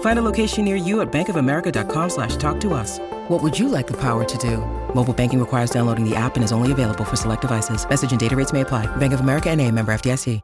Find 0.00 0.18
a 0.18 0.22
location 0.22 0.66
near 0.66 0.76
you 0.76 1.00
at 1.00 1.10
bankofamerica.com 1.10 2.10
slash 2.10 2.36
talk 2.36 2.60
to 2.60 2.74
us. 2.74 2.98
What 3.28 3.42
would 3.42 3.58
you 3.58 3.70
like 3.70 3.86
the 3.86 3.96
power 3.96 4.24
to 4.24 4.38
do? 4.38 4.58
Mobile 4.94 5.14
banking 5.14 5.40
requires 5.40 5.70
downloading 5.70 6.04
the 6.04 6.14
app 6.14 6.34
and 6.34 6.44
is 6.44 6.52
only 6.52 6.72
available 6.72 7.04
for 7.04 7.16
select 7.16 7.40
devices. 7.40 7.88
Message 7.88 8.10
and 8.10 8.20
data 8.20 8.36
rates 8.36 8.52
may 8.52 8.60
apply. 8.60 8.84
Bank 8.96 9.14
of 9.14 9.20
America 9.20 9.48
and 9.48 9.58
a 9.62 9.70
member 9.70 9.94
FDIC. 9.94 10.42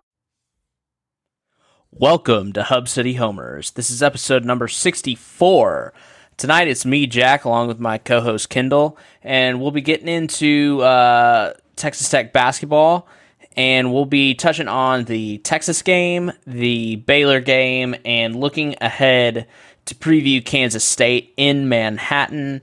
Welcome 1.99 2.53
to 2.53 2.63
Hub 2.63 2.91
City 2.91 3.15
Homers. 3.15 3.71
This 3.71 3.89
is 3.89 4.03
episode 4.03 4.45
number 4.45 4.69
64. 4.69 5.95
Tonight 6.37 6.69
it's 6.69 6.85
me, 6.85 7.07
Jack, 7.07 7.47
along 7.47 7.69
with 7.69 7.81
my 7.81 7.97
co 7.97 8.21
host 8.21 8.51
Kendall, 8.51 8.99
and 9.23 9.63
we'll 9.63 9.71
be 9.71 9.81
getting 9.81 10.09
into 10.09 10.83
uh, 10.83 11.55
Texas 11.77 12.11
Tech 12.11 12.35
basketball, 12.35 13.09
and 13.57 13.93
we'll 13.93 14.05
be 14.05 14.35
touching 14.35 14.69
on 14.69 15.05
the 15.05 15.39
Texas 15.39 15.83
game, 15.83 16.33
the 16.47 16.97
Baylor 16.97 17.41
game, 17.41 17.97
and 18.05 18.37
looking 18.37 18.77
ahead 18.81 19.47
to 19.87 19.95
preview 19.95 20.45
Kansas 20.45 20.85
State 20.85 21.33
in 21.37 21.69
Manhattan. 21.69 22.63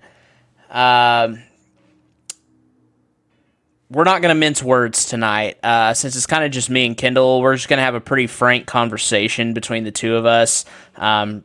Um, 0.70 1.42
we're 3.90 4.04
not 4.04 4.22
going 4.22 4.34
to 4.34 4.40
mince 4.40 4.62
words 4.62 5.06
tonight. 5.06 5.58
Uh, 5.64 5.94
since 5.94 6.16
it's 6.16 6.26
kind 6.26 6.44
of 6.44 6.52
just 6.52 6.70
me 6.70 6.86
and 6.86 6.98
Kendall, 6.98 7.42
we're 7.42 7.56
just 7.56 7.70
going 7.70 7.78
to 7.78 7.84
have 7.84 7.96
a 7.96 8.02
pretty 8.02 8.28
frank 8.28 8.66
conversation 8.66 9.54
between 9.54 9.84
the 9.84 9.92
two 9.92 10.16
of 10.16 10.26
us. 10.26 10.66
Um, 10.96 11.44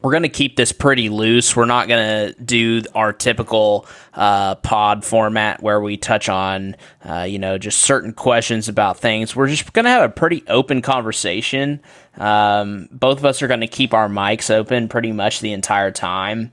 we're 0.00 0.12
going 0.12 0.22
to 0.22 0.28
keep 0.28 0.56
this 0.56 0.70
pretty 0.70 1.08
loose. 1.08 1.56
We're 1.56 1.64
not 1.64 1.88
going 1.88 2.32
to 2.32 2.40
do 2.40 2.82
our 2.94 3.12
typical 3.12 3.86
uh, 4.14 4.54
pod 4.56 5.04
format 5.04 5.60
where 5.60 5.80
we 5.80 5.96
touch 5.96 6.28
on, 6.28 6.76
uh, 7.04 7.22
you 7.22 7.38
know, 7.38 7.58
just 7.58 7.80
certain 7.80 8.12
questions 8.12 8.68
about 8.68 8.98
things. 8.98 9.34
We're 9.34 9.48
just 9.48 9.72
going 9.72 9.86
to 9.86 9.90
have 9.90 10.08
a 10.08 10.12
pretty 10.12 10.44
open 10.46 10.82
conversation. 10.82 11.80
Um, 12.16 12.88
both 12.92 13.18
of 13.18 13.24
us 13.24 13.42
are 13.42 13.48
going 13.48 13.60
to 13.60 13.66
keep 13.66 13.92
our 13.92 14.08
mics 14.08 14.54
open 14.54 14.88
pretty 14.88 15.10
much 15.10 15.40
the 15.40 15.52
entire 15.52 15.90
time. 15.90 16.52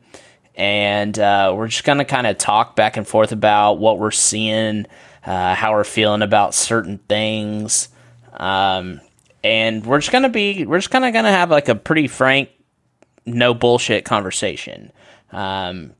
And 0.55 1.17
uh, 1.19 1.53
we're 1.55 1.67
just 1.67 1.83
going 1.83 1.99
to 1.99 2.05
kind 2.05 2.25
of 2.25 2.37
talk 2.37 2.75
back 2.75 2.97
and 2.97 3.07
forth 3.07 3.31
about 3.31 3.73
what 3.73 3.99
we're 3.99 4.09
seeing, 4.11 4.87
uh, 5.23 5.53
how 5.53 5.73
we're 5.73 5.83
feeling 5.83 6.23
about 6.23 6.55
certain 6.55 6.97
things. 6.97 7.89
Um, 8.33 9.01
and 9.43 9.85
we're 9.85 9.99
just 9.99 10.11
going 10.11 10.23
to 10.23 10.29
be, 10.29 10.65
we're 10.65 10.79
just 10.79 10.89
kind 10.89 11.05
of 11.05 11.13
going 11.13 11.25
to 11.25 11.31
have 11.31 11.51
like 11.51 11.69
a 11.69 11.75
pretty 11.75 12.07
frank, 12.07 12.49
no 13.25 13.53
bullshit 13.53 14.05
conversation. 14.05 14.91
Um, 15.31 15.93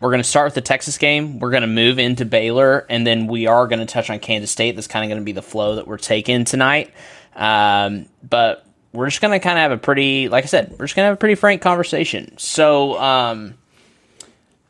we're 0.00 0.10
going 0.10 0.22
to 0.22 0.28
start 0.28 0.46
with 0.46 0.54
the 0.54 0.60
Texas 0.60 0.98
game. 0.98 1.38
We're 1.38 1.50
going 1.50 1.62
to 1.62 1.66
move 1.68 1.98
into 1.98 2.24
Baylor, 2.24 2.86
and 2.90 3.06
then 3.06 3.26
we 3.26 3.46
are 3.46 3.66
going 3.66 3.78
to 3.78 3.86
touch 3.86 4.10
on 4.10 4.18
Kansas 4.18 4.50
State. 4.50 4.74
That's 4.74 4.88
kind 4.88 5.04
of 5.04 5.08
going 5.08 5.20
to 5.20 5.24
be 5.24 5.32
the 5.32 5.42
flow 5.42 5.76
that 5.76 5.86
we're 5.86 5.96
taking 5.96 6.44
tonight. 6.44 6.92
Um, 7.34 8.06
but 8.22 8.66
we're 8.92 9.08
just 9.08 9.20
going 9.20 9.32
to 9.32 9.42
kind 9.42 9.58
of 9.58 9.62
have 9.62 9.72
a 9.72 9.78
pretty, 9.78 10.28
like 10.28 10.44
I 10.44 10.46
said, 10.48 10.70
we're 10.70 10.84
just 10.84 10.96
going 10.96 11.04
to 11.04 11.08
have 11.08 11.14
a 11.14 11.20
pretty 11.20 11.34
frank 11.34 11.62
conversation. 11.62 12.36
So 12.38 12.98
um, 12.98 13.54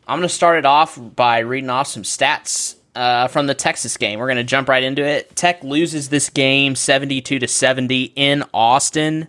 I'm 0.07 0.19
going 0.19 0.28
to 0.28 0.34
start 0.34 0.59
it 0.59 0.67
off 0.67 0.99
by 1.17 1.41
reading 1.41 1.71
off 1.71 1.89
some 1.89 2.03
stats 2.03 2.77
uh, 2.95 3.28
from 3.28 3.47
the 3.47 3.55
Texas 3.55 3.97
game. 3.97 4.19
We're 4.19 4.27
going 4.27 4.37
to 4.37 4.45
jump 4.45 4.69
right 4.69 4.83
into 4.83 5.05
it. 5.05 5.34
Tech 5.34 5.63
loses 5.65 6.09
this 6.09 6.31
game 6.31 6.75
72 6.77 7.39
to 7.39 7.49
70 7.49 8.13
in 8.17 8.45
Austin. 8.55 9.28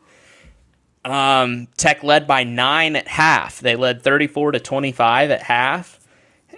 Um, 1.08 1.68
Tech 1.78 2.04
led 2.04 2.28
by 2.28 2.44
nine 2.44 2.96
at 2.96 3.08
half. 3.08 3.60
They 3.60 3.76
led 3.76 4.02
34 4.02 4.54
to 4.54 4.60
25 4.60 5.32
at 5.32 5.42
half 5.42 6.00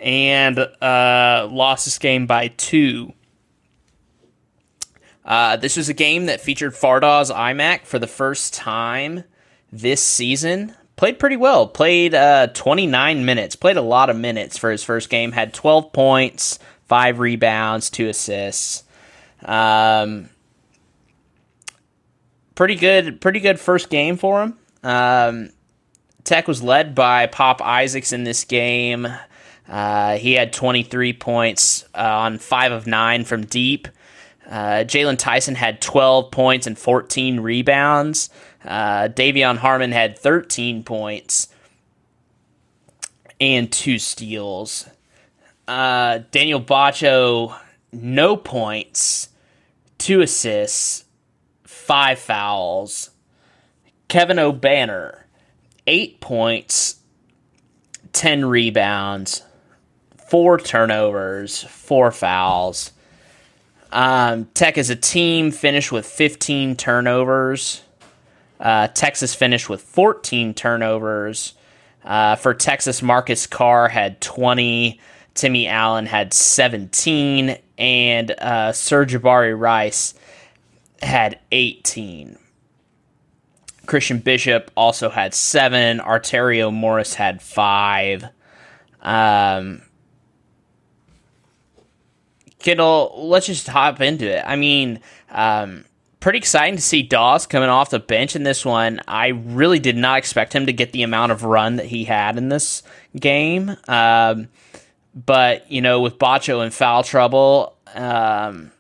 and 0.02 0.58
uh, 0.60 1.48
lost 1.52 1.86
this 1.86 2.00
game 2.00 2.26
by 2.26 2.48
two. 2.50 3.14
Uh, 5.24 5.58
this 5.58 5.78
was 5.78 5.90
a 5.90 5.94
game 5.94 6.26
that 6.26 6.42
featured 6.42 6.74
Fardaws 6.74 7.32
Aimaq 7.32 7.86
for 7.86 8.00
the 8.00 8.08
first 8.08 8.54
time 8.54 9.24
this 9.72 10.04
season. 10.04 10.76
Played 10.96 11.20
pretty 11.20 11.38
well. 11.38 11.68
Played 11.68 12.16
uh, 12.16 12.48
29 12.48 13.26
minutes. 13.26 13.56
Played 13.56 13.78
a 13.78 13.82
lot 13.82 14.10
of 14.10 14.18
minutes 14.18 14.58
for 14.58 14.72
his 14.72 14.84
first 14.84 15.10
game. 15.10 15.32
Had 15.32 15.54
12 15.54 15.94
points, 15.94 16.58
five 16.88 17.20
rebounds, 17.20 17.92
two 17.92 18.10
assists. 18.10 18.84
Um, 19.46 20.30
pretty 22.60 22.76
good. 22.76 23.22
Pretty 23.22 23.40
good 23.40 23.58
first 23.58 23.90
game 23.90 24.18
for 24.18 24.44
him. 24.44 24.60
Um, 24.84 25.52
Tech 26.26 26.46
was 26.46 26.62
led 26.62 26.94
by 26.94 27.26
Pop 27.26 27.62
Isaacs 27.62 28.12
in 28.12 28.26
this 28.26 28.44
game. 28.44 29.08
Uh, 29.66 30.18
he 30.18 30.34
had 30.34 30.52
23 30.52 31.14
points 31.14 31.86
uh, 31.96 32.00
on 32.00 32.38
five 32.38 32.74
of 32.74 32.86
nine 32.86 33.24
from 33.24 33.46
deep. 33.46 33.88
Uh, 34.46 34.84
Jaylon 34.84 35.18
Tyson 35.18 35.56
had 35.56 35.82
12 35.82 36.32
points 36.32 36.68
and 36.68 36.78
14 36.78 37.40
rebounds. 37.40 38.30
Uh, 38.66 39.08
De'Vion 39.08 39.56
Harmon 39.56 39.94
had 39.94 40.20
13 40.20 40.84
points 40.84 41.48
and 43.40 43.72
two 43.72 43.98
steals. 44.00 44.90
Uh, 45.66 46.20
Daniel 46.32 46.60
Batcho, 46.60 47.58
no 47.94 48.36
points, 48.36 49.30
two 49.98 50.20
assists, 50.20 51.06
five 51.90 52.20
fouls. 52.20 53.10
Kevin 54.10 54.38
Obanor, 54.38 55.24
eight 55.88 56.22
points, 56.22 57.00
10 58.14 58.46
rebounds, 58.46 59.42
four 60.28 60.60
turnovers, 60.60 61.64
four 61.64 62.12
fouls. 62.12 62.92
Um, 63.92 64.46
Tech 64.54 64.78
as 64.78 64.92
a 64.92 64.96
team 64.96 65.50
finished 65.50 65.92
with 65.92 66.06
15 66.06 66.76
turnovers. 66.76 67.82
Uh, 68.60 68.90
Texas 68.90 69.34
finished 69.34 69.68
with 69.68 69.82
14 69.82 70.54
turnovers. 70.54 71.56
Uh, 72.04 72.36
for 72.36 72.54
Texas, 72.54 73.02
Marcus 73.02 73.48
Carr 73.48 73.88
had 73.88 74.22
20. 74.22 75.00
Timmy 75.34 75.68
Allen 75.68 76.06
had 76.06 76.36
17. 76.36 77.58
And 77.80 78.30
uh, 78.38 78.74
Sir'Jabari 78.74 79.60
Rice 79.60 80.14
had 81.02 81.40
18. 81.52 82.38
Christian 83.86 84.20
Bishop 84.20 84.72
also 84.76 85.10
had 85.10 85.34
seven. 85.34 86.00
Arterio 86.00 86.72
Morris 86.72 87.16
had 87.16 87.42
five. 87.42 88.26
Um, 89.02 89.82
Kendall, 92.60 93.14
let's 93.30 93.48
just 93.48 93.68
hop 93.68 94.02
into 94.02 94.30
it. 94.30 94.44
I 94.46 94.56
mean, 94.58 95.00
um, 95.30 95.86
pretty 96.20 96.38
exciting 96.38 96.76
to 96.76 96.82
see 96.82 97.02
Dawes 97.02 97.48
coming 97.48 97.70
off 97.70 97.90
the 97.90 98.00
bench 98.00 98.36
in 98.36 98.44
this 98.44 98.66
one. 98.66 99.02
I 99.08 99.28
really 99.30 99.80
did 99.80 99.98
not 99.98 100.18
expect 100.18 100.54
him 100.54 100.66
to 100.66 100.74
get 100.74 100.92
the 100.92 101.04
amount 101.04 101.32
of 101.32 101.44
run 101.44 101.78
that 101.78 101.86
he 101.86 102.04
had 102.04 102.38
in 102.38 102.50
this 102.50 102.84
game. 103.18 103.76
Um, 103.88 104.50
but, 105.16 105.72
you 105.72 105.82
know, 105.82 106.02
with 106.02 106.20
Batcho 106.20 106.64
in 106.64 106.72
foul 106.72 107.04
trouble, 107.04 107.76
um, 107.96 108.72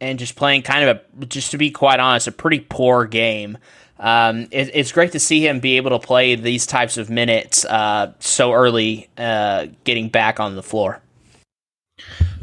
and 0.00 0.18
just 0.18 0.36
playing 0.36 0.62
kind 0.62 0.88
of 0.88 1.00
a, 1.20 1.26
just 1.26 1.50
to 1.52 1.58
be 1.58 1.70
quite 1.70 2.00
honest, 2.00 2.26
a 2.26 2.32
pretty 2.32 2.60
poor 2.60 3.06
game. 3.06 3.58
Um, 3.98 4.48
it, 4.50 4.70
it's 4.74 4.92
great 4.92 5.12
to 5.12 5.20
see 5.20 5.46
him 5.46 5.60
be 5.60 5.76
able 5.76 5.90
to 5.90 6.04
play 6.04 6.34
these 6.34 6.66
types 6.66 6.96
of 6.96 7.08
minutes 7.10 7.64
uh, 7.64 8.12
so 8.18 8.52
early, 8.52 9.08
uh, 9.16 9.66
getting 9.84 10.08
back 10.08 10.40
on 10.40 10.56
the 10.56 10.62
floor. 10.62 11.00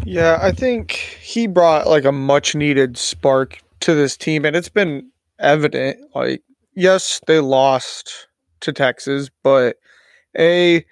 Yeah, 0.06 0.40
I 0.42 0.52
think 0.52 0.92
he 1.22 1.48
brought 1.48 1.88
like 1.88 2.06
a 2.06 2.12
much 2.12 2.56
needed 2.56 2.98
spark 2.98 3.62
to 3.82 3.94
this 3.94 4.18
team, 4.18 4.46
and 4.46 4.56
it's 4.56 4.70
been 4.70 5.10
evident. 5.40 6.00
Like, 6.16 6.42
yes, 6.74 7.20
they 7.28 7.40
lost 7.40 8.28
to 8.62 8.74
Texas, 8.74 9.30
but 9.44 9.78
a 10.38 10.86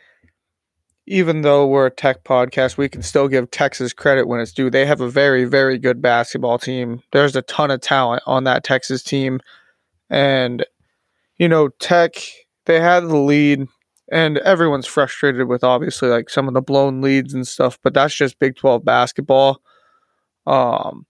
even 1.10 1.42
though 1.42 1.66
we're 1.66 1.88
a 1.88 1.92
tech 1.92 2.24
podcast, 2.24 2.78
we 2.78 2.88
can 2.88 3.02
still 3.02 3.28
give 3.28 3.50
Texas 3.50 3.94
credit 3.94 4.28
when 4.28 4.40
it's 4.40 4.54
due. 4.54 4.70
They 4.70 4.86
have 4.86 5.02
a 5.02 5.10
very, 5.10 5.44
very 5.44 5.80
good 5.80 6.04
basketball 6.04 6.60
team. 6.60 7.02
There's 7.12 7.36
a 7.36 7.42
ton 7.42 7.72
of 7.72 7.82
talent 7.82 8.22
on 8.28 8.44
that 8.44 8.64
Texas 8.64 9.02
team. 9.02 9.40
And, 10.12 10.64
you 11.40 11.50
know, 11.50 11.70
Tech, 11.80 12.14
they 12.68 12.80
had 12.80 13.00
the 13.02 13.18
lead, 13.18 13.68
and 14.12 14.38
everyone's 14.38 14.86
frustrated 14.86 15.48
with 15.48 15.64
obviously 15.64 16.10
like 16.10 16.30
some 16.30 16.48
of 16.48 16.54
the 16.54 16.62
blown 16.62 17.02
leads 17.02 17.34
and 17.34 17.48
stuff, 17.48 17.80
but 17.84 17.96
that's 17.96 18.14
just 18.14 18.38
Big 18.38 18.56
12 18.56 18.86
basketball. 18.86 19.62
Um, 20.46 21.08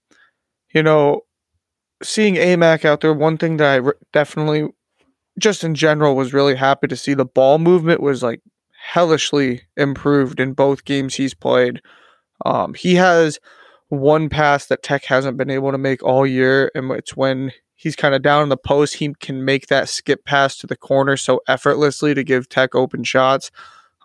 you 0.74 0.82
know, 0.82 1.24
seeing 2.02 2.36
Aimaq 2.36 2.86
out 2.86 3.02
there, 3.02 3.14
one 3.14 3.38
thing 3.38 3.58
that 3.58 3.68
I 3.68 3.76
re- 3.76 3.94
definitely, 4.14 4.70
just 5.38 5.66
in 5.66 5.76
general, 5.76 6.16
was 6.16 6.34
really 6.34 6.56
happy 6.56 6.88
to 6.88 6.96
see 6.96 7.14
the 7.14 7.26
ball 7.26 7.60
movement 7.60 8.00
was 8.00 8.24
like 8.24 8.40
hellishly 8.90 9.62
improved 9.78 10.40
in 10.40 10.54
both 10.54 10.84
games 10.84 11.16
he's 11.16 11.36
played. 11.36 11.82
Um, 12.46 12.74
he 12.74 12.96
has 12.96 13.40
one 13.90 14.30
pass 14.30 14.66
that 14.68 14.82
Tech 14.82 15.06
hasn't 15.06 15.38
been 15.38 15.50
able 15.50 15.72
to 15.72 15.78
make 15.78 16.02
all 16.02 16.26
year, 16.26 16.72
and 16.74 16.92
it's 16.92 17.16
when 17.16 17.52
he's 17.76 17.96
kind 17.96 18.16
of 18.16 18.24
down 18.24 18.44
in 18.44 18.50
the 18.50 18.58
post, 18.58 18.96
he 18.96 19.14
can 19.20 19.46
make 19.46 19.68
that 19.68 19.90
skip 19.90 20.26
pass 20.26 20.58
to 20.58 20.68
the 20.68 20.76
corner 20.76 21.18
so 21.18 21.42
effortlessly 21.48 22.14
to 22.16 22.24
give 22.24 22.50
Tech 22.50 22.74
open 22.74 23.04
shots. 23.04 23.52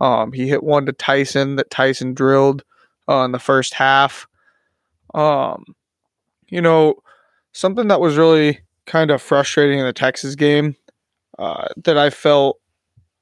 Um, 0.01 0.33
he 0.33 0.49
hit 0.49 0.63
one 0.63 0.85
to 0.87 0.93
Tyson 0.93 1.57
that 1.57 1.71
Tyson 1.71 2.13
drilled 2.13 2.63
uh, 3.09 3.25
in 3.25 3.33
the 3.33 3.39
first 3.39 3.75
half. 3.75 4.27
Um, 5.15 5.65
you 6.49 6.61
know, 6.61 6.97
something 7.53 7.89
that 7.89 8.01
was 8.01 8.17
really 8.17 8.61
kind 8.87 9.11
of 9.11 9.23
frustrating 9.23 9.79
in 9.79 9.87
the 9.87 9.93
Texas 9.95 10.35
game 10.35 10.77
uh, 11.39 11.69
that 11.85 11.97
I 11.97 12.11
felt 12.11 12.59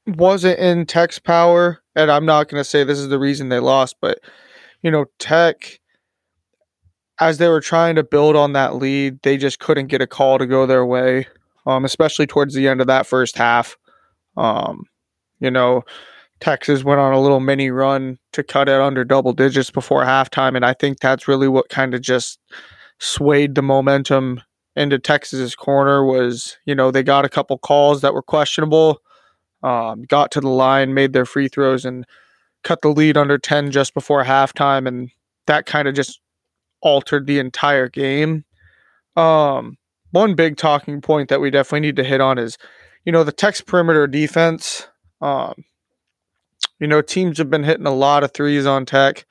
wasn't 0.06 0.58
in 0.58 0.86
Tech's 0.86 1.18
power, 1.18 1.82
and 1.94 2.10
I'm 2.10 2.26
not 2.26 2.48
going 2.48 2.60
to 2.60 2.68
say 2.68 2.84
this 2.84 2.98
is 2.98 3.08
the 3.08 3.18
reason 3.18 3.48
they 3.48 3.60
lost, 3.60 3.96
but 4.00 4.18
you 4.82 4.90
know, 4.90 5.06
Tech 5.18 5.80
as 7.20 7.38
they 7.38 7.48
were 7.48 7.60
trying 7.60 7.94
to 7.94 8.02
build 8.02 8.34
on 8.34 8.52
that 8.52 8.74
lead, 8.76 9.22
they 9.22 9.36
just 9.36 9.60
couldn't 9.60 9.86
get 9.86 10.02
a 10.02 10.06
call 10.06 10.38
to 10.38 10.46
go 10.46 10.66
their 10.66 10.84
way, 10.84 11.26
um, 11.66 11.84
especially 11.84 12.26
towards 12.26 12.54
the 12.54 12.66
end 12.66 12.80
of 12.80 12.88
that 12.88 13.06
first 13.06 13.36
half. 13.36 13.76
Um, 14.36 14.86
you 15.38 15.50
know, 15.50 15.82
Texas 16.40 16.82
went 16.82 17.00
on 17.00 17.12
a 17.12 17.20
little 17.20 17.38
mini 17.38 17.70
run 17.70 18.18
to 18.32 18.42
cut 18.42 18.68
it 18.68 18.80
under 18.80 19.04
double 19.04 19.32
digits 19.32 19.70
before 19.70 20.02
halftime, 20.02 20.56
and 20.56 20.64
I 20.64 20.72
think 20.72 20.98
that's 20.98 21.28
really 21.28 21.46
what 21.46 21.68
kind 21.68 21.94
of 21.94 22.00
just 22.00 22.40
swayed 22.98 23.54
the 23.54 23.62
momentum 23.62 24.40
into 24.74 24.98
Texas's 24.98 25.54
corner. 25.54 26.04
Was 26.04 26.56
you 26.64 26.74
know 26.74 26.90
they 26.90 27.04
got 27.04 27.24
a 27.24 27.28
couple 27.28 27.58
calls 27.58 28.00
that 28.00 28.14
were 28.14 28.22
questionable, 28.22 29.00
um, 29.62 30.02
got 30.02 30.30
to 30.32 30.40
the 30.40 30.48
line, 30.48 30.94
made 30.94 31.12
their 31.12 31.26
free 31.26 31.48
throws, 31.48 31.84
and 31.84 32.04
cut 32.64 32.82
the 32.82 32.88
lead 32.88 33.16
under 33.16 33.38
ten 33.38 33.70
just 33.70 33.94
before 33.94 34.24
halftime, 34.24 34.86
and 34.86 35.10
that 35.46 35.66
kind 35.66 35.88
of 35.88 35.94
just 35.94 36.20
altered 36.80 37.26
the 37.26 37.38
entire 37.38 37.88
game. 37.88 38.44
Um, 39.16 39.78
one 40.10 40.34
big 40.34 40.56
talking 40.56 41.00
point 41.00 41.28
that 41.28 41.40
we 41.40 41.50
definitely 41.50 41.80
need 41.80 41.96
to 41.96 42.04
hit 42.04 42.20
on 42.20 42.38
is, 42.38 42.58
you 43.04 43.12
know, 43.12 43.24
the 43.24 43.32
Tech's 43.32 43.60
perimeter 43.60 44.06
defense. 44.06 44.86
Um, 45.20 45.64
you 46.78 46.86
know, 46.86 47.00
teams 47.00 47.38
have 47.38 47.50
been 47.50 47.64
hitting 47.64 47.86
a 47.86 47.94
lot 47.94 48.24
of 48.24 48.32
threes 48.32 48.66
on 48.66 48.84
Tech. 48.84 49.24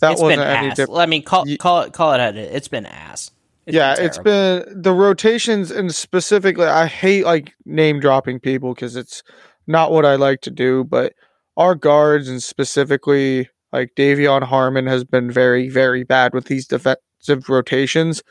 That 0.00 0.12
it's 0.12 0.22
wasn't 0.22 0.42
any 0.42 0.68
different. 0.70 1.00
I 1.00 1.06
mean, 1.06 1.22
call 1.22 1.44
call 1.58 1.82
it 1.82 1.92
call 1.92 2.12
it. 2.12 2.36
It's 2.36 2.68
been 2.68 2.86
ass. 2.86 3.30
It's 3.66 3.74
yeah, 3.74 3.96
been 3.96 4.04
it's 4.04 4.18
been 4.18 4.82
the 4.82 4.92
rotations 4.92 5.70
and 5.70 5.94
specifically. 5.94 6.66
I 6.66 6.86
hate 6.86 7.24
like 7.24 7.52
name 7.64 7.98
dropping 7.98 8.40
people 8.40 8.74
because 8.74 8.94
it's 8.94 9.22
not 9.68 9.92
what 9.92 10.04
I 10.04 10.16
like 10.16 10.40
to 10.42 10.50
do. 10.50 10.82
But 10.82 11.12
our 11.56 11.74
guards 11.74 12.28
and 12.28 12.42
specifically 12.42 13.48
like 13.72 13.94
De'Vion 13.96 14.42
Harmon 14.42 14.86
has 14.86 15.04
been 15.04 15.30
very, 15.30 15.68
very 15.68 16.02
bad 16.04 16.32
with 16.34 16.46
these 16.46 16.66
defensive 16.66 17.48
rotations. 17.48 18.22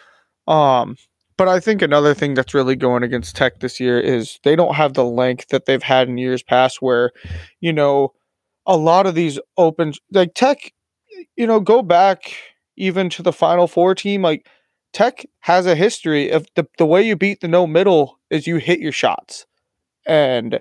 Um, 0.47 0.95
but 1.37 1.47
I 1.47 1.59
think 1.59 1.81
another 1.81 2.15
thing 2.15 2.33
that's 2.33 2.55
really 2.55 2.75
going 2.75 3.03
against 3.03 3.35
Tech 3.35 3.59
this 3.59 3.79
year 3.79 3.99
is 3.99 4.39
they 4.43 4.55
don't 4.55 4.75
have 4.75 4.93
the 4.93 5.05
length 5.05 5.49
that 5.49 5.65
they've 5.65 5.83
had 5.83 6.09
in 6.09 6.17
years 6.17 6.41
past, 6.41 6.81
where, 6.81 7.11
you 7.59 7.71
know, 7.71 8.13
a 8.65 8.75
lot 8.75 9.05
of 9.05 9.13
these 9.13 9.39
open, 9.55 9.93
like 10.11 10.33
Tech, 10.33 10.73
you 11.35 11.45
know, 11.45 11.59
go 11.59 11.83
back 11.83 12.33
even 12.75 13.09
to 13.11 13.21
the 13.21 13.33
Final 13.33 13.67
Four 13.67 13.93
team. 13.93 14.23
Like 14.23 14.47
Tech 14.93 15.25
has 15.41 15.67
a 15.67 15.75
history 15.75 16.31
of 16.31 16.47
the, 16.55 16.67
the 16.79 16.85
way 16.85 17.03
you 17.03 17.15
beat 17.15 17.41
the 17.41 17.47
no 17.47 17.67
middle 17.67 18.17
is 18.31 18.47
you 18.47 18.57
hit 18.57 18.79
your 18.79 18.91
shots. 18.91 19.45
And 20.07 20.59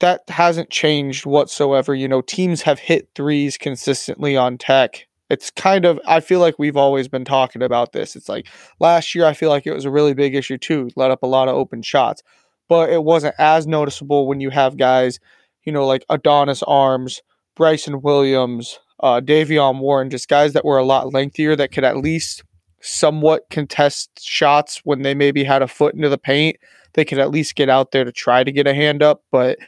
that 0.00 0.22
hasn't 0.28 0.70
changed 0.70 1.26
whatsoever. 1.26 1.94
You 1.94 2.08
know, 2.08 2.20
teams 2.20 2.62
have 2.62 2.78
hit 2.78 3.08
threes 3.14 3.56
consistently 3.56 4.36
on 4.36 4.58
tech. 4.58 5.06
It's 5.28 5.50
kind 5.50 5.84
of, 5.84 5.98
I 6.06 6.20
feel 6.20 6.38
like 6.38 6.58
we've 6.58 6.76
always 6.76 7.08
been 7.08 7.24
talking 7.24 7.62
about 7.62 7.92
this. 7.92 8.14
It's 8.14 8.28
like 8.28 8.46
last 8.78 9.14
year, 9.14 9.26
I 9.26 9.32
feel 9.32 9.50
like 9.50 9.66
it 9.66 9.72
was 9.72 9.84
a 9.84 9.90
really 9.90 10.14
big 10.14 10.34
issue 10.34 10.58
too, 10.58 10.90
let 10.94 11.10
up 11.10 11.22
a 11.22 11.26
lot 11.26 11.48
of 11.48 11.56
open 11.56 11.82
shots, 11.82 12.22
but 12.68 12.90
it 12.90 13.02
wasn't 13.02 13.34
as 13.38 13.66
noticeable 13.66 14.28
when 14.28 14.40
you 14.40 14.50
have 14.50 14.76
guys, 14.76 15.18
you 15.64 15.72
know, 15.72 15.84
like 15.84 16.04
Adonis 16.08 16.62
Arms, 16.62 17.22
Bryson 17.56 18.02
Williams, 18.02 18.78
uh, 19.00 19.20
Davion 19.20 19.80
Warren, 19.80 20.10
just 20.10 20.28
guys 20.28 20.52
that 20.52 20.64
were 20.64 20.78
a 20.78 20.84
lot 20.84 21.12
lengthier 21.12 21.56
that 21.56 21.72
could 21.72 21.84
at 21.84 21.96
least 21.96 22.44
somewhat 22.80 23.50
contest 23.50 24.10
shots 24.22 24.82
when 24.84 25.02
they 25.02 25.14
maybe 25.14 25.42
had 25.42 25.62
a 25.62 25.68
foot 25.68 25.94
into 25.94 26.08
the 26.08 26.18
paint. 26.18 26.56
They 26.92 27.04
could 27.04 27.18
at 27.18 27.30
least 27.30 27.56
get 27.56 27.68
out 27.68 27.90
there 27.90 28.04
to 28.04 28.12
try 28.12 28.44
to 28.44 28.52
get 28.52 28.68
a 28.68 28.74
hand 28.74 29.02
up, 29.02 29.24
but 29.32 29.58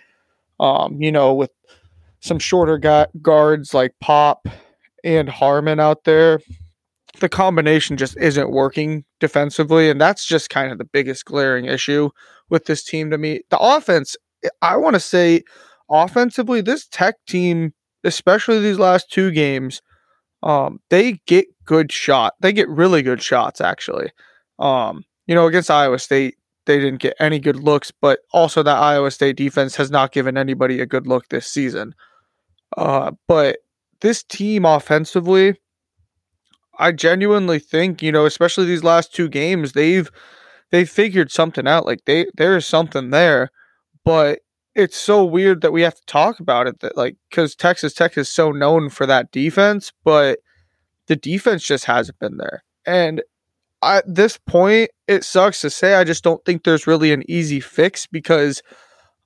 um, 0.60 1.00
you 1.00 1.12
know, 1.12 1.34
with 1.34 1.50
some 2.20 2.38
shorter 2.38 2.78
gu- 2.78 3.10
guards 3.22 3.74
like 3.74 3.94
Pop 4.00 4.48
and 5.04 5.28
Harmon 5.28 5.80
out 5.80 6.04
there, 6.04 6.40
the 7.20 7.28
combination 7.28 7.96
just 7.96 8.16
isn't 8.18 8.50
working 8.50 9.04
defensively. 9.20 9.90
And 9.90 10.00
that's 10.00 10.24
just 10.24 10.50
kind 10.50 10.72
of 10.72 10.78
the 10.78 10.84
biggest 10.84 11.24
glaring 11.24 11.64
issue 11.64 12.10
with 12.50 12.66
this 12.66 12.84
team 12.84 13.10
to 13.10 13.18
me. 13.18 13.42
The 13.50 13.58
offense, 13.58 14.16
I 14.62 14.76
want 14.76 14.94
to 14.94 15.00
say, 15.00 15.42
offensively, 15.90 16.60
this 16.60 16.86
tech 16.86 17.16
team, 17.26 17.72
especially 18.04 18.60
these 18.60 18.78
last 18.78 19.10
two 19.10 19.30
games, 19.30 19.82
um, 20.42 20.78
they 20.90 21.20
get 21.26 21.46
good 21.64 21.90
shot. 21.92 22.34
They 22.40 22.52
get 22.52 22.68
really 22.68 23.02
good 23.02 23.22
shots, 23.22 23.60
actually. 23.60 24.10
Um, 24.58 25.04
you 25.26 25.34
know, 25.34 25.46
against 25.46 25.70
Iowa 25.70 25.98
State, 25.98 26.36
they 26.68 26.78
didn't 26.78 27.00
get 27.00 27.16
any 27.18 27.40
good 27.40 27.56
looks, 27.56 27.90
but 27.90 28.20
also 28.32 28.62
that 28.62 28.76
Iowa 28.76 29.10
State 29.10 29.36
defense 29.36 29.74
has 29.76 29.90
not 29.90 30.12
given 30.12 30.36
anybody 30.36 30.80
a 30.80 30.86
good 30.86 31.06
look 31.06 31.28
this 31.28 31.46
season. 31.46 31.94
Uh, 32.76 33.12
but 33.26 33.58
this 34.00 34.22
team 34.22 34.64
offensively, 34.64 35.56
I 36.78 36.92
genuinely 36.92 37.58
think, 37.58 38.02
you 38.02 38.12
know, 38.12 38.26
especially 38.26 38.66
these 38.66 38.84
last 38.84 39.14
two 39.14 39.28
games, 39.28 39.72
they've 39.72 40.10
they 40.70 40.84
figured 40.84 41.32
something 41.32 41.66
out. 41.66 41.86
Like 41.86 42.04
they 42.04 42.26
there 42.36 42.56
is 42.56 42.66
something 42.66 43.10
there, 43.10 43.50
but 44.04 44.40
it's 44.74 44.96
so 44.96 45.24
weird 45.24 45.62
that 45.62 45.72
we 45.72 45.82
have 45.82 45.94
to 45.94 46.06
talk 46.06 46.38
about 46.38 46.66
it 46.66 46.80
that 46.80 46.96
like 46.96 47.16
because 47.30 47.54
Texas 47.54 47.94
Tech 47.94 48.18
is 48.18 48.28
so 48.28 48.52
known 48.52 48.90
for 48.90 49.06
that 49.06 49.32
defense, 49.32 49.90
but 50.04 50.40
the 51.06 51.16
defense 51.16 51.64
just 51.64 51.86
hasn't 51.86 52.18
been 52.18 52.36
there. 52.36 52.62
And 52.86 53.22
at 53.82 54.04
this 54.12 54.38
point, 54.38 54.90
it 55.06 55.24
sucks 55.24 55.60
to 55.60 55.70
say. 55.70 55.94
I 55.94 56.04
just 56.04 56.24
don't 56.24 56.44
think 56.44 56.64
there's 56.64 56.86
really 56.86 57.12
an 57.12 57.22
easy 57.28 57.60
fix 57.60 58.06
because 58.06 58.62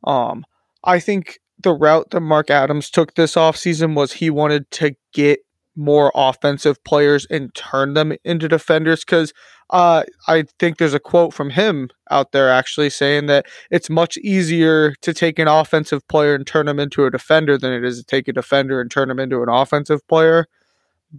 um, 0.04 0.44
I 0.84 1.00
think 1.00 1.38
the 1.62 1.72
route 1.72 2.10
that 2.10 2.20
Mark 2.20 2.50
Adams 2.50 2.90
took 2.90 3.14
this 3.14 3.34
offseason 3.34 3.94
was 3.94 4.12
he 4.12 4.30
wanted 4.30 4.70
to 4.72 4.94
get 5.12 5.40
more 5.74 6.12
offensive 6.14 6.82
players 6.84 7.26
and 7.30 7.54
turn 7.54 7.94
them 7.94 8.12
into 8.24 8.48
defenders 8.48 9.04
because 9.04 9.32
uh, 9.70 10.02
I 10.28 10.44
think 10.58 10.76
there's 10.76 10.92
a 10.92 11.00
quote 11.00 11.32
from 11.32 11.48
him 11.50 11.88
out 12.10 12.32
there 12.32 12.50
actually 12.50 12.90
saying 12.90 13.26
that 13.26 13.46
it's 13.70 13.88
much 13.88 14.18
easier 14.18 14.92
to 15.00 15.14
take 15.14 15.38
an 15.38 15.48
offensive 15.48 16.06
player 16.08 16.34
and 16.34 16.46
turn 16.46 16.66
them 16.66 16.78
into 16.78 17.06
a 17.06 17.10
defender 17.10 17.56
than 17.56 17.72
it 17.72 17.84
is 17.84 17.98
to 17.98 18.04
take 18.04 18.28
a 18.28 18.34
defender 18.34 18.82
and 18.82 18.90
turn 18.90 19.08
them 19.08 19.18
into 19.18 19.42
an 19.42 19.48
offensive 19.48 20.06
player. 20.08 20.46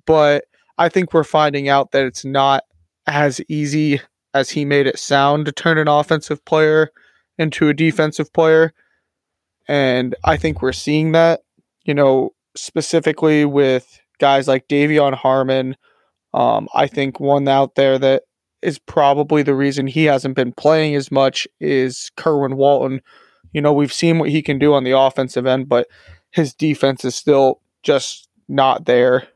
But 0.06 0.46
I 0.78 0.88
think 0.90 1.13
we're 1.13 1.24
finding 1.24 1.68
out 1.68 1.92
that 1.92 2.06
it's 2.06 2.24
not 2.24 2.63
as 3.08 3.42
easy 3.50 4.02
as 4.34 4.50
he 4.50 4.66
made 4.66 4.88
it 4.88 5.00
sound 5.00 5.46
to 5.46 5.52
turn 5.52 5.78
an 5.78 5.88
offensive 5.88 6.44
player 6.46 6.92
into 7.38 7.68
a 7.70 7.74
defensive 7.74 8.32
player. 8.34 8.74
And 9.68 10.16
I 10.24 10.38
think 10.38 10.62
we're 10.62 10.72
seeing 10.74 11.12
that, 11.14 11.42
you 11.86 11.94
know, 11.94 12.34
specifically 12.56 13.46
with 13.46 14.00
guys 14.20 14.48
like 14.48 14.68
De'Vion 14.68 15.14
Harmon. 15.14 15.76
Um, 16.34 16.68
I 16.74 16.88
think 16.88 17.20
one 17.20 17.48
out 17.48 17.76
there 17.76 18.00
that 18.00 18.24
is 18.62 18.80
probably 18.80 19.44
the 19.44 19.56
reason 19.56 19.88
he 19.88 20.06
hasn't 20.06 20.36
been 20.36 20.54
playing 20.54 20.96
as 20.96 21.12
much 21.12 21.48
is 21.60 22.12
Kerwin 22.16 22.56
Walton. 22.56 23.02
You 23.52 23.62
know, 23.62 23.74
we've 23.74 23.94
seen 23.94 24.20
what 24.20 24.30
he 24.30 24.42
can 24.42 24.58
do 24.58 24.74
on 24.74 24.84
the 24.84 24.98
offensive 24.98 25.46
end, 25.46 25.70
but 25.70 25.88
his 26.32 26.54
defense 26.54 27.06
is 27.06 27.14
still 27.14 27.62
just 27.84 28.28
not 28.48 28.86
there. 28.86 29.28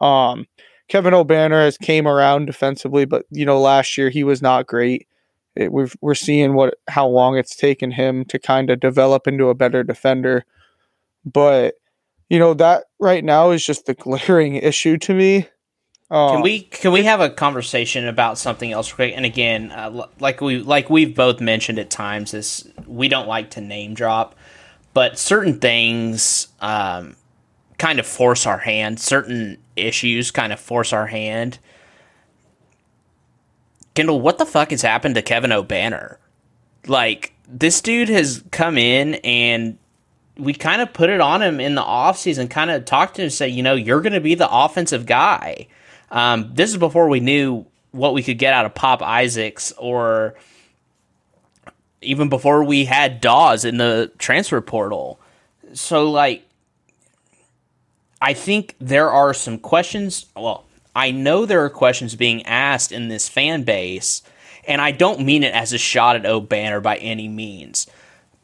Um, 0.00 0.46
Kevin 0.94 1.12
Obanor 1.12 1.64
has 1.64 1.76
came 1.76 2.06
around 2.06 2.46
defensively, 2.46 3.04
but 3.04 3.26
you 3.28 3.44
know, 3.44 3.60
last 3.60 3.98
year 3.98 4.10
he 4.10 4.22
was 4.22 4.40
not 4.40 4.68
great. 4.68 5.08
It, 5.56 5.72
we've, 5.72 5.96
we're 6.00 6.14
seeing 6.14 6.54
what 6.54 6.74
how 6.86 7.08
long 7.08 7.36
it's 7.36 7.56
taken 7.56 7.90
him 7.90 8.24
to 8.26 8.38
kind 8.38 8.70
of 8.70 8.78
develop 8.78 9.26
into 9.26 9.48
a 9.48 9.56
better 9.56 9.82
defender. 9.82 10.44
But 11.24 11.74
you 12.30 12.38
know 12.38 12.54
that 12.54 12.84
right 13.00 13.24
now 13.24 13.50
is 13.50 13.66
just 13.66 13.86
the 13.86 13.94
glaring 13.94 14.54
issue 14.70 14.96
to 14.98 15.14
me. 15.14 15.48
can 16.34 16.42
we 16.42 16.60
can 16.60 16.92
we 16.92 17.02
have 17.02 17.20
a 17.20 17.28
conversation 17.28 18.06
about 18.06 18.38
something 18.38 18.70
else 18.70 18.92
quick? 18.92 19.14
And 19.16 19.26
again, 19.26 19.72
uh, 19.72 20.06
like 20.20 20.40
we 20.40 20.58
like 20.60 20.90
we've 20.90 21.16
both 21.16 21.40
mentioned 21.40 21.80
at 21.80 21.90
times, 21.90 22.34
is 22.34 22.70
we 22.86 23.08
don't 23.08 23.26
like 23.26 23.50
to 23.50 23.60
name 23.60 23.94
drop, 23.94 24.36
but 24.92 25.18
certain 25.18 25.58
things 25.58 26.46
um, 26.60 27.16
kind 27.78 27.98
of 27.98 28.06
force 28.06 28.46
our 28.46 28.58
hand. 28.58 29.00
Certain 29.00 29.58
issues 29.76 30.30
kind 30.30 30.52
of 30.52 30.60
force 30.60 30.92
our 30.92 31.06
hand. 31.06 31.58
Kendall, 33.94 34.20
what 34.20 34.38
the 34.38 34.46
fuck 34.46 34.70
has 34.70 34.82
happened 34.82 35.14
to 35.14 35.22
Kevin 35.22 35.50
Obanor? 35.50 36.16
Like 36.86 37.32
this 37.48 37.80
dude 37.80 38.08
has 38.08 38.42
come 38.50 38.76
in 38.76 39.14
and 39.16 39.78
we 40.36 40.52
kind 40.52 40.82
of 40.82 40.92
put 40.92 41.10
it 41.10 41.20
on 41.20 41.42
him 41.42 41.60
in 41.60 41.74
the 41.74 41.82
offseason, 41.82 42.50
kind 42.50 42.70
of 42.70 42.84
talked 42.84 43.16
to 43.16 43.22
him 43.22 43.26
and 43.26 43.32
say, 43.32 43.48
you 43.48 43.62
know, 43.62 43.74
you're 43.74 44.00
going 44.00 44.14
to 44.14 44.20
be 44.20 44.34
the 44.34 44.50
offensive 44.50 45.06
guy. 45.06 45.68
Um, 46.10 46.50
this 46.54 46.70
is 46.70 46.76
before 46.76 47.08
we 47.08 47.20
knew 47.20 47.66
what 47.92 48.14
we 48.14 48.22
could 48.22 48.38
get 48.38 48.52
out 48.52 48.66
of 48.66 48.74
Pop 48.74 49.02
Isaacs 49.02 49.72
or 49.78 50.34
even 52.00 52.28
before 52.28 52.64
we 52.64 52.84
had 52.84 53.20
Dawes 53.20 53.64
in 53.64 53.78
the 53.78 54.10
transfer 54.18 54.60
portal. 54.60 55.20
So, 55.72 56.10
like, 56.10 56.46
I 58.24 58.32
think 58.32 58.74
there 58.78 59.10
are 59.10 59.34
some 59.34 59.58
questions. 59.58 60.24
Well, 60.34 60.64
I 60.96 61.10
know 61.10 61.44
there 61.44 61.62
are 61.62 61.68
questions 61.68 62.16
being 62.16 62.42
asked 62.46 62.90
in 62.90 63.08
this 63.08 63.28
fan 63.28 63.64
base, 63.64 64.22
and 64.66 64.80
I 64.80 64.92
don't 64.92 65.26
mean 65.26 65.42
it 65.42 65.52
as 65.52 65.74
a 65.74 65.78
shot 65.78 66.16
at 66.16 66.22
Obanor 66.22 66.82
by 66.82 66.96
any 66.96 67.28
means. 67.28 67.86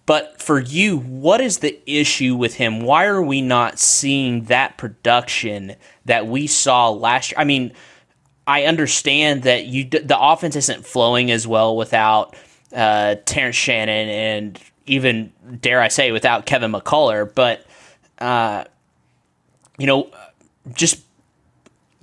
But 0.05 0.43
for 0.43 0.61
you, 0.61 0.99
what 0.99 1.41
is 1.41 1.61
the 1.61 1.81
issue 1.87 2.37
with 2.37 2.57
him? 2.57 2.83
Why 2.83 3.07
are 3.07 3.23
we 3.23 3.41
not 3.41 3.79
seeing 3.79 4.45
that 4.45 4.77
production 4.77 5.77
that 6.05 6.27
we 6.27 6.47
saw 6.47 6.91
last 6.91 7.31
year? 7.31 7.41
I 7.41 7.45
mean, 7.45 7.73
I 8.47 8.65
understand 8.65 9.45
that 9.45 9.65
you 9.65 9.89
the 9.89 10.19
offense 10.21 10.57
isn't 10.57 10.85
flowing 10.85 11.31
as 11.31 11.47
well 11.47 11.75
without 11.75 12.37
uh, 12.75 13.15
Terrence 13.25 13.57
Shannon 13.57 14.11
and 14.11 14.61
even 14.85 15.33
dare 15.59 15.81
I 15.81 15.89
say 15.89 16.13
without 16.13 16.45
Kevin 16.45 16.71
McCullar, 16.71 17.35
but 17.35 17.65
uh, 18.19 18.65
you 19.81 19.87
know, 19.87 20.11
just 20.75 21.03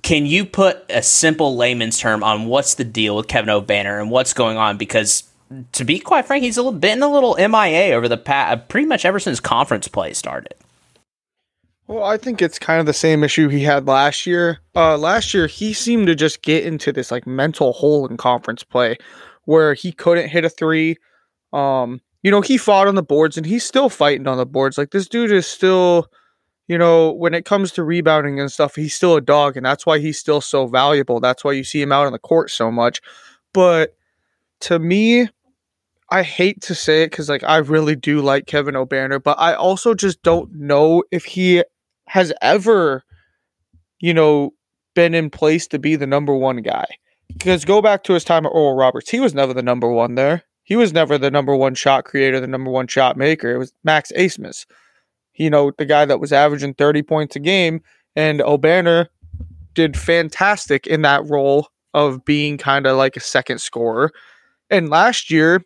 can 0.02 0.26
you 0.26 0.44
put 0.44 0.84
a 0.90 1.02
simple 1.02 1.56
layman's 1.56 1.98
term 1.98 2.22
on 2.22 2.46
what's 2.46 2.74
the 2.74 2.84
deal 2.84 3.16
with 3.16 3.28
Kevin 3.28 3.48
Obanor 3.48 4.00
and 4.00 4.10
what's 4.10 4.32
going 4.32 4.56
on? 4.56 4.76
Because 4.76 5.24
to 5.72 5.84
be 5.84 5.98
quite 5.98 6.26
frank, 6.26 6.42
he's 6.42 6.56
a 6.56 6.62
little, 6.62 6.78
been 6.78 7.02
a 7.02 7.10
little 7.10 7.36
MIA 7.36 7.94
over 7.94 8.08
the 8.08 8.16
past, 8.16 8.68
pretty 8.68 8.86
much 8.86 9.04
ever 9.04 9.18
since 9.18 9.40
conference 9.40 9.88
play 9.88 10.12
started. 10.12 10.54
Well, 11.86 12.04
I 12.04 12.18
think 12.18 12.42
it's 12.42 12.58
kind 12.58 12.80
of 12.80 12.86
the 12.86 12.92
same 12.92 13.24
issue 13.24 13.48
he 13.48 13.62
had 13.62 13.86
last 13.86 14.26
year. 14.26 14.58
Uh, 14.76 14.98
last 14.98 15.32
year, 15.32 15.46
he 15.46 15.72
seemed 15.72 16.06
to 16.08 16.14
just 16.14 16.42
get 16.42 16.66
into 16.66 16.92
this 16.92 17.10
like 17.10 17.26
mental 17.26 17.72
hole 17.72 18.06
in 18.06 18.18
conference 18.18 18.62
play 18.62 18.98
where 19.46 19.72
he 19.72 19.92
couldn't 19.92 20.28
hit 20.28 20.44
a 20.44 20.50
three. 20.50 20.96
Um, 21.54 22.02
you 22.22 22.30
know, 22.30 22.42
he 22.42 22.58
fought 22.58 22.88
on 22.88 22.94
the 22.94 23.02
boards 23.02 23.38
and 23.38 23.46
he's 23.46 23.64
still 23.64 23.88
fighting 23.88 24.26
on 24.26 24.36
the 24.36 24.44
boards. 24.44 24.76
Like 24.76 24.90
this 24.90 25.08
dude 25.08 25.32
is 25.32 25.46
still, 25.46 26.08
you 26.68 26.76
know, 26.76 27.10
when 27.10 27.34
it 27.34 27.46
comes 27.46 27.72
to 27.72 27.82
rebounding 27.82 28.38
and 28.38 28.52
stuff, 28.52 28.76
he's 28.76 28.94
still 28.94 29.16
a 29.16 29.22
dog, 29.22 29.56
and 29.56 29.64
that's 29.64 29.86
why 29.86 29.98
he's 29.98 30.18
still 30.18 30.42
so 30.42 30.66
valuable. 30.66 31.18
That's 31.18 31.42
why 31.42 31.52
you 31.52 31.64
see 31.64 31.80
him 31.80 31.92
out 31.92 32.06
on 32.06 32.12
the 32.12 32.18
court 32.18 32.50
so 32.50 32.70
much. 32.70 33.00
But 33.54 33.96
to 34.60 34.78
me, 34.78 35.28
I 36.10 36.22
hate 36.22 36.60
to 36.62 36.74
say 36.74 37.02
it 37.02 37.10
because 37.10 37.28
like 37.28 37.42
I 37.42 37.56
really 37.56 37.96
do 37.96 38.20
like 38.20 38.46
Kevin 38.46 38.74
Obanor, 38.74 39.22
but 39.22 39.38
I 39.40 39.54
also 39.54 39.94
just 39.94 40.22
don't 40.22 40.52
know 40.54 41.02
if 41.10 41.24
he 41.24 41.64
has 42.06 42.32
ever, 42.42 43.02
you 43.98 44.12
know, 44.12 44.52
been 44.94 45.14
in 45.14 45.30
place 45.30 45.66
to 45.68 45.78
be 45.78 45.96
the 45.96 46.06
number 46.06 46.34
one 46.34 46.58
guy. 46.58 46.86
Because 47.28 47.64
go 47.64 47.80
back 47.80 48.04
to 48.04 48.14
his 48.14 48.24
time 48.24 48.46
at 48.46 48.50
Oral 48.50 48.74
Roberts, 48.74 49.10
he 49.10 49.20
was 49.20 49.34
never 49.34 49.54
the 49.54 49.62
number 49.62 49.90
one 49.90 50.16
there. 50.16 50.44
He 50.64 50.76
was 50.76 50.92
never 50.92 51.16
the 51.16 51.30
number 51.30 51.56
one 51.56 51.74
shot 51.74 52.04
creator, 52.04 52.40
the 52.40 52.46
number 52.46 52.70
one 52.70 52.88
shot 52.88 53.16
maker. 53.16 53.54
It 53.54 53.58
was 53.58 53.72
Max 53.84 54.12
Abmas, 54.12 54.66
you 55.38 55.50
know, 55.50 55.72
the 55.78 55.84
guy 55.84 56.04
that 56.04 56.20
was 56.20 56.32
averaging 56.32 56.74
30 56.74 57.02
points 57.02 57.36
a 57.36 57.40
game. 57.40 57.80
And 58.16 58.40
Obanor 58.40 59.06
did 59.74 59.96
fantastic 59.96 60.86
in 60.86 61.02
that 61.02 61.24
role 61.28 61.68
of 61.94 62.24
being 62.24 62.58
kind 62.58 62.86
of 62.86 62.96
like 62.96 63.16
a 63.16 63.20
second 63.20 63.58
scorer. 63.58 64.12
And 64.70 64.90
last 64.90 65.30
year, 65.30 65.62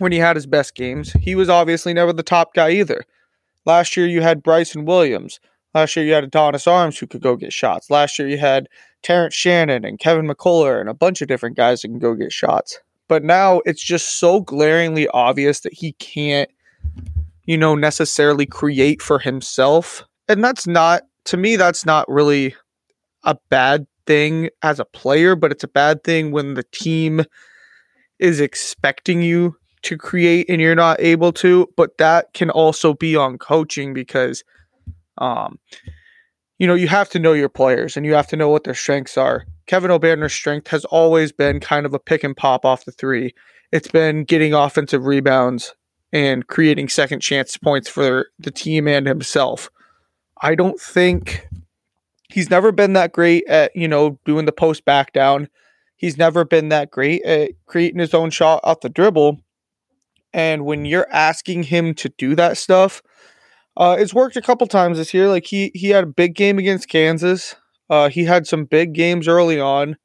when 0.00 0.12
he 0.12 0.18
had 0.18 0.34
his 0.34 0.46
best 0.46 0.74
games. 0.74 1.12
He 1.20 1.34
was 1.34 1.50
obviously 1.50 1.92
never 1.92 2.12
the 2.12 2.22
top 2.22 2.54
guy 2.54 2.70
either. 2.70 3.04
Last 3.66 3.96
year 3.96 4.06
you 4.06 4.22
had 4.22 4.42
Bryson 4.42 4.86
Williams. 4.86 5.38
Last 5.74 5.94
year 5.94 6.06
you 6.06 6.14
had 6.14 6.24
Adonis 6.24 6.66
Arms 6.66 6.98
who 6.98 7.06
could 7.06 7.20
go 7.20 7.36
get 7.36 7.52
shots. 7.52 7.90
Last 7.90 8.18
year 8.18 8.26
you 8.26 8.38
had 8.38 8.66
Terrence 9.02 9.34
Shannon 9.34 9.84
and 9.84 9.98
Kevin 9.98 10.26
McCullar 10.26 10.80
and 10.80 10.88
a 10.88 10.94
bunch 10.94 11.20
of 11.20 11.28
different 11.28 11.56
guys 11.56 11.82
that 11.82 11.88
can 11.88 11.98
go 11.98 12.14
get 12.14 12.32
shots. 12.32 12.80
But 13.08 13.24
now 13.24 13.60
it's 13.66 13.82
just 13.82 14.18
so 14.18 14.40
glaringly 14.40 15.06
obvious 15.08 15.60
that 15.60 15.74
he 15.74 15.92
can't, 15.92 16.50
you 17.50 17.58
know, 17.58 17.74
necessarily 17.74 18.46
create 18.46 19.02
for 19.02 19.18
himself. 19.18 20.04
And 20.28 20.44
that's 20.44 20.68
not, 20.68 21.02
to 21.24 21.36
me, 21.36 21.56
that's 21.56 21.84
not 21.84 22.08
really 22.08 22.54
a 23.24 23.36
bad 23.48 23.88
thing 24.06 24.50
as 24.62 24.78
a 24.78 24.84
player, 24.84 25.34
but 25.34 25.50
it's 25.50 25.64
a 25.64 25.68
bad 25.68 26.04
thing 26.04 26.30
when 26.30 26.54
the 26.54 26.62
team 26.70 27.24
is 28.20 28.38
expecting 28.38 29.20
you 29.20 29.56
to 29.82 29.98
create 29.98 30.48
and 30.48 30.60
you're 30.60 30.76
not 30.76 31.00
able 31.00 31.32
to, 31.32 31.66
but 31.76 31.98
that 31.98 32.32
can 32.34 32.50
also 32.50 32.94
be 32.94 33.16
on 33.16 33.36
coaching 33.36 33.94
because 33.94 34.44
um 35.18 35.58
you 36.60 36.68
know, 36.68 36.74
you 36.74 36.86
have 36.86 37.08
to 37.08 37.18
know 37.18 37.32
your 37.32 37.48
players 37.48 37.96
and 37.96 38.06
you 38.06 38.14
have 38.14 38.28
to 38.28 38.36
know 38.36 38.48
what 38.48 38.62
their 38.62 38.74
strengths 38.74 39.18
are. 39.18 39.44
Kevin 39.66 39.90
Obanor's 39.90 40.32
strength 40.32 40.68
has 40.68 40.84
always 40.84 41.32
been 41.32 41.58
kind 41.58 41.84
of 41.84 41.94
a 41.94 41.98
pick 41.98 42.22
and 42.22 42.36
pop 42.36 42.64
off 42.64 42.84
the 42.84 42.92
three. 42.92 43.34
It's 43.72 43.88
been 43.88 44.22
getting 44.22 44.54
offensive 44.54 45.04
rebounds 45.04 45.74
and 46.12 46.46
creating 46.46 46.88
second 46.88 47.20
chance 47.20 47.56
points 47.56 47.88
for 47.88 48.28
the 48.38 48.50
team 48.50 48.88
and 48.88 49.06
himself. 49.06 49.70
I 50.42 50.54
don't 50.54 50.80
think 50.80 51.46
he's 52.28 52.50
never 52.50 52.72
been 52.72 52.94
that 52.94 53.12
great 53.12 53.46
at, 53.46 53.74
you 53.76 53.88
know, 53.88 54.18
doing 54.24 54.46
the 54.46 54.52
post 54.52 54.84
back 54.84 55.12
down. 55.12 55.48
He's 55.96 56.16
never 56.16 56.44
been 56.44 56.70
that 56.70 56.90
great 56.90 57.22
at 57.24 57.52
creating 57.66 58.00
his 58.00 58.14
own 58.14 58.30
shot 58.30 58.60
off 58.64 58.80
the 58.80 58.88
dribble. 58.88 59.40
And 60.32 60.64
when 60.64 60.84
you're 60.84 61.10
asking 61.10 61.64
him 61.64 61.94
to 61.94 62.08
do 62.16 62.34
that 62.36 62.56
stuff, 62.56 63.02
uh, 63.76 63.96
it's 63.98 64.14
worked 64.14 64.36
a 64.36 64.42
couple 64.42 64.66
times 64.66 64.98
this 64.98 65.12
year. 65.12 65.28
Like 65.28 65.46
he 65.46 65.70
he 65.74 65.90
had 65.90 66.04
a 66.04 66.08
big 66.08 66.34
game 66.34 66.58
against 66.58 66.88
Kansas. 66.88 67.56
Uh, 67.88 68.08
he 68.08 68.24
had 68.24 68.46
some 68.46 68.64
big 68.64 68.92
games 68.92 69.26
early 69.26 69.60
on, 69.60 69.96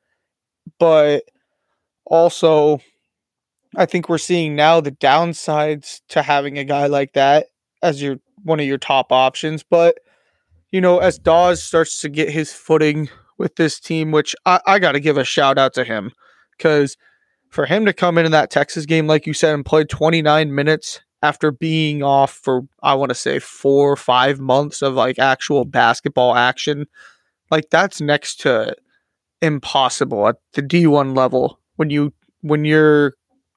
but 0.80 1.24
also 2.06 2.80
I 3.78 3.86
think 3.86 4.10
we're 4.10 4.18
seeing 4.18 4.56
now 4.56 4.82
the 4.82 4.92
downsides 4.92 6.02
to 6.10 6.22
having 6.22 6.58
a 6.58 6.64
guy 6.64 6.88
like 6.88 7.14
that 7.14 7.48
as 7.82 8.02
your 8.02 8.18
one 8.44 8.60
of 8.60 8.66
your 8.66 8.78
top 8.78 9.12
options. 9.12 9.64
But 9.64 10.00
you 10.72 10.82
know, 10.82 11.00
as 11.00 11.18
Dawes 11.18 11.62
starts 11.64 12.02
to 12.02 12.10
get 12.10 12.30
his 12.30 12.52
footing 12.52 13.10
with 13.38 13.56
this 13.56 13.80
team, 13.80 14.12
which 14.12 14.36
I, 14.46 14.60
I 14.66 14.80
got 14.80 14.94
to 14.94 15.00
give 15.00 15.18
a 15.18 15.24
shout 15.24 15.58
out 15.58 15.74
to 15.76 15.84
him 15.84 16.12
because 16.58 16.98
for 17.50 17.66
him 17.66 17.86
to 17.86 17.94
come 17.94 18.18
into 18.18 18.30
that 18.32 18.52
Texas 18.52 18.86
game, 18.86 19.08
like 19.08 19.26
you 19.26 19.34
said, 19.34 19.54
and 19.54 19.66
play 19.66 19.84
29 19.84 20.54
minutes 20.54 21.02
after 21.22 21.52
being 21.52 22.04
off 22.04 22.32
for, 22.32 22.64
I 22.84 22.94
want 22.96 23.10
to 23.10 23.16
say, 23.16 23.40
four 23.40 23.92
or 23.92 23.96
five 23.96 24.40
months 24.40 24.82
of 24.82 24.94
like 24.94 25.20
actual 25.20 25.66
basketball 25.66 26.36
action, 26.36 26.86
like 27.50 27.70
that's 27.70 28.02
next 28.02 28.42
to 28.42 28.76
impossible 29.42 30.28
at 30.28 30.38
the 30.54 30.62
D1 30.62 31.16
level 31.16 31.60
when 31.78 31.90
you, 31.90 32.14
when 32.42 32.66
your 32.66 33.14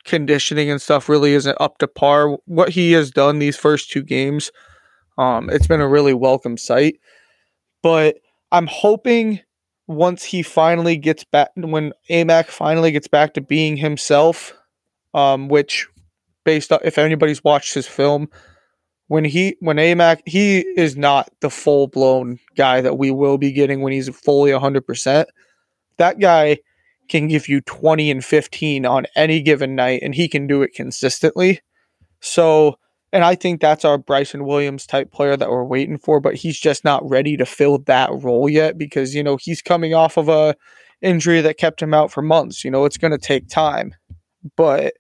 conditioning 0.08 0.70
and 0.70 0.80
stuff 0.80 1.08
really 1.08 1.34
isn't 1.34 1.60
up 1.60 1.78
to 1.78 1.86
par. 1.86 2.38
What 2.46 2.70
he 2.70 2.92
has 2.92 3.10
done 3.10 3.38
these 3.38 3.56
first 3.56 3.90
two 3.90 4.02
games, 4.02 4.50
um, 5.18 5.50
it's 5.50 5.66
been 5.66 5.80
a 5.80 5.88
really 5.88 6.14
welcome 6.14 6.56
sight. 6.56 6.96
But 7.82 8.16
I'm 8.50 8.66
hoping 8.66 9.40
once 9.86 10.24
he 10.24 10.42
finally 10.42 10.96
gets 10.96 11.24
back, 11.24 11.50
when 11.54 11.92
Aimaq 12.10 12.46
finally 12.46 12.90
gets 12.90 13.08
back 13.08 13.34
to 13.34 13.40
being 13.40 13.76
himself, 13.76 14.54
um, 15.14 15.48
which 15.48 15.86
based 16.44 16.72
on 16.72 16.80
if 16.82 16.98
anybody's 16.98 17.44
watched 17.44 17.74
his 17.74 17.86
film, 17.86 18.28
when 19.08 19.24
he 19.24 19.56
when 19.60 19.76
Aimaq 19.76 20.20
he 20.26 20.60
is 20.76 20.96
not 20.96 21.30
the 21.40 21.50
full 21.50 21.86
blown 21.86 22.38
guy 22.56 22.80
that 22.80 22.98
we 22.98 23.10
will 23.10 23.38
be 23.38 23.52
getting 23.52 23.82
when 23.82 23.92
he's 23.92 24.08
fully 24.08 24.52
hundred 24.52 24.86
percent. 24.86 25.28
That 25.98 26.18
guy 26.18 26.58
can 27.08 27.28
give 27.28 27.48
you 27.48 27.60
20 27.62 28.10
and 28.10 28.24
15 28.24 28.86
on 28.86 29.06
any 29.16 29.40
given 29.40 29.74
night, 29.74 30.00
and 30.02 30.14
he 30.14 30.28
can 30.28 30.46
do 30.46 30.62
it 30.62 30.74
consistently. 30.74 31.60
So, 32.20 32.78
and 33.12 33.24
I 33.24 33.34
think 33.34 33.60
that's 33.60 33.84
our 33.84 33.98
Bryson 33.98 34.44
Williams 34.44 34.86
type 34.86 35.12
player 35.12 35.36
that 35.36 35.50
we're 35.50 35.64
waiting 35.64 35.98
for, 35.98 36.20
but 36.20 36.34
he's 36.34 36.58
just 36.58 36.84
not 36.84 37.08
ready 37.08 37.36
to 37.36 37.46
fill 37.46 37.78
that 37.78 38.10
role 38.12 38.48
yet 38.48 38.76
because, 38.76 39.14
you 39.14 39.22
know, 39.22 39.36
he's 39.40 39.62
coming 39.62 39.94
off 39.94 40.16
of 40.16 40.28
a 40.28 40.54
injury 41.00 41.40
that 41.40 41.58
kept 41.58 41.80
him 41.80 41.94
out 41.94 42.10
for 42.10 42.22
months. 42.22 42.64
You 42.64 42.70
know, 42.70 42.84
it's 42.84 42.98
going 42.98 43.12
to 43.12 43.18
take 43.18 43.48
time. 43.48 43.94
But 44.56 44.94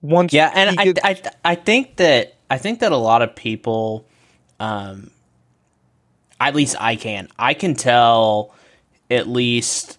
once 0.00 0.32
Yeah, 0.32 0.50
and 0.54 0.78
I, 0.78 0.84
gets- 0.84 1.00
I 1.04 1.52
I 1.52 1.54
think 1.54 1.96
that 1.96 2.34
I 2.50 2.58
think 2.58 2.80
that 2.80 2.92
a 2.92 2.96
lot 2.96 3.22
of 3.22 3.34
people 3.34 4.06
um 4.60 5.10
at 6.40 6.56
least 6.56 6.74
I 6.80 6.96
can. 6.96 7.28
I 7.38 7.54
can 7.54 7.74
tell 7.74 8.52
at 9.10 9.28
least 9.28 9.98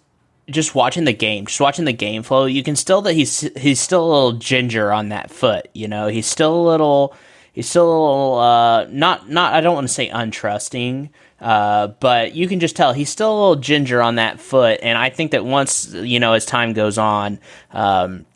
just 0.50 0.74
watching 0.74 1.04
the 1.04 1.12
game, 1.12 1.46
just 1.46 1.60
watching 1.60 1.84
the 1.84 1.92
game 1.92 2.22
flow, 2.22 2.44
you 2.44 2.62
can 2.62 2.76
still 2.76 3.02
that 3.02 3.14
he's 3.14 3.40
he's 3.56 3.80
still 3.80 4.04
a 4.04 4.10
little 4.12 4.32
ginger 4.32 4.92
on 4.92 5.08
that 5.08 5.30
foot. 5.30 5.68
You 5.74 5.88
know, 5.88 6.08
he's 6.08 6.26
still 6.26 6.54
a 6.54 6.64
little 6.64 7.14
he's 7.52 7.68
still 7.68 7.86
a 7.86 7.92
little 7.92 8.38
uh, 8.38 8.84
not 8.90 9.28
not 9.30 9.54
I 9.54 9.60
don't 9.60 9.74
want 9.74 9.88
to 9.88 9.92
say 9.92 10.08
untrusting, 10.10 11.10
uh, 11.40 11.88
but 11.88 12.34
you 12.34 12.48
can 12.48 12.60
just 12.60 12.76
tell 12.76 12.92
he's 12.92 13.10
still 13.10 13.32
a 13.32 13.38
little 13.40 13.56
ginger 13.56 14.02
on 14.02 14.16
that 14.16 14.40
foot. 14.40 14.80
And 14.82 14.98
I 14.98 15.10
think 15.10 15.30
that 15.30 15.44
once 15.44 15.92
you 15.94 16.20
know 16.20 16.34
as 16.34 16.44
time 16.44 16.72
goes 16.72 16.98
on, 16.98 17.38
um, 17.72 18.26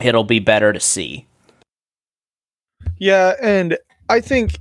it'll 0.00 0.24
be 0.24 0.40
better 0.40 0.72
to 0.72 0.80
see. 0.80 1.26
Yeah, 2.98 3.34
and 3.42 3.78
I 4.08 4.20
think 4.20 4.56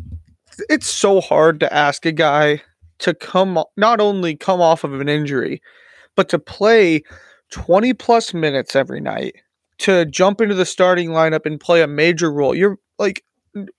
it's 0.70 0.88
so 0.88 1.20
hard 1.20 1.60
to 1.60 1.74
ask 1.74 2.06
a 2.06 2.12
guy 2.12 2.62
to 3.00 3.14
come 3.14 3.64
not 3.78 4.00
only 4.00 4.36
come 4.36 4.62
off 4.62 4.84
of 4.84 5.00
an 5.00 5.10
injury 5.10 5.62
but 6.20 6.28
to 6.28 6.38
play 6.38 7.02
20 7.52 7.94
plus 7.94 8.34
minutes 8.34 8.76
every 8.76 9.00
night, 9.00 9.38
to 9.78 10.04
jump 10.04 10.42
into 10.42 10.54
the 10.54 10.66
starting 10.66 11.12
lineup 11.12 11.46
and 11.46 11.62
play 11.62 11.82
a 11.82 11.88
major 11.88 12.30
role, 12.30 12.54
you're 12.54 12.78
like, 12.98 13.24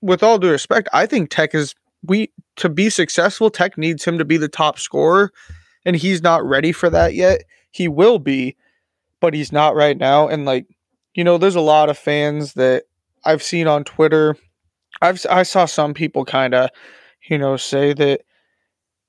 with 0.01 0.23
all 0.23 0.39
due 0.39 0.51
respect, 0.51 0.89
I 0.91 1.05
think 1.05 1.29
Tech 1.29 1.55
is 1.55 1.75
we 2.03 2.33
to 2.57 2.71
be 2.71 2.89
successful. 2.89 3.51
Tech 3.51 3.77
needs 3.77 4.07
him 4.07 4.17
to 4.17 4.25
be 4.25 4.39
the 4.39 4.49
top 4.49 4.79
scorer, 4.79 5.33
and 5.85 5.97
he's 5.97 6.23
not 6.23 6.43
ready 6.43 6.73
for 6.73 6.89
that 6.89 7.13
yet. 7.13 7.43
He 7.73 7.89
will 7.89 8.19
be, 8.19 8.57
but 9.21 9.35
he's 9.35 9.53
not 9.53 9.77
right 9.77 9.99
now. 9.99 10.27
And 10.27 10.47
like, 10.47 10.65
you 11.13 11.25
know, 11.25 11.37
there's 11.37 11.57
a 11.57 11.61
lot 11.61 11.91
of 11.91 11.99
fans 11.99 12.55
that 12.55 12.85
I've 13.23 13.43
seen 13.43 13.67
on 13.67 13.85
Twitter. 13.85 14.35
I've 15.03 15.27
I 15.29 15.43
saw 15.43 15.67
some 15.67 15.93
people 15.93 16.25
kind 16.25 16.55
of, 16.55 16.71
you 17.29 17.37
know, 17.37 17.59
say 17.59 17.93
that, 17.93 18.23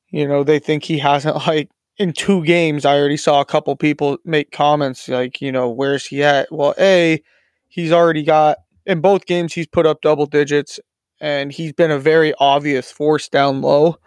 you 0.09 0.27
know, 0.27 0.43
they 0.43 0.59
think 0.59 0.83
he 0.83 0.97
hasn't 0.97 1.38
like 1.47 1.69
in 1.98 2.13
two 2.13 2.43
games, 2.43 2.86
I 2.86 2.98
already 2.98 3.17
saw 3.17 3.41
a 3.41 3.45
couple 3.45 3.75
people 3.75 4.17
make 4.25 4.51
comments 4.51 5.07
like, 5.07 5.41
you 5.41 5.51
know, 5.51 5.69
where's 5.69 6.05
he 6.05 6.24
at? 6.24 6.51
Well, 6.51 6.74
A, 6.79 7.21
he's 7.67 7.91
already 7.91 8.24
got 8.24 8.57
in 8.86 9.01
both 9.01 9.25
games, 9.25 9.53
he's 9.53 9.67
put 9.67 9.86
up 9.86 10.01
double 10.01 10.25
digits 10.25 10.79
and 11.19 11.51
he's 11.51 11.74
been 11.74 11.91
a 11.91 12.00
very 12.00 12.33
obvious 12.39 12.91
force 12.91 13.29
down 13.29 13.62
low. 13.62 13.98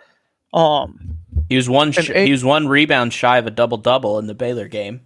Um, 0.53 1.19
he 1.49 1.57
was 1.57 1.69
one. 1.69 1.93
Sh- 1.93 2.11
a, 2.11 2.25
he 2.25 2.33
was 2.33 2.45
one 2.45 2.69
rebound 2.69 3.13
shy 3.13 3.39
of 3.39 3.47
a 3.47 3.51
double 3.51 3.77
double 3.77 4.19
in 4.19 4.27
the 4.27 4.35
Baylor 4.35 4.69
game. 4.69 5.01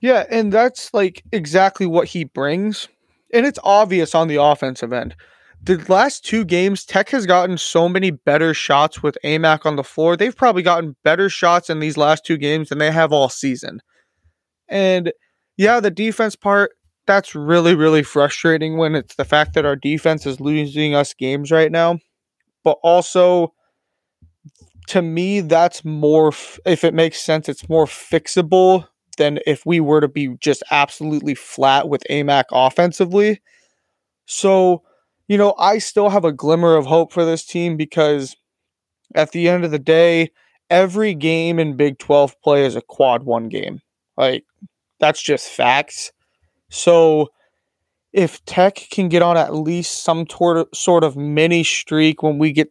Yeah, 0.00 0.24
and 0.30 0.52
that's 0.52 0.92
like 0.92 1.22
exactly 1.32 1.86
what 1.86 2.08
he 2.08 2.24
brings, 2.24 2.88
and 3.32 3.46
it's 3.46 3.58
obvious 3.62 4.14
on 4.14 4.28
the 4.28 4.36
offensive 4.36 4.92
end 4.92 5.14
the 5.64 5.82
last 5.88 6.24
two 6.24 6.44
games, 6.44 6.84
Tech 6.84 7.08
has 7.10 7.24
gotten 7.26 7.56
so 7.56 7.88
many 7.88 8.10
better 8.10 8.52
shots 8.52 9.02
with 9.02 9.16
Aimaq 9.24 9.64
on 9.64 9.76
the 9.76 9.84
floor. 9.84 10.16
They've 10.16 10.36
probably 10.36 10.62
gotten 10.62 10.96
better 11.04 11.30
shots 11.30 11.70
in 11.70 11.80
these 11.80 11.96
last 11.96 12.24
two 12.26 12.36
games 12.36 12.68
than 12.68 12.78
they 12.78 12.90
have 12.90 13.12
all 13.12 13.30
season. 13.30 13.80
And 14.68 15.12
yeah, 15.56 15.80
the 15.80 15.90
defense 15.90 16.36
part, 16.36 16.72
that's 17.06 17.34
really, 17.34 17.74
really 17.74 18.02
frustrating 18.02 18.76
when 18.76 18.94
it's 18.94 19.14
the 19.14 19.24
fact 19.24 19.54
that 19.54 19.64
our 19.64 19.76
defense 19.76 20.26
is 20.26 20.40
losing 20.40 20.94
us 20.94 21.14
games 21.14 21.50
right 21.50 21.72
now. 21.72 21.98
But 22.62 22.78
also, 22.82 23.52
to 24.88 25.02
me, 25.02 25.40
that's 25.40 25.84
more, 25.84 26.28
if 26.66 26.84
it 26.84 26.94
makes 26.94 27.20
sense, 27.20 27.48
it's 27.48 27.68
more 27.68 27.86
fixable 27.86 28.86
than 29.16 29.38
if 29.46 29.64
we 29.64 29.80
were 29.80 30.00
to 30.00 30.08
be 30.08 30.36
just 30.40 30.62
absolutely 30.70 31.34
flat 31.34 31.88
with 31.88 32.02
Aimaq 32.10 32.44
offensively. 32.52 33.40
So, 34.26 34.82
you 35.28 35.38
know, 35.38 35.54
I 35.58 35.78
still 35.78 36.10
have 36.10 36.24
a 36.24 36.32
glimmer 36.32 36.76
of 36.76 36.86
hope 36.86 37.12
for 37.12 37.24
this 37.24 37.44
team 37.44 37.76
because 37.76 38.36
at 39.14 39.32
the 39.32 39.48
end 39.48 39.64
of 39.64 39.70
the 39.70 39.78
day, 39.78 40.30
every 40.70 41.14
game 41.14 41.58
in 41.58 41.76
Big 41.76 41.98
12 41.98 42.40
play 42.42 42.64
is 42.66 42.76
a 42.76 42.82
quad 42.82 43.24
one 43.24 43.48
game. 43.48 43.80
Like, 44.16 44.44
that's 45.00 45.22
just 45.22 45.48
facts. 45.48 46.12
So, 46.70 47.28
if 48.12 48.44
Tech 48.44 48.76
can 48.90 49.08
get 49.08 49.22
on 49.22 49.36
at 49.36 49.54
least 49.54 50.04
some 50.04 50.24
tor- 50.26 50.68
sort 50.72 51.04
of 51.04 51.16
mini 51.16 51.64
streak 51.64 52.22
when 52.22 52.38
we 52.38 52.52
get, 52.52 52.70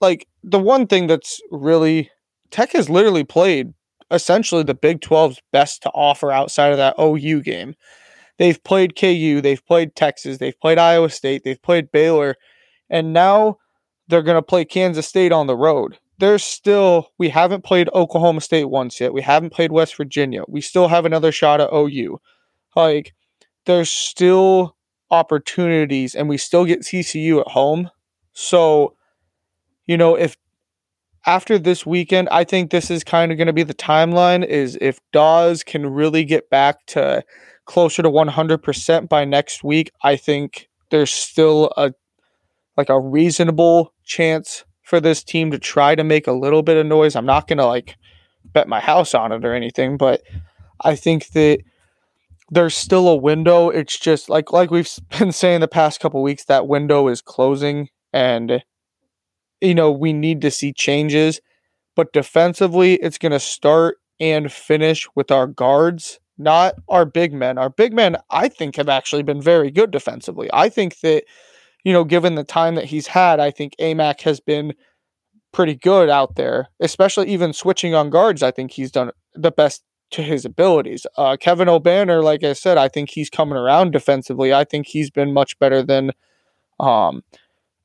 like, 0.00 0.26
the 0.42 0.58
one 0.58 0.86
thing 0.86 1.06
that's 1.06 1.40
really, 1.50 2.10
Tech 2.50 2.72
has 2.72 2.90
literally 2.90 3.24
played 3.24 3.72
essentially 4.10 4.62
the 4.62 4.74
Big 4.74 5.00
12's 5.00 5.40
best 5.52 5.82
to 5.82 5.90
offer 5.90 6.32
outside 6.32 6.72
of 6.72 6.78
that 6.78 6.96
OU 6.98 7.42
game. 7.42 7.74
They've 8.40 8.64
played 8.64 8.96
KU, 8.96 9.42
they've 9.42 9.64
played 9.66 9.94
Texas, 9.94 10.38
they've 10.38 10.58
played 10.58 10.78
Iowa 10.78 11.10
State, 11.10 11.44
they've 11.44 11.60
played 11.60 11.92
Baylor, 11.92 12.36
and 12.88 13.12
now 13.12 13.58
they're 14.08 14.22
going 14.22 14.38
to 14.38 14.42
play 14.42 14.64
Kansas 14.64 15.06
State 15.06 15.30
on 15.30 15.46
the 15.46 15.54
road. 15.54 15.98
There's 16.18 16.42
still, 16.42 17.10
we 17.18 17.28
haven't 17.28 17.64
played 17.64 17.90
Oklahoma 17.94 18.40
State 18.40 18.70
once 18.70 18.98
yet. 18.98 19.12
We 19.12 19.20
haven't 19.20 19.52
played 19.52 19.72
West 19.72 19.94
Virginia. 19.94 20.44
We 20.48 20.62
still 20.62 20.88
have 20.88 21.04
another 21.04 21.32
shot 21.32 21.60
at 21.60 21.68
OU. 21.70 22.18
Like, 22.74 23.12
there's 23.66 23.90
still 23.90 24.74
opportunities, 25.10 26.14
and 26.14 26.26
we 26.26 26.38
still 26.38 26.64
get 26.64 26.80
TCU 26.80 27.42
at 27.42 27.48
home. 27.48 27.90
So, 28.32 28.96
you 29.86 29.98
know, 29.98 30.14
if 30.14 30.38
after 31.26 31.58
this 31.58 31.84
weekend, 31.84 32.30
I 32.30 32.44
think 32.44 32.70
this 32.70 32.90
is 32.90 33.04
kind 33.04 33.32
of 33.32 33.36
going 33.36 33.48
to 33.48 33.52
be 33.52 33.64
the 33.64 33.74
timeline 33.74 34.46
is 34.46 34.78
if 34.80 34.98
Dawes 35.12 35.62
can 35.62 35.84
really 35.84 36.24
get 36.24 36.48
back 36.48 36.86
to 36.86 37.22
closer 37.70 38.02
to 38.02 38.10
100% 38.10 39.08
by 39.08 39.24
next 39.24 39.62
week, 39.62 39.92
I 40.02 40.16
think 40.16 40.68
there's 40.90 41.12
still 41.12 41.72
a 41.76 41.92
like 42.76 42.88
a 42.88 42.98
reasonable 42.98 43.94
chance 44.04 44.64
for 44.82 44.98
this 44.98 45.22
team 45.22 45.52
to 45.52 45.58
try 45.58 45.94
to 45.94 46.02
make 46.02 46.26
a 46.26 46.32
little 46.32 46.64
bit 46.64 46.76
of 46.76 46.86
noise. 46.86 47.14
I'm 47.14 47.26
not 47.26 47.46
going 47.46 47.58
to 47.58 47.66
like 47.66 47.96
bet 48.44 48.66
my 48.66 48.80
house 48.80 49.14
on 49.14 49.30
it 49.30 49.44
or 49.44 49.54
anything, 49.54 49.96
but 49.96 50.22
I 50.80 50.96
think 50.96 51.28
that 51.28 51.60
there's 52.50 52.76
still 52.76 53.06
a 53.06 53.14
window. 53.14 53.68
It's 53.70 53.96
just 53.96 54.28
like 54.28 54.50
like 54.52 54.72
we've 54.72 54.90
been 55.18 55.30
saying 55.30 55.60
the 55.60 55.68
past 55.68 56.00
couple 56.00 56.24
weeks 56.24 56.46
that 56.46 56.66
window 56.66 57.06
is 57.06 57.22
closing 57.22 57.88
and 58.12 58.64
you 59.60 59.76
know, 59.76 59.92
we 59.92 60.12
need 60.12 60.40
to 60.40 60.50
see 60.50 60.72
changes, 60.72 61.40
but 61.94 62.12
defensively 62.12 62.94
it's 62.94 63.18
going 63.18 63.30
to 63.30 63.38
start 63.38 63.98
and 64.18 64.50
finish 64.50 65.06
with 65.14 65.30
our 65.30 65.46
guards 65.46 66.18
not 66.40 66.74
our 66.88 67.04
big 67.04 67.32
men. 67.32 67.58
Our 67.58 67.70
big 67.70 67.92
men, 67.92 68.16
I 68.30 68.48
think, 68.48 68.76
have 68.76 68.88
actually 68.88 69.22
been 69.22 69.42
very 69.42 69.70
good 69.70 69.90
defensively. 69.90 70.48
I 70.52 70.68
think 70.68 71.00
that, 71.00 71.24
you 71.84 71.92
know, 71.92 72.04
given 72.04 72.34
the 72.34 72.44
time 72.44 72.74
that 72.76 72.86
he's 72.86 73.06
had, 73.06 73.40
I 73.40 73.50
think 73.50 73.74
Aimaq 73.78 74.22
has 74.22 74.40
been 74.40 74.72
pretty 75.52 75.74
good 75.74 76.08
out 76.08 76.36
there, 76.36 76.68
especially 76.80 77.28
even 77.28 77.52
switching 77.52 77.94
on 77.94 78.10
guards. 78.10 78.42
I 78.42 78.50
think 78.50 78.72
he's 78.72 78.90
done 78.90 79.10
the 79.34 79.50
best 79.50 79.82
to 80.12 80.22
his 80.22 80.44
abilities. 80.44 81.06
Uh, 81.16 81.36
Kevin 81.38 81.68
Obanor, 81.68 82.22
like 82.22 82.42
I 82.42 82.54
said, 82.54 82.78
I 82.78 82.88
think 82.88 83.10
he's 83.10 83.30
coming 83.30 83.56
around 83.56 83.92
defensively. 83.92 84.52
I 84.52 84.64
think 84.64 84.86
he's 84.86 85.10
been 85.10 85.32
much 85.32 85.58
better 85.58 85.82
than 85.82 86.12
um, 86.80 87.22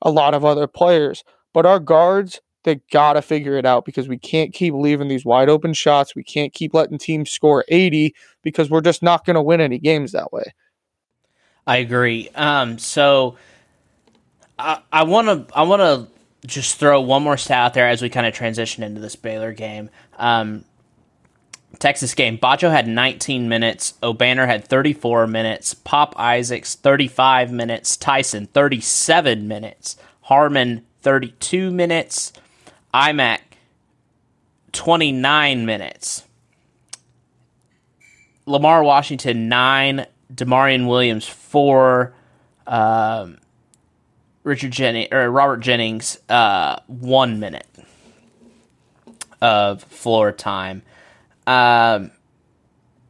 a 0.02 0.10
lot 0.10 0.34
of 0.34 0.46
other 0.46 0.68
players. 0.68 1.24
But 1.54 1.66
our 1.66 1.80
guards, 1.80 2.42
they 2.66 2.82
got 2.92 3.14
to 3.14 3.22
figure 3.22 3.58
it 3.58 3.66
out 3.66 3.86
because 3.86 4.10
we 4.10 4.18
can't 4.18 4.54
keep 4.54 4.74
leaving 4.74 5.08
these 5.08 5.24
wide 5.24 5.50
open 5.50 5.74
shots. 5.74 6.16
We 6.16 6.24
can't 6.24 6.52
keep 6.52 6.74
letting 6.74 6.98
teams 6.98 7.32
score 7.32 7.64
80 7.70 8.14
because 8.42 8.70
we're 8.70 8.82
just 8.82 9.02
not 9.02 9.24
going 9.24 9.36
to 9.36 9.42
win 9.42 9.62
any 9.62 9.80
games 9.80 10.12
that 10.12 10.34
way. 10.34 10.54
I 11.68 11.78
agree. 11.78 12.30
Um, 12.36 12.78
so 12.78 13.38
I 14.58 15.04
want 15.04 15.28
to 15.28 15.58
I 15.58 15.64
want 15.64 15.82
to 15.82 16.48
just 16.48 16.78
throw 16.78 17.02
one 17.02 17.24
more 17.24 17.38
stat 17.38 17.58
out 17.58 17.74
there 17.74 17.88
as 17.88 18.02
we 18.02 18.10
kind 18.10 18.26
of 18.26 18.34
transition 18.34 18.84
into 18.84 19.02
this 19.02 19.16
Baylor 19.16 19.54
game. 19.54 19.90
Um, 20.18 20.64
Texas 21.80 22.14
game. 22.14 22.38
Batcho 22.38 22.72
had 22.72 22.88
19 22.88 23.50
minutes. 23.50 23.96
Obanor 24.02 24.48
had 24.48 24.66
34 24.66 25.28
minutes. 25.28 25.74
Pop 25.74 26.18
Isaacs 26.18 26.76
35 26.76 27.52
minutes. 27.52 27.98
Tyson 27.98 28.48
37 28.48 29.48
minutes. 29.48 29.98
Harmon 30.22 30.86
32 31.02 31.72
minutes. 31.72 32.32
Aimaq 32.96 33.42
29 34.72 35.66
minutes. 35.66 36.24
Lamar 38.46 38.84
Washington 38.84 39.50
nine, 39.50 40.06
D'Maurian 40.34 40.88
Williams 40.88 41.28
four, 41.28 42.14
um, 42.66 43.38
Richard 44.44 44.72
Jennings 44.72 45.10
or 45.12 45.30
Robert 45.30 45.58
Jennings 45.58 46.20
uh, 46.30 46.80
one 46.88 47.42
minute 47.42 47.68
of 49.42 49.84
floor 49.84 50.32
time. 50.32 50.82
Um, 51.48 52.12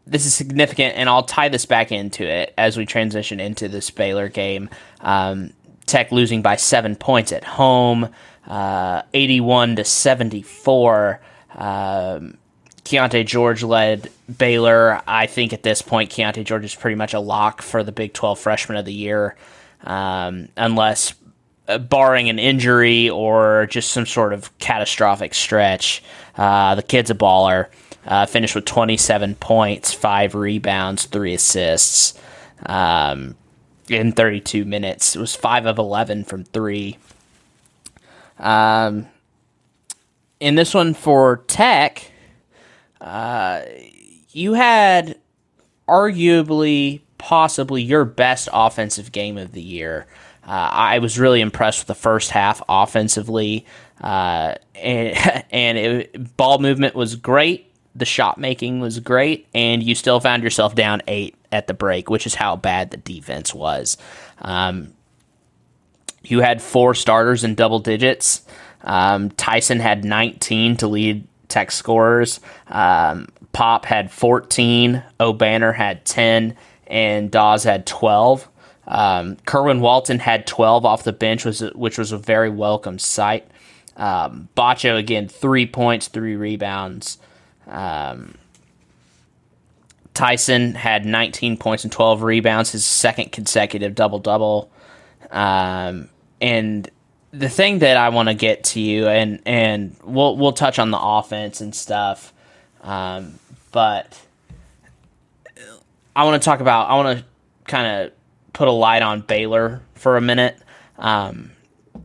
this 0.08 0.26
is 0.26 0.34
significant, 0.34 0.96
and 0.98 1.08
I'll 1.10 1.24
tie 1.24 1.50
this 1.50 1.68
back 1.68 1.92
into 1.92 2.24
it 2.24 2.56
as 2.58 2.76
we 2.76 2.88
transition 2.88 3.40
into 3.40 3.68
this 3.68 3.92
Baylor 3.92 4.30
game. 4.30 4.70
Um, 5.02 5.52
Tech 5.86 6.12
losing 6.12 6.42
by 6.42 6.56
seven 6.56 6.96
points 6.96 7.32
at 7.32 7.44
home, 7.44 8.10
uh, 8.48 9.04
81 9.14 9.78
to 9.78 9.84
74. 9.84 11.22
Um, 11.56 12.38
Keyonte 12.84 13.26
George 13.26 13.64
led 13.64 14.12
Baylor. 14.38 15.02
I 15.08 15.26
think 15.26 15.54
at 15.54 15.64
this 15.64 15.82
point, 15.82 16.12
Keyonte 16.12 16.44
George 16.46 16.66
is 16.66 16.76
pretty 16.76 16.96
much 16.96 17.14
a 17.14 17.20
lock 17.20 17.62
for 17.62 17.84
the 17.84 17.92
Big 17.92 18.14
12 18.14 18.40
Freshman 18.40 18.78
of 18.78 18.86
the 18.86 18.94
Year, 18.94 19.36
um, 19.84 20.50
unless 20.56 21.16
uh, 21.68 21.80
barring 21.80 22.30
an 22.30 22.38
injury 22.38 23.10
or 23.10 23.68
just 23.72 23.92
some 23.92 24.06
sort 24.06 24.34
of 24.34 24.56
catastrophic 24.60 25.34
stretch. 25.34 26.04
Uh, 26.38 26.76
the 26.76 26.84
kid's 26.84 27.10
a 27.10 27.16
baller. 27.16 27.68
Uh, 28.06 28.28
finished 28.28 28.54
with 28.54 28.66
27 28.66 29.34
points, 29.36 29.92
five 29.92 30.36
rebounds, 30.36 31.06
three 31.06 31.34
assists 31.34 32.14
um, 32.68 33.36
in 33.90 34.12
32 34.12 34.64
minutes. 34.64 35.16
It 35.16 35.20
was 35.20 35.36
five 35.36 35.66
of 35.66 35.80
11 35.80 36.26
from 36.26 36.44
three. 36.44 37.00
Um, 38.38 39.08
in 40.40 40.56
this 40.56 40.74
one 40.74 40.94
for 40.94 41.38
Tech, 41.48 42.12
uh, 43.02 43.62
you 44.32 44.54
had 44.54 45.18
arguably, 45.88 47.02
possibly 47.18 47.82
your 47.82 48.06
best 48.06 48.50
offensive 48.52 49.12
game 49.12 49.38
of 49.38 49.52
the 49.52 49.62
year. 49.62 50.08
Uh, 50.46 50.70
I 50.72 51.00
was 51.00 51.18
really 51.18 51.42
impressed 51.42 51.80
with 51.80 51.88
the 51.88 51.96
first 51.96 52.32
half 52.32 52.62
offensively, 52.70 53.66
uh, 54.02 54.56
and, 54.76 55.46
and 55.52 55.78
it, 55.78 56.38
ball 56.38 56.60
movement 56.60 56.96
was 56.96 57.16
great 57.16 57.72
the 57.96 58.06
shot 58.06 58.38
making 58.38 58.82
was 58.82 59.00
great, 59.00 59.48
and 59.56 59.82
you 59.82 59.96
still 59.96 60.20
found 60.20 60.44
yourself 60.44 60.76
down 60.76 61.02
eight 61.08 61.36
at 61.52 61.68
the 61.68 61.74
break, 61.74 62.10
which 62.10 62.28
is 62.28 62.36
how 62.36 62.56
bad 62.56 62.92
the 62.92 62.98
defense 62.98 63.54
was. 63.54 63.98
Um, 64.40 64.94
you 66.26 66.42
had 66.42 66.62
four 66.62 66.94
starters 66.96 67.44
in 67.44 67.56
double 67.56 67.80
digits. 67.80 68.46
Um, 68.84 69.32
Tyson 69.32 69.80
had 69.80 70.06
19 70.06 70.78
to 70.78 70.88
lead 70.88 71.28
tech 71.48 71.72
scorers. 71.72 72.40
Um, 72.68 73.28
Pop 73.52 73.86
had 73.86 74.12
14. 74.12 75.04
Obanor 75.20 75.76
had 75.76 76.06
10. 76.06 76.56
And 76.88 77.32
Dawes 77.32 77.64
had 77.64 77.86
12. 77.86 78.48
Um, 78.88 79.38
Kerwin 79.46 79.82
Walton 79.82 80.20
had 80.20 80.46
12 80.46 80.86
off 80.86 81.04
the 81.04 81.14
bench, 81.14 81.46
was 81.46 81.62
which 81.74 81.98
was 81.98 82.12
a 82.12 82.18
very 82.18 82.50
welcome 82.50 83.00
sight. 83.00 83.48
Um, 83.98 84.50
Batcho 84.56 84.98
again, 84.98 85.28
three 85.28 85.66
points, 85.66 86.08
three 86.08 86.36
rebounds. 86.36 87.18
Um, 87.68 88.36
Tyson 90.14 90.76
had 90.76 91.06
19 91.06 91.58
points 91.58 91.84
and 91.84 91.92
12 91.92 92.22
rebounds, 92.22 92.72
his 92.72 92.86
second 92.86 93.32
consecutive 93.32 93.96
double 93.96 94.20
double. 94.20 94.72
Um, 95.32 96.10
and 96.42 96.90
the 97.32 97.50
thing 97.50 97.80
that 97.80 97.98
I 97.98 98.10
want 98.10 98.30
to 98.30 98.36
get 98.36 98.64
to 98.66 98.80
you, 98.80 99.08
and 99.08 99.42
and 99.46 99.96
we'll 100.04 100.38
we'll 100.38 100.54
touch 100.54 100.80
on 100.80 100.92
the 100.92 101.00
offense 101.00 101.62
and 101.62 101.74
stuff, 101.74 102.34
um, 102.82 103.40
but 103.72 104.20
I 106.16 106.24
want 106.24 106.42
to 106.42 106.46
talk 106.46 106.60
about. 106.60 106.90
I 106.90 106.96
want 106.96 107.20
to 107.20 107.26
kind 107.66 108.06
of 108.06 108.14
put 108.54 108.68
a 108.68 108.72
light 108.72 109.02
on 109.02 109.22
Baylor 109.22 109.82
for 109.96 110.18
a 110.18 110.22
minute. 110.22 110.58
Um, 110.98 111.52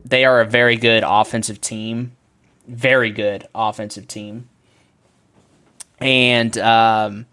they 0.03 0.25
are 0.25 0.41
a 0.41 0.45
very 0.45 0.75
good 0.75 1.03
offensive 1.05 1.61
team, 1.61 2.13
very 2.67 3.11
good 3.11 3.47
offensive 3.55 4.07
team 4.07 4.49
and 6.01 6.57
um, 6.57 7.25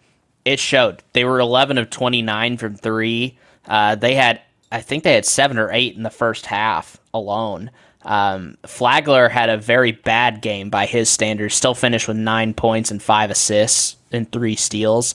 it 0.45 0.61
showed. 0.61 1.03
They 1.15 1.25
were 1.25 1.41
11 1.41 1.79
of 1.79 1.91
29 1.91 2.59
from 2.59 2.77
three. 2.77 3.39
Uh, 3.67 3.95
they 3.95 4.15
had, 4.15 4.41
I 4.71 4.81
think 4.81 5.05
they 5.05 5.15
had 5.15 5.25
seven 5.25 5.59
or 5.59 5.71
eight 5.73 5.97
in 5.97 6.03
the 6.03 6.11
first 6.11 6.47
half 6.47 6.99
alone. 7.15 7.71
Um, 8.03 8.57
Flagler 8.67 9.29
had 9.29 9.49
a 9.51 9.57
very 9.57 9.93
bad 9.93 10.41
game 10.41 10.71
by 10.71 10.87
his 10.87 11.09
standards, 11.11 11.55
still 11.55 11.75
finished 11.75 12.09
with 12.09 12.17
nine 12.17 12.55
points 12.55 12.91
and 12.91 13.03
five 13.03 13.31
assists 13.31 13.97
and 14.13 14.31
three 14.31 14.57
steals. 14.57 15.15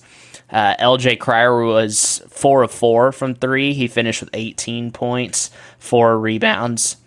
Uh, 0.50 0.76
LJ 0.80 1.20
Cryer 1.20 1.64
was 1.64 2.22
four 2.30 2.64
of 2.64 2.72
four 2.72 3.12
from 3.12 3.36
three. 3.36 3.74
He 3.74 3.88
finished 3.88 4.22
with 4.22 4.30
18 4.34 4.92
points, 4.92 5.50
four 5.80 6.20
rebounds. 6.20 6.98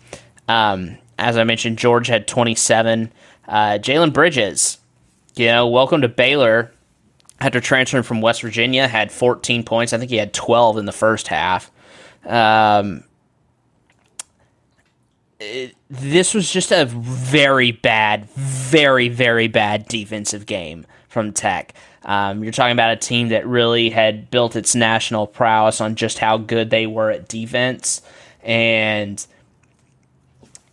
Um, 0.47 0.97
as 1.17 1.37
I 1.37 1.43
mentioned, 1.43 1.77
George 1.77 2.07
had 2.07 2.27
27. 2.27 3.11
Uh, 3.47 3.77
Jalen 3.79 4.11
Bridges 4.11 4.79
you 5.37 5.47
know, 5.47 5.67
welcome 5.67 6.01
to 6.01 6.07
Baylor. 6.07 6.71
After 7.39 7.61
transferring 7.61 8.03
from 8.03 8.21
West 8.21 8.41
Virginia, 8.41 8.87
had 8.87 9.11
14 9.11 9.63
points. 9.63 9.93
I 9.93 9.99
think 9.99 10.09
he 10.09 10.17
had 10.17 10.33
12 10.33 10.77
in 10.77 10.85
the 10.85 10.91
first 10.91 11.27
half. 11.27 11.69
Um, 12.27 13.03
it, 15.39 15.75
this 15.89 16.33
was 16.33 16.51
just 16.51 16.71
a 16.71 16.85
very 16.85 17.71
bad, 17.71 18.29
very, 18.31 19.09
very 19.09 19.47
bad 19.47 19.87
defensive 19.87 20.45
game 20.45 20.85
from 21.07 21.31
Tech. 21.31 21.73
Um, 22.03 22.43
you're 22.43 22.53
talking 22.53 22.73
about 22.73 22.91
a 22.91 22.95
team 22.95 23.29
that 23.29 23.45
really 23.47 23.89
had 23.89 24.31
built 24.31 24.55
its 24.55 24.75
national 24.75 25.27
prowess 25.27 25.81
on 25.81 25.95
just 25.95 26.19
how 26.19 26.37
good 26.37 26.69
they 26.69 26.87
were 26.87 27.11
at 27.11 27.27
defense, 27.27 28.01
and 28.43 29.25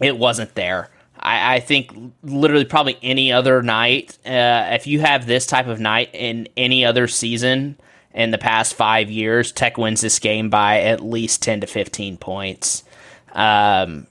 it 0.00 0.16
wasn't 0.16 0.54
there. 0.54 0.90
I, 1.18 1.56
I 1.56 1.60
think 1.60 1.92
literally 2.22 2.64
probably 2.64 2.98
any 3.02 3.32
other 3.32 3.62
night, 3.62 4.18
uh, 4.24 4.68
if 4.72 4.86
you 4.86 5.00
have 5.00 5.26
this 5.26 5.46
type 5.46 5.66
of 5.66 5.80
night 5.80 6.10
in 6.12 6.48
any 6.56 6.84
other 6.84 7.08
season 7.08 7.76
in 8.14 8.30
the 8.30 8.38
past 8.38 8.74
five 8.74 9.10
years, 9.10 9.50
Tech 9.50 9.76
wins 9.76 10.00
this 10.00 10.18
game 10.20 10.48
by 10.48 10.80
at 10.82 11.00
least 11.00 11.42
10 11.42 11.62
to 11.62 11.66
15 11.66 12.16
points. 12.16 12.84
Um, 13.32 14.06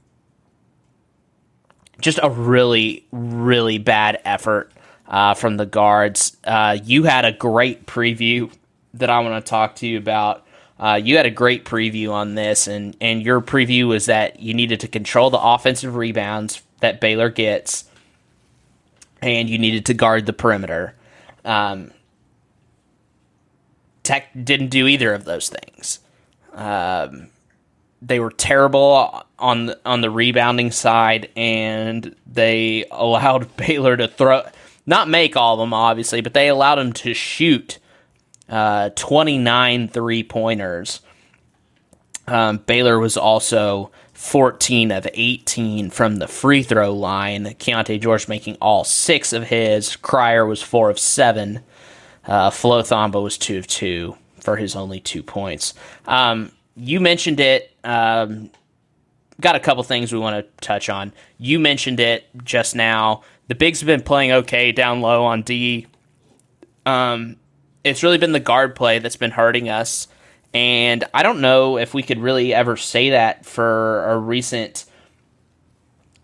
just 2.02 2.20
a 2.22 2.30
really, 2.30 3.08
really 3.12 3.78
bad 3.78 4.22
effort 4.26 4.72
uh, 5.08 5.34
from 5.34 5.56
the 5.56 5.66
guards. 5.66 6.36
Uh, 6.44 6.78
you 6.84 7.04
had 7.04 7.24
a 7.24 7.32
great 7.32 7.86
preview 7.86 8.52
that 8.96 9.10
I 9.10 9.20
want 9.22 9.44
to 9.44 9.50
talk 9.50 9.76
to 9.78 9.88
you 9.88 9.98
about. 9.98 10.46
Uh, 10.78 11.00
you 11.02 11.16
had 11.16 11.26
a 11.26 11.32
great 11.32 11.64
preview 11.64 12.12
on 12.12 12.36
this, 12.36 12.68
and, 12.68 12.98
and 13.00 13.22
your 13.22 13.40
preview 13.40 13.88
was 13.88 14.08
that 14.08 14.42
you 14.42 14.54
needed 14.54 14.82
to 14.82 14.88
control 14.90 15.30
the 15.30 15.40
offensive 15.40 15.96
rebounds 15.96 16.62
that 16.82 17.00
Baylor 17.00 17.30
gets, 17.30 17.86
and 19.22 19.50
you 19.50 19.58
needed 19.58 19.86
to 19.86 19.94
guard 19.94 20.26
the 20.26 20.34
perimeter. 20.34 20.96
Um, 21.46 21.92
Tech 24.04 24.30
didn't 24.44 24.68
do 24.68 24.88
either 24.88 25.14
of 25.14 25.26
those 25.26 25.50
things. 25.50 26.00
Um, 26.54 27.30
they 28.02 28.20
were 28.20 28.32
terrible 28.32 29.24
on 29.40 29.68
the, 29.68 29.80
on 29.86 30.02
the 30.02 30.10
rebounding 30.10 30.72
side, 30.72 31.30
and 31.36 32.16
they 32.28 32.86
allowed 32.92 33.56
Baylor 33.58 33.98
to 33.98 34.08
throw, 34.08 34.44
not 34.86 35.08
make 35.08 35.38
all 35.38 35.56
of 35.56 35.60
them, 35.60 35.74
obviously, 35.74 36.22
but 36.22 36.34
they 36.34 36.50
allowed 36.50 36.76
them 36.76 36.94
to 36.94 37.14
shoot 37.14 37.80
uh, 38.50 38.90
29 38.96 39.88
three 39.88 40.24
pointers. 40.24 41.02
Um, 42.28 42.58
Baylor 42.58 43.00
was 43.00 43.18
also 43.18 43.92
14 44.14 44.92
of 44.92 45.08
18 45.14 45.90
from 45.90 46.18
the 46.18 46.28
free 46.28 46.64
throw 46.64 46.94
line. 46.94 47.46
Keyonte 47.46 48.00
George 48.02 48.28
making 48.28 48.58
all 48.62 48.84
six 48.84 49.34
of 49.34 49.48
his. 49.48 49.96
Cryer 49.96 50.46
was 50.46 50.62
four 50.62 50.90
of 50.90 51.00
seven. 51.00 51.62
Uh, 52.26 52.50
Flo 52.50 52.82
Thamba 52.82 53.22
was 53.22 53.38
two 53.38 53.58
of 53.58 53.68
two 53.68 54.18
for 54.40 54.58
his 54.58 54.76
only 54.76 55.00
two 55.00 55.24
points. 55.24 55.74
Um, 56.06 56.52
you 56.76 57.00
mentioned 57.00 57.40
it. 57.40 57.72
Um, 57.84 58.50
got 59.42 59.56
a 59.56 59.60
couple 59.60 59.84
things 59.84 60.12
we 60.12 60.20
want 60.20 60.36
to 60.36 60.66
touch 60.66 60.90
on. 60.90 61.14
You 61.38 61.60
mentioned 61.60 62.00
it 62.00 62.26
just 62.44 62.76
now. 62.76 63.24
The 63.48 63.56
bigs 63.56 63.82
have 63.82 63.88
been 63.88 64.02
playing 64.02 64.32
okay 64.32 64.72
down 64.72 65.02
low 65.02 65.26
on 65.26 65.42
D. 65.42 65.88
Um, 66.86 67.38
it's 67.84 68.04
really 68.04 68.18
been 68.18 68.32
the 68.32 68.40
guard 68.40 68.76
play 68.76 69.00
that's 69.00 69.16
been 69.16 69.32
hurting 69.32 69.70
us. 69.70 70.08
And 70.54 71.04
I 71.14 71.24
don't 71.24 71.42
know 71.42 71.78
if 71.78 71.94
we 71.94 72.04
could 72.04 72.20
really 72.20 72.54
ever 72.54 72.78
say 72.78 73.10
that 73.12 73.46
for 73.46 74.06
a 74.06 74.18
recent 74.18 74.86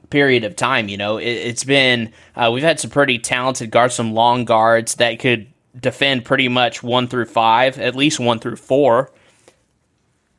period 0.09 0.43
of 0.43 0.55
time. 0.55 0.87
You 0.87 0.97
know, 0.97 1.17
it, 1.17 1.45
has 1.45 1.63
been, 1.63 2.13
uh, 2.35 2.51
we've 2.53 2.63
had 2.63 2.79
some 2.79 2.91
pretty 2.91 3.19
talented 3.19 3.71
guards, 3.71 3.95
some 3.95 4.13
long 4.13 4.45
guards 4.45 4.95
that 4.95 5.19
could 5.19 5.47
defend 5.77 6.25
pretty 6.25 6.47
much 6.47 6.81
one 6.83 7.07
through 7.07 7.25
five, 7.25 7.77
at 7.79 7.95
least 7.95 8.19
one 8.19 8.39
through 8.39 8.55
four. 8.55 9.11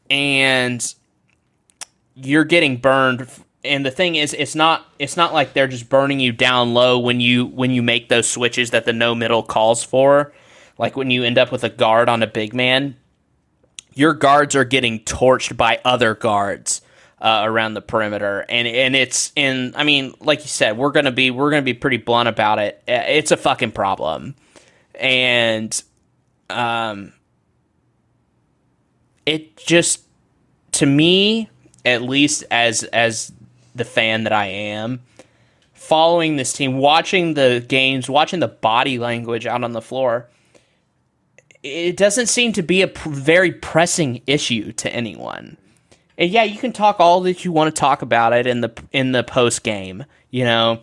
And 0.09 0.95
you're 2.15 2.45
getting 2.45 2.77
burned 2.77 3.29
and 3.63 3.85
the 3.85 3.91
thing 3.91 4.17
is 4.17 4.35
it's 4.35 4.55
not 4.55 4.87
it's 4.99 5.17
not 5.17 5.33
like 5.33 5.53
they're 5.53 5.69
just 5.69 5.89
burning 5.89 6.19
you 6.19 6.33
down 6.33 6.75
low 6.75 6.99
when 6.99 7.21
you 7.21 7.47
when 7.47 7.71
you 7.71 7.83
make 7.83 8.09
those 8.09 8.29
switches 8.29 8.71
that 8.71 8.85
the 8.85 8.93
no 8.93 9.15
middle 9.15 9.43
calls 9.43 9.85
for 9.85 10.33
like 10.77 10.97
when 10.97 11.11
you 11.11 11.23
end 11.23 11.39
up 11.39 11.53
with 11.53 11.63
a 11.63 11.69
guard 11.69 12.09
on 12.09 12.23
a 12.23 12.27
big 12.27 12.53
man 12.53 12.97
your 13.95 14.13
guards 14.13 14.57
are 14.57 14.65
getting 14.65 15.01
torched 15.01 15.57
by 15.57 15.81
other 15.85 16.15
guards 16.15 16.83
uh, 17.21 17.43
around 17.45 17.75
the 17.75 17.83
perimeter, 17.83 18.47
and 18.49 18.67
and 18.67 18.97
it's 18.97 19.33
in. 19.37 19.75
I 19.77 19.85
mean, 19.85 20.15
like 20.21 20.41
you 20.41 20.49
said, 20.49 20.77
we're 20.79 20.91
gonna 20.91 21.13
be 21.13 21.31
we're 21.31 21.51
gonna 21.51 21.63
be 21.63 21.75
pretty 21.75 21.99
blunt 21.99 22.29
about 22.29 22.59
it. 22.59 22.83
It's 22.89 23.31
a 23.31 23.37
fucking 23.37 23.73
problem, 23.73 24.35
and 24.95 25.83
um, 26.49 27.13
it 29.27 29.57
just 29.57 30.03
to 30.73 30.87
me, 30.87 31.49
at 31.85 32.03
least 32.03 32.45
as 32.51 32.85
as 32.85 33.33
the 33.75 33.85
fan 33.85 34.25
that 34.25 34.33
I 34.33 34.47
am, 34.47 35.01
following 35.73 36.37
this 36.37 36.53
team, 36.53 36.79
watching 36.79 37.35
the 37.35 37.65
games, 37.67 38.09
watching 38.09 38.41
the 38.41 38.49
body 38.49 38.99
language 38.99 39.47
out 39.47 39.65
on 39.65 39.73
the 39.73 39.83
floor, 39.83 40.29
it 41.63 41.97
doesn't 41.97 42.27
seem 42.27 42.53
to 42.55 42.63
be 42.63 42.83
a 42.83 42.89
pr- 42.89 43.09
very 43.11 43.53
pressing 43.53 44.23
issue 44.27 44.73
to 44.73 44.93
anyone. 44.93 45.57
And 46.17 46.31
yeah, 46.31 46.43
you 46.43 46.59
can 46.59 46.73
talk 46.73 47.01
all 47.01 47.21
that 47.23 47.45
you 47.45 47.53
want 47.53 47.75
to 47.75 47.81
talk 47.81 48.03
about 48.03 48.33
it 48.33 48.47
in 48.47 48.61
the 48.61 48.73
in 48.93 49.13
the 49.13 49.23
post 49.23 49.63
game. 49.63 50.05
You 50.31 50.45
know, 50.45 50.81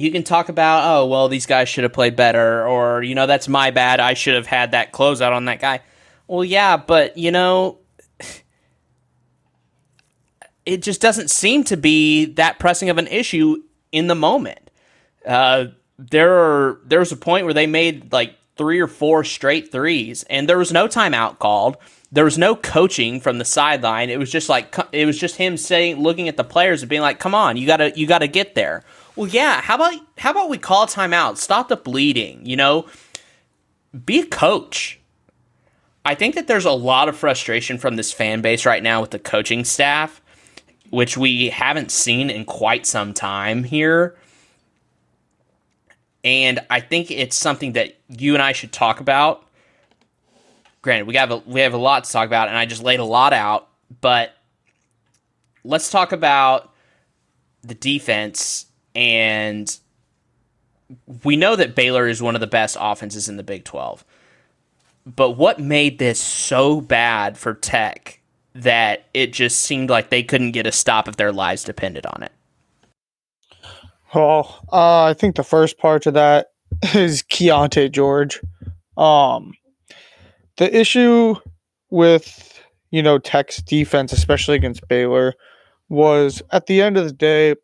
you 0.00 0.10
can 0.10 0.22
talk 0.22 0.48
about 0.48 0.82
oh 0.84 1.06
well, 1.06 1.28
these 1.28 1.44
guys 1.44 1.68
should 1.68 1.84
have 1.84 1.92
played 1.92 2.16
better, 2.16 2.66
or 2.66 3.02
you 3.02 3.14
know 3.14 3.26
that's 3.26 3.48
my 3.48 3.70
bad. 3.70 4.00
I 4.00 4.14
should 4.14 4.34
have 4.34 4.46
had 4.46 4.70
that 4.70 4.92
closeout 4.92 5.32
on 5.32 5.44
that 5.44 5.60
guy. 5.60 5.80
Well, 6.26 6.42
yeah, 6.42 6.78
but 6.78 7.18
you 7.18 7.30
know, 7.30 7.78
it 10.64 10.82
just 10.82 11.02
doesn't 11.02 11.28
seem 11.28 11.64
to 11.64 11.76
be 11.76 12.24
that 12.34 12.58
pressing 12.58 12.88
of 12.88 12.96
an 12.96 13.08
issue 13.08 13.62
in 13.92 14.06
the 14.06 14.14
moment. 14.14 14.70
Uh, 15.26 15.66
there 15.98 16.32
are 16.32 16.80
there 16.86 17.00
was 17.00 17.12
a 17.12 17.16
point 17.16 17.44
where 17.44 17.54
they 17.54 17.66
made 17.66 18.10
like 18.10 18.36
three 18.56 18.80
or 18.80 18.88
four 18.88 19.22
straight 19.22 19.70
threes, 19.70 20.22
and 20.30 20.48
there 20.48 20.58
was 20.58 20.72
no 20.72 20.88
timeout 20.88 21.38
called. 21.38 21.76
There 22.10 22.24
was 22.24 22.38
no 22.38 22.56
coaching 22.56 23.20
from 23.20 23.36
the 23.36 23.44
sideline. 23.44 24.08
It 24.08 24.18
was 24.18 24.32
just 24.32 24.48
like 24.48 24.74
it 24.92 25.04
was 25.04 25.18
just 25.18 25.36
him 25.36 25.58
saying, 25.58 25.96
looking 26.00 26.26
at 26.26 26.38
the 26.38 26.44
players 26.44 26.80
and 26.80 26.88
being 26.88 27.02
like, 27.02 27.18
"Come 27.18 27.34
on, 27.34 27.58
you 27.58 27.66
gotta 27.66 27.92
you 27.94 28.06
gotta 28.06 28.28
get 28.28 28.54
there." 28.54 28.82
Well, 29.16 29.28
yeah. 29.28 29.60
How 29.60 29.74
about 29.74 29.94
how 30.18 30.30
about 30.30 30.48
we 30.48 30.58
call 30.58 30.86
timeout? 30.86 31.36
Stop 31.36 31.68
the 31.68 31.76
bleeding. 31.76 32.44
You 32.46 32.56
know, 32.56 32.86
be 34.06 34.20
a 34.20 34.26
coach. 34.26 35.00
I 36.04 36.14
think 36.14 36.34
that 36.34 36.46
there's 36.46 36.64
a 36.64 36.72
lot 36.72 37.08
of 37.08 37.16
frustration 37.16 37.78
from 37.78 37.96
this 37.96 38.12
fan 38.12 38.40
base 38.40 38.64
right 38.64 38.82
now 38.82 39.00
with 39.00 39.10
the 39.10 39.18
coaching 39.18 39.64
staff, 39.64 40.22
which 40.88 41.16
we 41.16 41.50
haven't 41.50 41.90
seen 41.90 42.30
in 42.30 42.44
quite 42.44 42.86
some 42.86 43.12
time 43.12 43.64
here. 43.64 44.16
And 46.24 46.60
I 46.70 46.80
think 46.80 47.10
it's 47.10 47.36
something 47.36 47.72
that 47.72 47.98
you 48.08 48.34
and 48.34 48.42
I 48.42 48.52
should 48.52 48.72
talk 48.72 49.00
about. 49.00 49.46
Granted, 50.82 51.06
we 51.06 51.16
have 51.16 51.30
a, 51.30 51.38
we 51.38 51.60
have 51.60 51.74
a 51.74 51.78
lot 51.78 52.04
to 52.04 52.12
talk 52.12 52.26
about, 52.26 52.48
and 52.48 52.56
I 52.56 52.66
just 52.66 52.82
laid 52.82 53.00
a 53.00 53.04
lot 53.04 53.32
out. 53.32 53.68
But 54.00 54.34
let's 55.64 55.90
talk 55.90 56.12
about 56.12 56.72
the 57.62 57.74
defense. 57.74 58.66
And 58.94 59.76
we 61.24 61.36
know 61.36 61.56
that 61.56 61.74
Baylor 61.74 62.08
is 62.08 62.20
one 62.20 62.34
of 62.34 62.40
the 62.40 62.46
best 62.46 62.76
offenses 62.80 63.28
in 63.28 63.36
the 63.36 63.42
Big 63.42 63.64
Twelve. 63.64 64.04
But 65.06 65.30
what 65.30 65.58
made 65.58 65.98
this 65.98 66.18
so 66.18 66.80
bad 66.80 67.38
for 67.38 67.54
Tech 67.54 68.20
that 68.54 69.06
it 69.14 69.32
just 69.32 69.60
seemed 69.60 69.90
like 69.90 70.10
they 70.10 70.22
couldn't 70.22 70.52
get 70.52 70.66
a 70.66 70.72
stop 70.72 71.08
if 71.08 71.16
their 71.16 71.32
lives 71.32 71.64
depended 71.64 72.06
on 72.06 72.22
it? 72.22 72.32
Well, 74.14 74.64
uh, 74.72 75.04
I 75.04 75.14
think 75.14 75.36
the 75.36 75.44
first 75.44 75.78
part 75.78 76.06
of 76.06 76.14
that 76.14 76.48
is 76.94 77.22
Keyonte 77.22 77.92
George. 77.92 78.40
Um, 78.96 79.54
the 80.56 80.76
issue 80.76 81.36
with 81.90 82.60
you 82.90 83.02
know 83.02 83.18
Tech's 83.18 83.58
defense, 83.58 84.12
especially 84.12 84.56
against 84.56 84.86
Baylor, 84.88 85.34
was 85.88 86.42
at 86.50 86.66
the 86.66 86.82
end 86.82 86.96
of 86.96 87.04
the 87.04 87.12
day, 87.12 87.54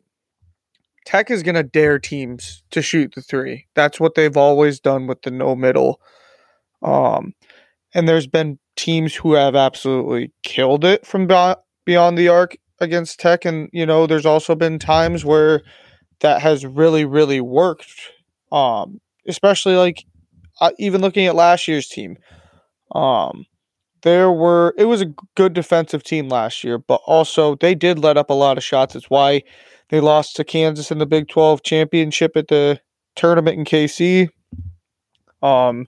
Tech 1.07 1.31
is 1.31 1.41
going 1.41 1.55
to 1.55 1.63
dare 1.63 1.99
teams 1.99 2.63
to 2.71 2.81
shoot 2.81 3.13
the 3.15 3.21
three. 3.21 3.65
That's 3.75 3.97
what 3.97 4.15
they've 4.15 4.35
always 4.35 4.81
done 4.81 5.07
with 5.07 5.21
the 5.21 5.31
no 5.31 5.55
middle. 5.55 6.01
Um, 6.81 7.33
and 7.93 8.09
there's 8.09 8.27
been 8.27 8.59
teams 8.75 9.15
who 9.15 9.31
have 9.31 9.55
absolutely 9.55 10.33
killed 10.43 10.83
it 10.83 11.05
from 11.05 11.25
beyond 11.85 12.17
the 12.17 12.27
arc 12.27 12.57
against 12.81 13.21
Tech, 13.21 13.45
and 13.45 13.69
you 13.71 13.85
know, 13.85 14.05
there's 14.05 14.25
also 14.25 14.53
been 14.53 14.79
times 14.79 15.23
where 15.23 15.61
that 16.19 16.41
has 16.41 16.65
really, 16.65 17.05
really 17.05 17.39
worked. 17.39 18.11
Um, 18.51 18.99
especially 19.29 19.77
like 19.77 20.03
uh, 20.59 20.71
even 20.77 20.99
looking 20.99 21.25
at 21.25 21.35
last 21.35 21.69
year's 21.69 21.87
team. 21.87 22.17
Um, 22.93 23.45
there 24.01 24.29
were 24.29 24.73
it 24.77 24.85
was 24.85 25.01
a 25.01 25.13
good 25.35 25.53
defensive 25.53 26.03
team 26.03 26.27
last 26.27 26.65
year, 26.65 26.77
but 26.77 26.99
also 27.05 27.55
they 27.55 27.75
did 27.75 27.97
let 27.97 28.17
up 28.17 28.29
a 28.29 28.33
lot 28.33 28.57
of 28.57 28.63
shots. 28.65 28.93
It's 28.93 29.09
why 29.09 29.43
they 29.89 29.99
lost 29.99 30.35
to 30.35 30.43
Kansas 30.43 30.91
in 30.91 30.97
the 30.97 31.05
Big 31.05 31.27
12 31.27 31.63
championship 31.63 32.35
at 32.35 32.47
the 32.47 32.79
tournament 33.15 33.57
in 33.57 33.65
KC. 33.65 34.29
Um, 35.41 35.87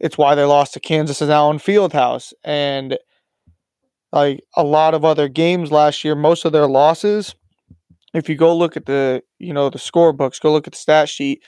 it's 0.00 0.18
why 0.18 0.34
they 0.34 0.44
lost 0.44 0.74
to 0.74 0.80
Kansas 0.80 1.22
at 1.22 1.30
Allen 1.30 1.58
Fieldhouse. 1.58 2.32
And 2.44 2.98
like 4.12 4.40
a 4.56 4.64
lot 4.64 4.94
of 4.94 5.04
other 5.04 5.28
games 5.28 5.70
last 5.70 6.04
year, 6.04 6.14
most 6.14 6.44
of 6.44 6.52
their 6.52 6.66
losses, 6.66 7.34
if 8.12 8.28
you 8.28 8.34
go 8.34 8.54
look 8.56 8.76
at 8.76 8.86
the, 8.86 9.22
you 9.38 9.54
know, 9.54 9.70
the 9.70 9.78
scorebooks, 9.78 10.40
go 10.40 10.52
look 10.52 10.66
at 10.66 10.74
the 10.74 10.78
stat 10.78 11.08
sheet, 11.08 11.42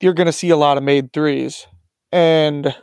you're 0.00 0.14
going 0.14 0.26
to 0.26 0.32
see 0.32 0.50
a 0.50 0.56
lot 0.56 0.76
of 0.76 0.82
made 0.82 1.12
threes. 1.12 1.66
And 2.10 2.74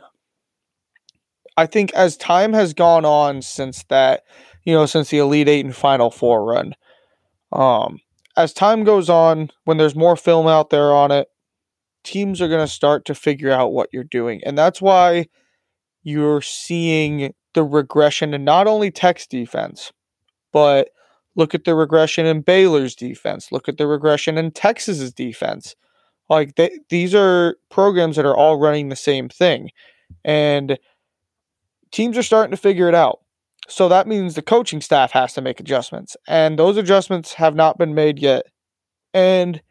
I 1.56 1.66
think 1.66 1.92
as 1.92 2.16
time 2.16 2.54
has 2.54 2.72
gone 2.72 3.04
on 3.04 3.42
since 3.42 3.84
that, 3.90 4.22
you 4.64 4.72
know, 4.72 4.86
since 4.86 5.10
the 5.10 5.18
Elite 5.18 5.48
Eight 5.48 5.64
and 5.64 5.76
Final 5.76 6.10
Four 6.10 6.44
run, 6.44 6.74
um, 7.52 7.98
as 8.36 8.52
time 8.52 8.84
goes 8.84 9.08
on, 9.10 9.50
when 9.64 9.76
there's 9.76 9.96
more 9.96 10.16
film 10.16 10.46
out 10.46 10.70
there 10.70 10.92
on 10.92 11.10
it, 11.10 11.28
teams 12.04 12.40
are 12.40 12.48
going 12.48 12.66
to 12.66 12.72
start 12.72 13.04
to 13.06 13.14
figure 13.14 13.50
out 13.50 13.72
what 13.72 13.90
you're 13.92 14.04
doing. 14.04 14.40
And 14.44 14.56
that's 14.56 14.80
why 14.80 15.26
you're 16.02 16.42
seeing 16.42 17.34
the 17.54 17.64
regression 17.64 18.32
in 18.32 18.44
not 18.44 18.66
only 18.66 18.90
Tech's 18.90 19.26
defense, 19.26 19.92
but 20.52 20.90
look 21.36 21.54
at 21.54 21.64
the 21.64 21.74
regression 21.74 22.26
in 22.26 22.40
Baylor's 22.40 22.94
defense. 22.94 23.52
Look 23.52 23.68
at 23.68 23.78
the 23.78 23.86
regression 23.86 24.38
in 24.38 24.50
Texas's 24.52 25.12
defense. 25.12 25.74
Like 26.28 26.54
they, 26.54 26.78
these 26.88 27.14
are 27.14 27.56
programs 27.70 28.16
that 28.16 28.24
are 28.24 28.36
all 28.36 28.58
running 28.58 28.88
the 28.88 28.96
same 28.96 29.28
thing. 29.28 29.70
And 30.24 30.78
teams 31.90 32.16
are 32.16 32.22
starting 32.22 32.52
to 32.52 32.56
figure 32.56 32.88
it 32.88 32.94
out. 32.94 33.20
So 33.70 33.88
that 33.88 34.08
means 34.08 34.34
the 34.34 34.42
coaching 34.42 34.80
staff 34.80 35.12
has 35.12 35.32
to 35.34 35.40
make 35.40 35.60
adjustments. 35.60 36.16
And 36.26 36.58
those 36.58 36.76
adjustments 36.76 37.34
have 37.34 37.54
not 37.54 37.78
been 37.78 37.94
made 37.94 38.18
yet. 38.18 38.46
And 39.14 39.62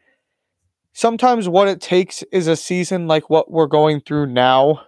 sometimes 0.94 1.48
what 1.48 1.68
it 1.68 1.82
takes 1.82 2.24
is 2.32 2.46
a 2.46 2.56
season 2.56 3.06
like 3.06 3.28
what 3.28 3.50
we're 3.50 3.66
going 3.66 4.00
through 4.00 4.26
now 4.26 4.80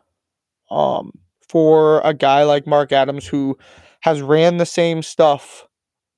um, 0.70 1.12
for 1.46 2.00
a 2.00 2.14
guy 2.14 2.44
like 2.44 2.66
Mark 2.66 2.90
Adams 2.90 3.26
who 3.26 3.58
has 4.00 4.22
ran 4.22 4.56
the 4.56 4.66
same 4.66 5.02
stuff 5.02 5.66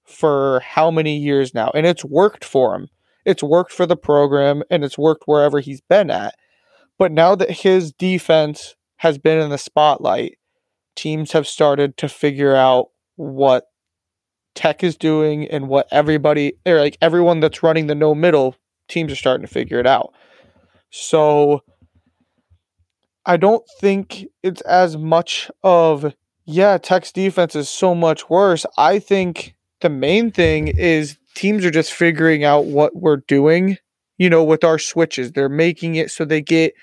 for 0.04 0.60
how 0.60 0.90
many 0.90 1.16
years 1.16 1.52
now 1.52 1.72
and 1.74 1.86
it's 1.86 2.04
worked 2.04 2.44
for 2.44 2.76
him. 2.76 2.88
It's 3.24 3.42
worked 3.42 3.72
for 3.72 3.86
the 3.86 3.96
program 3.96 4.62
and 4.70 4.84
it's 4.84 4.98
worked 4.98 5.24
wherever 5.26 5.58
he's 5.58 5.80
been 5.80 6.10
at. 6.10 6.34
But 6.96 7.10
now 7.10 7.34
that 7.34 7.50
his 7.50 7.92
defense 7.92 8.76
has 8.98 9.18
been 9.18 9.40
in 9.40 9.50
the 9.50 9.58
spotlight, 9.58 10.38
teams 10.96 11.32
have 11.32 11.46
started 11.46 11.96
to 11.98 12.08
figure 12.08 12.54
out 12.54 12.90
what 13.16 13.66
tech 14.54 14.84
is 14.84 14.96
doing 14.96 15.48
and 15.48 15.68
what 15.68 15.88
everybody 15.90 16.54
or 16.64 16.80
like 16.80 16.96
everyone 17.00 17.40
that's 17.40 17.62
running 17.62 17.86
the 17.86 17.94
no 17.94 18.14
middle 18.14 18.56
teams 18.88 19.12
are 19.12 19.16
starting 19.16 19.46
to 19.46 19.52
figure 19.52 19.80
it 19.80 19.86
out. 19.86 20.12
So 20.90 21.62
I 23.26 23.36
don't 23.36 23.64
think 23.80 24.26
it's 24.42 24.60
as 24.62 24.96
much 24.96 25.50
of 25.62 26.14
yeah, 26.46 26.76
Tech's 26.78 27.10
defense 27.10 27.56
is 27.56 27.68
so 27.68 27.94
much 27.94 28.28
worse. 28.28 28.66
I 28.76 28.98
think 28.98 29.54
the 29.80 29.88
main 29.88 30.30
thing 30.30 30.68
is 30.68 31.18
teams 31.34 31.64
are 31.64 31.70
just 31.70 31.92
figuring 31.92 32.44
out 32.44 32.66
what 32.66 32.94
we're 32.94 33.16
doing, 33.16 33.78
you 34.18 34.28
know, 34.28 34.44
with 34.44 34.62
our 34.62 34.78
switches. 34.78 35.32
They're 35.32 35.48
making 35.48 35.94
it 35.94 36.10
so 36.10 36.24
they 36.24 36.42
get, 36.42 36.74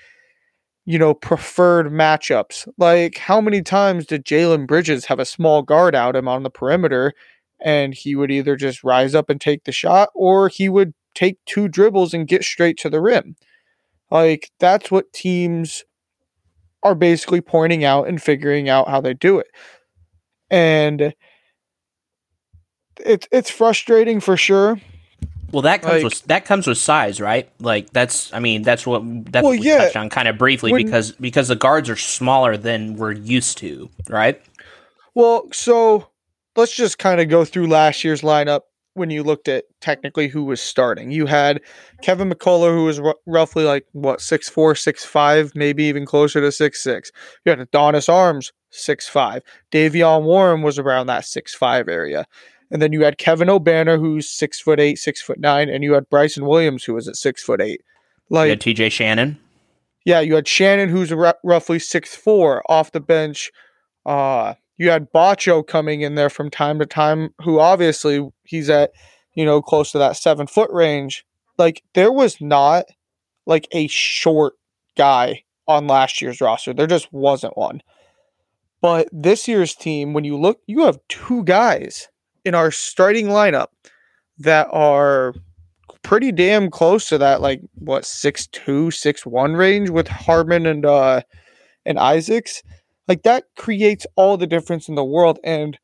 you 0.84 0.98
know, 0.98 1.14
preferred 1.14 1.86
matchups. 1.92 2.68
Like, 2.78 3.18
how 3.18 3.40
many 3.40 3.62
times 3.62 4.06
did 4.06 4.24
Jalen 4.24 4.66
Bridges 4.66 5.06
have 5.06 5.20
a 5.20 5.24
small 5.24 5.62
guard 5.62 5.94
out 5.94 6.16
him 6.16 6.28
on 6.28 6.42
the 6.42 6.50
perimeter 6.50 7.12
and 7.64 7.94
he 7.94 8.14
would 8.16 8.30
either 8.30 8.56
just 8.56 8.82
rise 8.82 9.14
up 9.14 9.30
and 9.30 9.40
take 9.40 9.64
the 9.64 9.72
shot 9.72 10.08
or 10.14 10.48
he 10.48 10.68
would 10.68 10.94
take 11.14 11.38
two 11.46 11.68
dribbles 11.68 12.12
and 12.12 12.26
get 12.26 12.42
straight 12.42 12.76
to 12.78 12.90
the 12.90 13.00
rim. 13.00 13.36
Like 14.10 14.50
that's 14.58 14.90
what 14.90 15.12
teams 15.12 15.84
are 16.82 16.94
basically 16.94 17.40
pointing 17.40 17.84
out 17.84 18.08
and 18.08 18.20
figuring 18.20 18.68
out 18.68 18.88
how 18.88 19.00
they 19.00 19.14
do 19.14 19.38
it. 19.38 19.46
And 20.50 21.14
it's 23.04 23.26
it's 23.32 23.50
frustrating 23.50 24.20
for 24.20 24.36
sure. 24.36 24.78
Well, 25.52 25.62
that 25.62 25.82
comes 25.82 26.02
like, 26.02 26.04
with 26.04 26.22
that 26.24 26.44
comes 26.44 26.66
with 26.66 26.78
size, 26.78 27.20
right? 27.20 27.48
Like 27.60 27.92
that's, 27.92 28.32
I 28.32 28.40
mean, 28.40 28.62
that's 28.62 28.86
what 28.86 29.02
that's 29.30 29.44
well, 29.44 29.52
what 29.52 29.60
we 29.60 29.66
yeah. 29.66 29.78
touched 29.78 29.96
on 29.96 30.08
kind 30.08 30.28
of 30.28 30.38
briefly 30.38 30.72
when, 30.72 30.84
because 30.84 31.12
because 31.12 31.48
the 31.48 31.56
guards 31.56 31.90
are 31.90 31.96
smaller 31.96 32.56
than 32.56 32.96
we're 32.96 33.12
used 33.12 33.58
to, 33.58 33.90
right? 34.08 34.40
Well, 35.14 35.46
so 35.52 36.08
let's 36.56 36.74
just 36.74 36.98
kind 36.98 37.20
of 37.20 37.28
go 37.28 37.44
through 37.44 37.66
last 37.68 38.02
year's 38.02 38.22
lineup 38.22 38.62
when 38.94 39.10
you 39.10 39.22
looked 39.22 39.48
at 39.48 39.64
technically 39.80 40.28
who 40.28 40.44
was 40.44 40.60
starting. 40.60 41.10
You 41.10 41.26
had 41.26 41.60
Kevin 42.02 42.30
McCullar, 42.30 42.74
who 42.74 42.84
was 42.84 42.98
r- 43.00 43.16
roughly 43.26 43.64
like 43.64 43.86
what 43.92 44.20
six 44.20 44.48
four, 44.48 44.74
six 44.74 45.04
five, 45.04 45.52
maybe 45.54 45.84
even 45.84 46.06
closer 46.06 46.40
to 46.40 46.50
six 46.50 46.82
six. 46.82 47.12
You 47.44 47.50
had 47.50 47.60
Adonis 47.60 48.08
Arms, 48.08 48.52
six 48.70 49.08
five. 49.08 49.42
Davion 49.70 50.22
Warren 50.24 50.62
was 50.62 50.78
around 50.78 51.08
that 51.08 51.26
six 51.26 51.54
five 51.54 51.88
area. 51.88 52.26
And 52.72 52.80
then 52.80 52.92
you 52.92 53.04
had 53.04 53.18
Kevin 53.18 53.48
Obanor, 53.48 53.98
who's 53.98 54.28
six 54.28 54.58
foot 54.58 54.80
eight, 54.80 54.98
six 54.98 55.20
foot 55.20 55.38
nine, 55.38 55.68
and 55.68 55.84
you 55.84 55.92
had 55.92 56.08
Bryson 56.08 56.46
Williams, 56.46 56.84
who 56.84 56.94
was 56.94 57.06
at 57.06 57.16
six 57.16 57.42
foot 57.44 57.60
eight. 57.60 57.82
Like 58.30 58.46
you 58.46 58.50
had 58.50 58.60
TJ 58.60 58.90
Shannon. 58.90 59.38
Yeah, 60.06 60.20
you 60.20 60.34
had 60.34 60.48
Shannon, 60.48 60.88
who's 60.88 61.12
r- 61.12 61.38
roughly 61.44 61.78
six 61.78 62.16
four 62.16 62.62
off 62.68 62.90
the 62.90 63.00
bench. 63.00 63.52
Uh, 64.06 64.54
you 64.78 64.88
had 64.88 65.12
Batcho 65.12 65.64
coming 65.64 66.00
in 66.00 66.14
there 66.14 66.30
from 66.30 66.50
time 66.50 66.78
to 66.78 66.86
time, 66.86 67.34
who 67.42 67.60
obviously 67.60 68.26
he's 68.44 68.70
at, 68.70 68.92
you 69.34 69.44
know, 69.44 69.60
close 69.60 69.92
to 69.92 69.98
that 69.98 70.16
seven 70.16 70.46
foot 70.46 70.70
range. 70.72 71.26
Like 71.58 71.82
there 71.92 72.10
was 72.10 72.40
not 72.40 72.86
like 73.44 73.68
a 73.72 73.86
short 73.88 74.54
guy 74.96 75.44
on 75.68 75.86
last 75.86 76.22
year's 76.22 76.40
roster. 76.40 76.72
There 76.72 76.86
just 76.86 77.12
wasn't 77.12 77.56
one. 77.56 77.82
But 78.80 79.08
this 79.12 79.46
year's 79.46 79.74
team, 79.74 80.14
when 80.14 80.24
you 80.24 80.36
look, 80.38 80.60
you 80.66 80.86
have 80.86 80.98
two 81.08 81.44
guys 81.44 82.08
in 82.44 82.54
our 82.54 82.70
starting 82.70 83.26
lineup 83.26 83.68
that 84.38 84.68
are 84.70 85.34
pretty 86.02 86.32
damn 86.32 86.70
close 86.70 87.08
to 87.08 87.18
that, 87.18 87.40
like 87.40 87.60
what 87.74 88.04
six 88.04 88.46
two, 88.48 88.90
six 88.90 89.24
one 89.24 89.54
range 89.54 89.90
with 89.90 90.08
Harmon 90.08 90.66
and 90.66 90.84
uh 90.84 91.22
and 91.84 91.98
Isaacs? 91.98 92.62
Like 93.08 93.22
that 93.22 93.44
creates 93.56 94.06
all 94.16 94.36
the 94.36 94.46
difference 94.46 94.88
in 94.88 94.94
the 94.94 95.04
world 95.04 95.38
and 95.44 95.78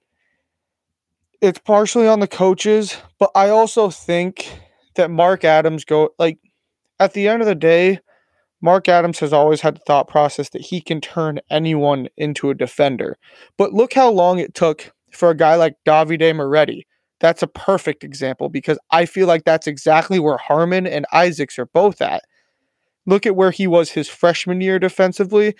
it's 1.40 1.59
partially 1.61 2.09
on 2.09 2.18
the 2.18 2.27
coaches 2.27 2.97
but 3.21 3.31
i 3.37 3.49
also 3.49 3.90
think 3.90 4.61
that 4.97 5.09
mark 5.09 5.44
adams 5.44 5.85
go 5.85 6.11
like 6.18 6.38
at 6.99 7.12
the 7.12 7.29
end 7.29 7.40
of 7.40 7.47
the 7.47 7.55
day 7.55 8.01
mark 8.61 8.88
adams 8.88 9.18
has 9.21 9.33
always 9.33 9.61
had 9.61 9.77
the 9.77 9.83
thought 9.87 10.09
process 10.09 10.51
that 10.51 10.62
he 10.62 10.81
can 10.81 11.01
turn 11.01 11.40
anyone 11.51 12.09
into 12.16 12.51
a 12.51 12.55
defender. 12.55 13.16
But 13.57 13.73
look 13.73 13.94
how 13.94 14.11
long 14.11 14.38
it 14.38 14.55
took 14.55 14.92
for 15.18 15.31
a 15.31 15.37
guy 15.37 15.57
like 15.57 15.74
davide 15.87 16.35
moretti 16.35 16.87
that's 17.20 17.42
a 17.42 17.48
perfect 17.48 18.04
example 18.04 18.48
because 18.48 18.78
i 18.90 19.04
feel 19.04 19.26
like 19.26 19.44
that's 19.44 19.66
exactly 19.66 20.18
where 20.18 20.38
harmon 20.38 20.87
and 20.87 21.07
isaacs 21.12 21.59
are 21.59 21.66
both 21.66 22.00
at 22.00 22.22
look 23.07 23.26
at 23.26 23.37
where 23.37 23.50
he 23.50 23.66
was 23.66 23.90
his 23.90 24.09
freshman 24.09 24.61
year 24.61 24.78
defensively 24.78 25.54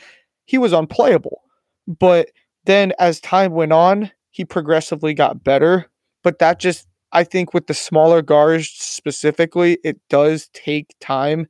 he 0.46 0.58
was 0.58 0.72
unplayable 0.72 1.42
but 1.88 2.28
then 2.66 2.92
as 2.98 3.18
time 3.20 3.52
went 3.52 3.72
on, 3.72 4.12
he 4.30 4.44
progressively 4.44 5.14
got 5.14 5.42
better. 5.42 5.86
But 6.22 6.38
that 6.40 6.60
just, 6.60 6.86
I 7.12 7.24
think, 7.24 7.54
with 7.54 7.66
the 7.66 7.74
smaller 7.74 8.20
guards 8.20 8.68
specifically, 8.68 9.78
it 9.82 9.98
does 10.10 10.48
take 10.52 10.94
time. 11.00 11.48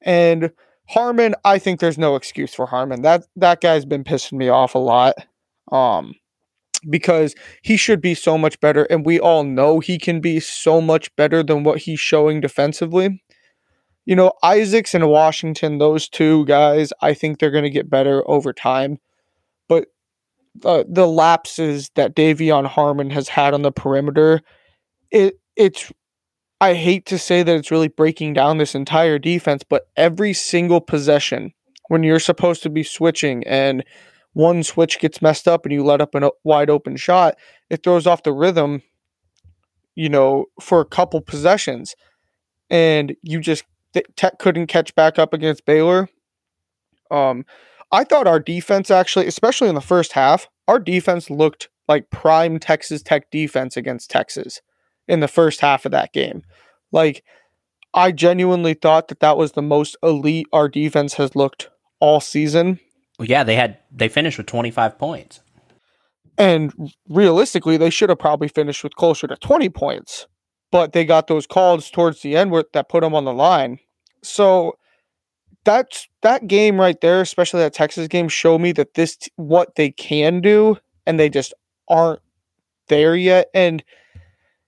And 0.00 0.52
Harmon, 0.88 1.34
I 1.44 1.58
think 1.58 1.80
there's 1.80 1.98
no 1.98 2.14
excuse 2.14 2.54
for 2.54 2.66
Harmon. 2.66 3.02
That 3.02 3.26
that 3.36 3.60
guy's 3.60 3.84
been 3.84 4.04
pissing 4.04 4.34
me 4.34 4.48
off 4.48 4.76
a 4.76 4.78
lot. 4.78 5.14
Um, 5.72 6.14
because 6.90 7.34
he 7.62 7.76
should 7.76 8.00
be 8.00 8.14
so 8.14 8.36
much 8.38 8.58
better, 8.60 8.84
and 8.84 9.04
we 9.06 9.18
all 9.20 9.44
know 9.44 9.80
he 9.80 9.98
can 9.98 10.20
be 10.20 10.40
so 10.40 10.80
much 10.80 11.14
better 11.16 11.42
than 11.42 11.64
what 11.64 11.78
he's 11.78 12.00
showing 12.00 12.40
defensively. 12.40 13.22
You 14.06 14.16
know, 14.16 14.32
Isaacs 14.42 14.94
and 14.94 15.08
Washington, 15.08 15.78
those 15.78 16.08
two 16.08 16.44
guys, 16.44 16.92
I 17.00 17.14
think 17.14 17.38
they're 17.38 17.50
going 17.50 17.64
to 17.64 17.70
get 17.70 17.88
better 17.88 18.22
over 18.28 18.52
time 18.52 18.98
but 19.68 19.88
uh, 20.64 20.84
the 20.88 21.06
lapses 21.06 21.90
that 21.94 22.14
De'Vion 22.14 22.66
Harmon 22.66 23.10
has 23.10 23.28
had 23.28 23.54
on 23.54 23.62
the 23.62 23.72
perimeter, 23.72 24.40
it 25.10 25.38
it's 25.56 25.92
I 26.60 26.74
hate 26.74 27.06
to 27.06 27.18
say 27.18 27.42
that 27.42 27.56
it's 27.56 27.70
really 27.70 27.88
breaking 27.88 28.34
down 28.34 28.58
this 28.58 28.74
entire 28.74 29.18
defense, 29.18 29.62
but 29.68 29.88
every 29.96 30.32
single 30.32 30.80
possession 30.80 31.52
when 31.88 32.02
you're 32.02 32.20
supposed 32.20 32.62
to 32.62 32.70
be 32.70 32.82
switching 32.82 33.44
and 33.46 33.84
one 34.34 34.62
switch 34.62 34.98
gets 34.98 35.22
messed 35.22 35.48
up 35.48 35.64
and 35.64 35.72
you 35.72 35.82
let 35.82 36.00
up 36.00 36.14
a 36.14 36.30
wide 36.44 36.68
open 36.70 36.96
shot, 36.96 37.36
it 37.70 37.82
throws 37.82 38.06
off 38.06 38.22
the 38.22 38.32
rhythm, 38.32 38.82
you 39.94 40.08
know, 40.08 40.46
for 40.60 40.80
a 40.80 40.84
couple 40.84 41.20
possessions. 41.20 41.94
And 42.68 43.16
you 43.22 43.40
just 43.40 43.64
Tech 44.16 44.38
couldn't 44.38 44.66
catch 44.66 44.94
back 44.94 45.18
up 45.18 45.32
against 45.32 45.64
Baylor. 45.64 46.08
Um, 47.10 47.44
I 47.92 48.04
thought 48.04 48.26
our 48.26 48.40
defense 48.40 48.90
actually, 48.90 49.26
especially 49.26 49.68
in 49.68 49.76
the 49.76 49.80
first 49.80 50.12
half, 50.12 50.48
our 50.66 50.80
defense 50.80 51.30
looked 51.30 51.68
like 51.88 52.10
prime 52.10 52.58
Texas 52.58 53.02
Tech 53.02 53.30
defense 53.30 53.76
against 53.76 54.10
Texas 54.10 54.60
in 55.06 55.20
the 55.20 55.28
first 55.28 55.60
half 55.60 55.84
of 55.84 55.92
that 55.92 56.12
game. 56.12 56.42
Like, 56.90 57.22
I 57.92 58.10
genuinely 58.10 58.74
thought 58.74 59.08
that 59.08 59.20
that 59.20 59.36
was 59.36 59.52
the 59.52 59.62
most 59.62 59.96
elite 60.02 60.46
our 60.52 60.68
defense 60.68 61.14
has 61.14 61.36
looked 61.36 61.68
all 62.00 62.20
season. 62.20 62.80
Well, 63.18 63.28
yeah, 63.28 63.44
they 63.44 63.56
had 63.56 63.78
they 63.92 64.08
finished 64.08 64.38
with 64.38 64.46
25 64.46 64.98
points. 64.98 65.40
And 66.36 66.92
realistically, 67.08 67.76
they 67.76 67.90
should 67.90 68.08
have 68.08 68.18
probably 68.18 68.48
finished 68.48 68.82
with 68.82 68.96
closer 68.96 69.26
to 69.28 69.36
20 69.36 69.68
points. 69.68 70.26
But 70.72 70.92
they 70.92 71.04
got 71.04 71.28
those 71.28 71.46
calls 71.46 71.90
towards 71.90 72.22
the 72.22 72.36
end 72.36 72.52
that 72.72 72.88
put 72.88 73.02
them 73.02 73.14
on 73.14 73.24
the 73.24 73.32
line. 73.32 73.78
So 74.22 74.76
that's 75.64 76.08
that 76.22 76.48
game 76.48 76.80
right 76.80 77.00
there, 77.00 77.20
especially 77.20 77.60
that 77.60 77.74
Texas 77.74 78.08
game, 78.08 78.28
show 78.28 78.58
me 78.58 78.72
that 78.72 78.94
this 78.94 79.16
what 79.36 79.76
they 79.76 79.90
can 79.90 80.40
do, 80.40 80.76
and 81.06 81.18
they 81.18 81.30
just 81.30 81.54
aren't 81.88 82.20
there 82.88 83.14
yet. 83.14 83.48
And 83.54 83.84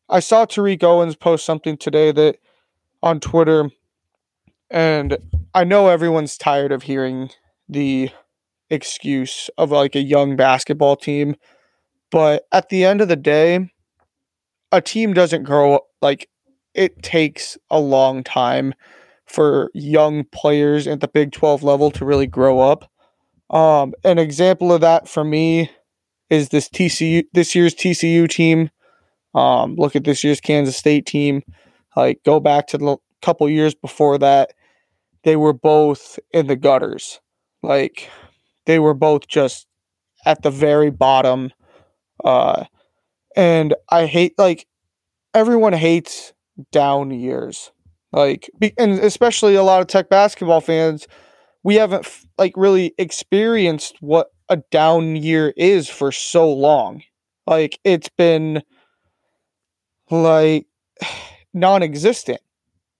I 0.08 0.20
saw 0.20 0.46
Tariq 0.46 0.82
Owens 0.84 1.16
post 1.16 1.44
something 1.44 1.76
today 1.76 2.12
that 2.12 2.36
on 3.02 3.18
Twitter, 3.18 3.70
and 4.70 5.18
I 5.54 5.64
know 5.64 5.88
everyone's 5.88 6.38
tired 6.38 6.72
of 6.72 6.84
hearing 6.84 7.30
the 7.68 8.10
excuse 8.70 9.50
of 9.58 9.70
like 9.70 9.94
a 9.94 10.02
young 10.02 10.36
basketball 10.36 10.96
team, 10.96 11.36
but 12.10 12.46
at 12.52 12.68
the 12.68 12.84
end 12.84 13.00
of 13.00 13.08
the 13.08 13.16
day, 13.16 13.70
a 14.72 14.80
team 14.80 15.12
doesn't 15.12 15.44
grow 15.44 15.80
like 16.02 16.28
it 16.74 17.02
takes 17.02 17.56
a 17.70 17.80
long 17.80 18.22
time 18.22 18.74
for 19.24 19.70
young 19.74 20.24
players 20.24 20.86
at 20.86 21.00
the 21.00 21.08
Big 21.08 21.32
12 21.32 21.62
level 21.62 21.90
to 21.90 22.04
really 22.04 22.26
grow 22.26 22.60
up. 22.60 22.90
Um, 23.50 23.94
an 24.04 24.18
example 24.18 24.72
of 24.72 24.80
that 24.80 25.08
for 25.08 25.24
me 25.24 25.70
is 26.30 26.48
this 26.48 26.68
TCU 26.68 27.24
this 27.32 27.54
year's 27.54 27.74
TCU 27.74 28.28
team. 28.28 28.70
Um, 29.34 29.76
look 29.76 29.94
at 29.96 30.04
this 30.04 30.24
year's 30.24 30.40
Kansas 30.40 30.76
State 30.76 31.06
team. 31.06 31.42
Like 31.96 32.20
go 32.24 32.40
back 32.40 32.66
to 32.68 32.78
the 32.78 32.96
couple 33.22 33.48
years 33.48 33.74
before 33.74 34.18
that, 34.18 34.52
they 35.24 35.36
were 35.36 35.52
both 35.52 36.18
in 36.32 36.46
the 36.46 36.56
gutters. 36.56 37.20
Like 37.62 38.08
they 38.66 38.78
were 38.78 38.94
both 38.94 39.26
just 39.28 39.66
at 40.24 40.42
the 40.42 40.50
very 40.50 40.90
bottom. 40.90 41.52
Uh, 42.24 42.64
and 43.36 43.74
I 43.88 44.06
hate 44.06 44.34
like 44.38 44.66
everyone 45.34 45.72
hates 45.72 46.32
down 46.72 47.10
years. 47.10 47.70
Like, 48.12 48.50
and 48.78 48.92
especially 48.92 49.54
a 49.56 49.62
lot 49.62 49.82
of 49.82 49.88
tech 49.88 50.08
basketball 50.08 50.60
fans, 50.60 51.06
we 51.62 51.74
haven't 51.74 52.08
like 52.38 52.54
really 52.56 52.94
experienced 52.98 53.96
what 54.00 54.28
a 54.48 54.58
down 54.70 55.16
year 55.16 55.52
is 55.56 55.88
for 55.88 56.12
so 56.12 56.50
long. 56.50 57.02
Like, 57.46 57.78
it's 57.84 58.08
been 58.08 58.62
like 60.10 60.66
non 61.54 61.82
existent. 61.82 62.40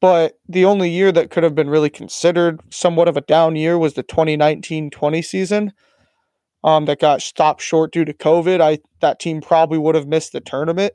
But 0.07 0.39
the 0.49 0.65
only 0.65 0.89
year 0.89 1.11
that 1.11 1.33
could 1.33 1.43
have 1.43 1.57
been 1.57 1.69
really 1.69 1.91
considered 1.91 2.61
somewhat 2.71 3.09
of 3.09 3.17
a 3.17 3.23
down 3.23 3.57
year 3.57 3.77
was 3.77 3.95
the 3.95 4.05
2019 4.05 4.89
20 4.89 5.21
season. 5.21 5.73
Um, 6.63 6.85
that 6.85 7.01
got 7.01 7.23
stopped 7.23 7.61
short 7.61 7.93
due 7.93 8.05
to 8.05 8.13
COVID. 8.13 8.61
I 8.61 8.79
that 9.01 9.19
team 9.19 9.41
probably 9.41 9.79
would 9.79 9.97
have 9.97 10.07
missed 10.07 10.31
the 10.31 10.41
tournament. 10.41 10.93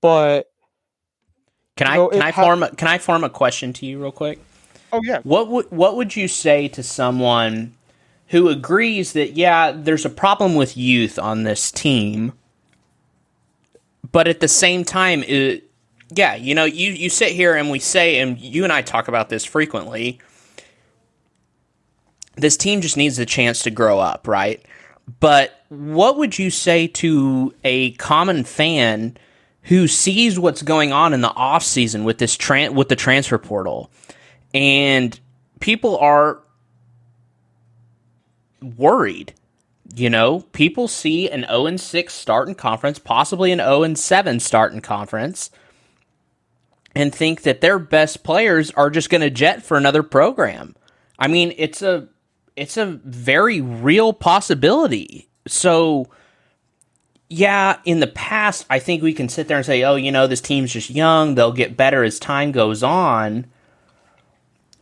But 0.00 0.46
can 1.76 1.88
I 1.88 2.06
can 2.12 2.22
I 2.22 2.30
form 2.30 2.62
a, 2.62 2.70
can 2.70 2.86
I 2.86 2.98
form 2.98 3.24
a 3.24 3.28
question 3.28 3.72
to 3.72 3.86
you 3.86 4.00
real 4.00 4.12
quick? 4.12 4.38
Oh 4.92 5.00
yeah. 5.02 5.18
What 5.24 5.48
would 5.48 5.68
what 5.72 5.96
would 5.96 6.14
you 6.14 6.28
say 6.28 6.68
to 6.68 6.84
someone 6.84 7.74
who 8.28 8.48
agrees 8.50 9.14
that 9.14 9.32
yeah, 9.32 9.72
there's 9.72 10.04
a 10.04 10.10
problem 10.10 10.54
with 10.54 10.76
youth 10.76 11.18
on 11.18 11.42
this 11.42 11.72
team, 11.72 12.34
but 14.12 14.28
at 14.28 14.38
the 14.38 14.46
same 14.46 14.84
time, 14.84 15.24
it, 15.24 15.69
yeah, 16.14 16.34
you 16.36 16.54
know, 16.54 16.64
you 16.64 16.92
you 16.92 17.10
sit 17.10 17.32
here 17.32 17.54
and 17.56 17.70
we 17.70 17.78
say, 17.80 18.18
and 18.20 18.38
you 18.38 18.64
and 18.64 18.72
I 18.72 18.82
talk 18.82 19.08
about 19.08 19.28
this 19.30 19.44
frequently. 19.44 20.20
This 22.36 22.56
team 22.56 22.80
just 22.80 22.96
needs 22.96 23.18
a 23.18 23.26
chance 23.26 23.62
to 23.64 23.70
grow 23.70 23.98
up, 24.00 24.28
right? 24.28 24.64
But 25.20 25.64
what 25.68 26.18
would 26.18 26.38
you 26.38 26.50
say 26.50 26.86
to 26.88 27.54
a 27.64 27.92
common 27.92 28.44
fan? 28.44 29.16
who 29.64 29.88
sees 29.88 30.38
what's 30.38 30.62
going 30.62 30.92
on 30.92 31.12
in 31.14 31.20
the 31.22 31.32
off 31.34 31.62
season 31.62 32.04
with 32.04 32.18
this 32.18 32.36
tran- 32.36 32.74
with 32.74 32.88
the 32.88 32.96
transfer 32.96 33.38
portal, 33.38 33.90
and 34.54 35.20
people 35.60 35.98
are 35.98 36.40
worried 38.76 39.34
You 39.94 40.10
know, 40.10 40.40
people 40.52 40.88
see 40.88 41.30
an 41.30 41.46
0 41.48 41.76
6 41.76 42.14
start 42.14 42.48
in 42.48 42.54
conference, 42.54 42.98
possibly 42.98 43.52
an 43.52 43.58
0 43.58 43.94
7 43.94 44.40
start 44.40 44.72
in 44.72 44.80
conference, 44.80 45.50
and 46.94 47.14
think 47.14 47.42
that 47.42 47.60
their 47.60 47.78
best 47.78 48.22
players 48.22 48.70
are 48.72 48.90
just 48.90 49.10
going 49.10 49.20
to 49.20 49.30
jet 49.30 49.62
for 49.62 49.76
another 49.76 50.02
program. 50.02 50.74
I 51.18 51.28
mean, 51.28 51.54
it's 51.56 51.82
a 51.82 52.08
it's 52.56 52.76
a 52.76 52.86
very 53.04 53.60
real 53.60 54.12
possibility. 54.12 55.28
So 55.46 56.08
yeah, 57.28 57.78
in 57.84 58.00
the 58.00 58.08
past, 58.08 58.66
I 58.68 58.80
think 58.80 59.02
we 59.02 59.12
can 59.12 59.28
sit 59.28 59.46
there 59.46 59.56
and 59.56 59.64
say, 59.64 59.84
oh, 59.84 59.94
you 59.94 60.10
know, 60.10 60.26
this 60.26 60.40
team's 60.40 60.72
just 60.72 60.90
young. 60.90 61.36
They'll 61.36 61.52
get 61.52 61.76
better 61.76 62.02
as 62.02 62.18
time 62.18 62.50
goes 62.50 62.82
on. 62.82 63.46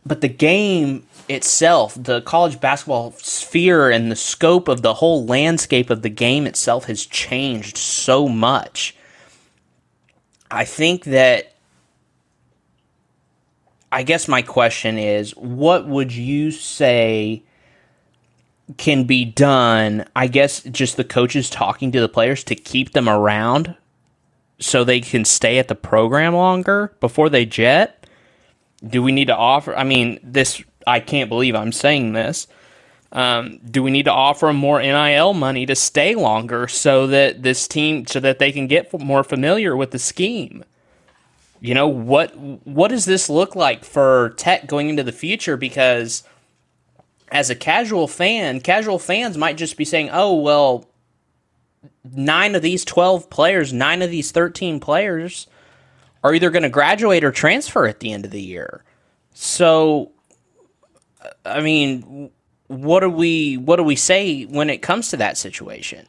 But 0.05 0.21
the 0.21 0.29
game 0.29 1.05
itself, 1.27 1.95
the 1.95 2.21
college 2.21 2.59
basketball 2.59 3.11
sphere 3.11 3.91
and 3.91 4.11
the 4.11 4.15
scope 4.15 4.67
of 4.67 4.81
the 4.81 4.95
whole 4.95 5.25
landscape 5.25 5.91
of 5.91 6.01
the 6.01 6.09
game 6.09 6.47
itself 6.47 6.85
has 6.85 7.05
changed 7.05 7.77
so 7.77 8.27
much. 8.27 8.95
I 10.49 10.65
think 10.65 11.03
that. 11.05 11.53
I 13.91 14.03
guess 14.03 14.27
my 14.27 14.41
question 14.41 14.97
is 14.97 15.31
what 15.35 15.87
would 15.87 16.11
you 16.11 16.51
say 16.51 17.43
can 18.77 19.05
be 19.05 19.25
done, 19.25 20.05
I 20.15 20.27
guess 20.27 20.61
just 20.63 20.97
the 20.97 21.03
coaches 21.03 21.49
talking 21.49 21.91
to 21.91 21.99
the 21.99 22.09
players 22.09 22.43
to 22.45 22.55
keep 22.55 22.91
them 22.91 23.09
around 23.09 23.75
so 24.59 24.83
they 24.83 25.01
can 25.01 25.25
stay 25.25 25.57
at 25.57 25.67
the 25.67 25.75
program 25.75 26.35
longer 26.35 26.93
before 26.99 27.29
they 27.29 27.45
jet? 27.45 28.07
Do 28.85 29.01
we 29.01 29.11
need 29.11 29.27
to 29.27 29.35
offer? 29.35 29.75
I 29.75 29.83
mean, 29.83 30.19
this, 30.23 30.63
I 30.85 30.99
can't 30.99 31.29
believe 31.29 31.55
I'm 31.55 31.71
saying 31.71 32.13
this. 32.13 32.47
Um, 33.11 33.59
do 33.65 33.81
we 33.81 33.89
need 33.89 34.05
to 34.05 34.13
offer 34.13 34.45
them 34.45 34.57
more 34.57 34.79
NIL 34.79 35.33
money 35.33 35.65
to 35.65 35.75
stay 35.75 36.13
longer 36.13 36.67
so 36.67 37.07
that 37.07 37.41
this 37.41 37.67
team, 37.67 38.05
so 38.05 38.19
that 38.19 38.37
they 38.37 38.51
can 38.51 38.67
get 38.67 38.93
more 38.99 39.23
familiar 39.23 39.75
with 39.75 39.91
the 39.91 39.99
scheme? 39.99 40.63
You 41.61 41.73
know 41.73 41.87
what? 41.87 42.35
What 42.37 42.89
does 42.89 43.05
this 43.05 43.29
look 43.29 43.55
like 43.55 43.83
for 43.83 44.33
Tech 44.37 44.67
going 44.67 44.89
into 44.89 45.03
the 45.03 45.11
future? 45.11 45.57
Because 45.57 46.23
as 47.31 47.49
a 47.49 47.55
casual 47.55 48.07
fan, 48.07 48.61
casual 48.61 48.99
fans 48.99 49.37
might 49.37 49.57
just 49.57 49.77
be 49.77 49.85
saying, 49.85 50.09
"Oh, 50.11 50.35
well, 50.35 50.89
nine 52.03 52.55
of 52.55 52.61
these 52.61 52.85
12 52.85 53.29
players, 53.29 53.73
nine 53.73 54.01
of 54.01 54.09
these 54.09 54.31
13 54.31 54.79
players 54.79 55.47
are 56.23 56.33
either 56.33 56.49
going 56.49 56.63
to 56.63 56.69
graduate 56.69 57.23
or 57.23 57.31
transfer 57.31 57.87
at 57.87 57.99
the 57.99 58.11
end 58.13 58.25
of 58.25 58.31
the 58.31 58.41
year." 58.41 58.83
So 59.33 60.11
I 61.45 61.61
mean, 61.61 62.31
what 62.67 63.01
do 63.01 63.09
we 63.09 63.57
what 63.57 63.77
do 63.77 63.83
we 63.83 63.95
say 63.95 64.43
when 64.43 64.69
it 64.69 64.81
comes 64.81 65.09
to 65.09 65.17
that 65.17 65.37
situation? 65.37 66.05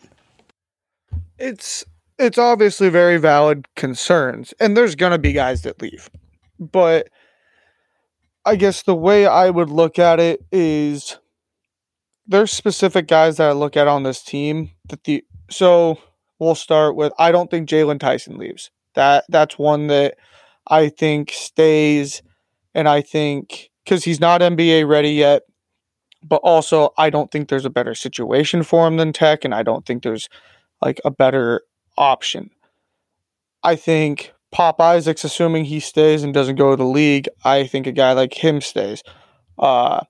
It's 1.38 1.84
it's 2.20 2.38
obviously 2.38 2.88
very 2.90 3.16
valid 3.16 3.66
concerns 3.76 4.52
and 4.60 4.76
there's 4.76 4.94
going 4.94 5.12
to 5.12 5.18
be 5.18 5.32
guys 5.32 5.62
that 5.62 5.80
leave. 5.80 6.10
But 6.58 7.08
I 8.44 8.56
guess 8.56 8.82
the 8.82 8.94
way 8.94 9.26
I 9.26 9.50
would 9.50 9.70
look 9.70 9.98
at 9.98 10.20
it 10.20 10.44
is 10.52 11.18
there's 12.26 12.52
specific 12.52 13.08
guys 13.08 13.38
that 13.38 13.48
I 13.48 13.52
look 13.52 13.76
at 13.76 13.88
on 13.88 14.02
this 14.02 14.22
team 14.22 14.70
that 14.88 15.04
the 15.04 15.24
so 15.50 15.98
we'll 16.38 16.54
start 16.54 16.94
with 16.94 17.12
I 17.18 17.32
don't 17.32 17.50
think 17.50 17.68
Jaylon 17.68 17.98
Tyson 17.98 18.38
leaves. 18.38 18.70
That 18.94 19.24
that's 19.28 19.58
one 19.58 19.88
that 19.88 20.16
I 20.66 20.88
think 20.90 21.32
stays 21.32 22.22
and 22.74 22.88
I 22.88 23.00
think 23.00 23.70
because 23.84 24.04
he's 24.04 24.20
not 24.20 24.42
NBA 24.42 24.86
ready 24.86 25.10
yet, 25.10 25.42
but 26.22 26.40
also 26.44 26.90
I 26.98 27.10
don't 27.10 27.30
think 27.30 27.48
there's 27.48 27.64
a 27.64 27.70
better 27.70 27.94
situation 27.94 28.62
for 28.62 28.86
him 28.86 28.96
than 28.96 29.12
Tech, 29.12 29.44
and 29.44 29.54
I 29.54 29.62
don't 29.62 29.86
think 29.86 30.02
there's 30.02 30.28
like 30.80 31.00
a 31.04 31.10
better 31.10 31.62
option. 32.01 32.51
I 33.62 33.76
think 33.76 34.32
Pop 34.51 34.80
Isaacs, 34.80 35.22
assuming 35.22 35.66
he 35.66 35.78
stays 35.78 36.24
and 36.24 36.34
doesn't 36.34 36.57
go 36.57 36.70
to 36.70 36.76
the 36.76 36.84
league, 36.84 37.28
I 37.44 37.66
think 37.66 37.86
a 37.86 37.92
guy 37.92 38.12
like 38.12 38.34
him 38.34 38.61
stays. 38.61 39.03
Uh, 39.59 40.01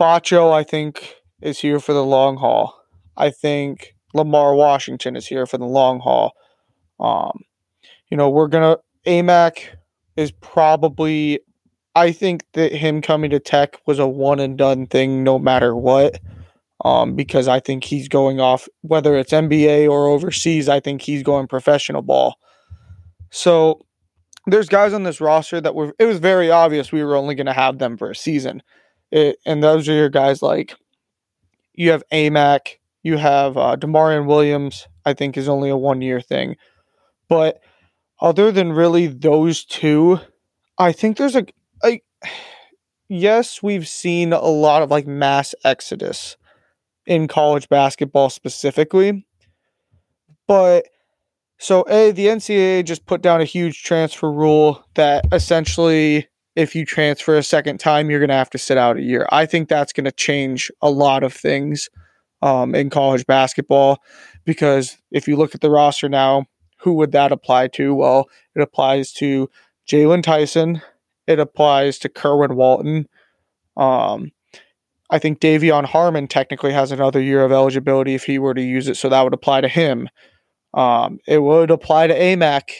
Batcho, 0.00 0.52
I 0.52 0.64
think, 0.64 1.14
is 1.40 1.60
here 1.60 1.78
for 1.78 1.92
the 1.92 2.04
long 2.04 2.38
haul. 2.38 2.74
I 3.16 3.30
think 3.30 3.94
Lamar 4.14 4.54
Washington 4.54 5.14
is 5.16 5.26
here 5.26 5.46
for 5.46 5.58
the 5.58 5.66
long 5.66 6.00
haul. 6.00 6.32
Um, 6.98 7.42
you 8.10 8.16
know, 8.16 8.30
we're 8.30 8.48
gonna 8.48 8.78
Aimaq 9.06 9.58
is 10.16 10.32
probably. 10.32 11.40
I 11.94 12.12
think 12.12 12.44
that 12.52 12.72
him 12.72 13.00
coming 13.00 13.30
to 13.30 13.40
Tech 13.40 13.80
was 13.86 13.98
a 13.98 14.06
one 14.06 14.38
and 14.38 14.58
done 14.58 14.86
thing, 14.86 15.24
no 15.24 15.38
matter 15.38 15.74
what. 15.74 16.20
Um, 16.86 17.16
because 17.16 17.48
I 17.48 17.58
think 17.58 17.82
he's 17.82 18.06
going 18.06 18.38
off 18.38 18.68
whether 18.82 19.16
it's 19.16 19.32
NBA 19.32 19.90
or 19.90 20.06
overseas. 20.06 20.68
I 20.68 20.78
think 20.78 21.02
he's 21.02 21.24
going 21.24 21.48
professional 21.48 22.00
ball. 22.00 22.36
So 23.28 23.84
there's 24.46 24.68
guys 24.68 24.92
on 24.92 25.02
this 25.02 25.20
roster 25.20 25.60
that 25.60 25.74
were. 25.74 25.96
It 25.98 26.04
was 26.04 26.20
very 26.20 26.48
obvious 26.48 26.92
we 26.92 27.02
were 27.02 27.16
only 27.16 27.34
going 27.34 27.48
to 27.48 27.52
have 27.52 27.78
them 27.78 27.96
for 27.96 28.12
a 28.12 28.14
season, 28.14 28.62
it, 29.10 29.36
and 29.44 29.64
those 29.64 29.88
are 29.88 29.94
your 29.94 30.08
guys 30.08 30.42
like 30.42 30.76
you 31.74 31.90
have 31.90 32.04
Aimaq, 32.12 32.76
you 33.02 33.16
have 33.16 33.56
uh, 33.56 33.74
D'Maurian 33.74 34.26
Williams. 34.26 34.86
I 35.04 35.12
think 35.12 35.36
is 35.36 35.48
only 35.48 35.70
a 35.70 35.76
one 35.76 36.02
year 36.02 36.20
thing, 36.20 36.54
but 37.28 37.58
other 38.20 38.52
than 38.52 38.72
really 38.72 39.08
those 39.08 39.64
two, 39.64 40.20
I 40.78 40.92
think 40.92 41.16
there's 41.16 41.34
a, 41.34 41.46
a 41.84 42.00
yes, 43.08 43.60
we've 43.60 43.88
seen 43.88 44.32
a 44.32 44.40
lot 44.40 44.82
of 44.82 44.90
like 44.92 45.08
mass 45.08 45.52
exodus 45.64 46.36
in 47.06 47.28
college 47.28 47.68
basketball 47.68 48.30
specifically, 48.30 49.26
but 50.46 50.86
so, 51.58 51.84
A, 51.88 52.10
the 52.10 52.26
NCAA 52.26 52.84
just 52.84 53.06
put 53.06 53.22
down 53.22 53.40
a 53.40 53.44
huge 53.44 53.82
transfer 53.82 54.30
rule 54.30 54.84
that 54.94 55.24
essentially, 55.32 56.28
if 56.54 56.74
you 56.74 56.84
transfer 56.84 57.36
a 57.36 57.42
second 57.42 57.80
time, 57.80 58.10
you're 58.10 58.20
going 58.20 58.28
to 58.28 58.34
have 58.34 58.50
to 58.50 58.58
sit 58.58 58.76
out 58.76 58.98
a 58.98 59.02
year. 59.02 59.26
I 59.30 59.46
think 59.46 59.68
that's 59.68 59.92
going 59.92 60.04
to 60.04 60.12
change 60.12 60.70
a 60.82 60.90
lot 60.90 61.22
of 61.22 61.32
things 61.32 61.88
um, 62.42 62.74
in 62.74 62.90
college 62.90 63.26
basketball 63.26 64.02
because 64.44 64.98
if 65.10 65.26
you 65.26 65.36
look 65.36 65.54
at 65.54 65.62
the 65.62 65.70
roster 65.70 66.08
now, 66.08 66.44
who 66.78 66.92
would 66.94 67.12
that 67.12 67.32
apply 67.32 67.68
to? 67.68 67.94
Well, 67.94 68.28
it 68.54 68.60
applies 68.60 69.12
to 69.14 69.48
Jaylon 69.88 70.22
Tyson, 70.22 70.82
it 71.26 71.38
applies 71.38 71.98
to 72.00 72.08
Kerwin 72.10 72.54
Walton. 72.54 73.08
Um, 73.76 74.30
I 75.10 75.18
think 75.18 75.40
De'Vion 75.40 75.84
Harmon 75.84 76.26
technically 76.26 76.72
has 76.72 76.90
another 76.90 77.20
year 77.20 77.44
of 77.44 77.52
eligibility 77.52 78.14
if 78.14 78.24
he 78.24 78.38
were 78.38 78.54
to 78.54 78.62
use 78.62 78.88
it, 78.88 78.96
so 78.96 79.08
that 79.08 79.22
would 79.22 79.34
apply 79.34 79.60
to 79.60 79.68
him. 79.68 80.08
Um, 80.74 81.20
it 81.26 81.38
would 81.38 81.70
apply 81.70 82.08
to 82.08 82.18
Aimaq 82.18 82.70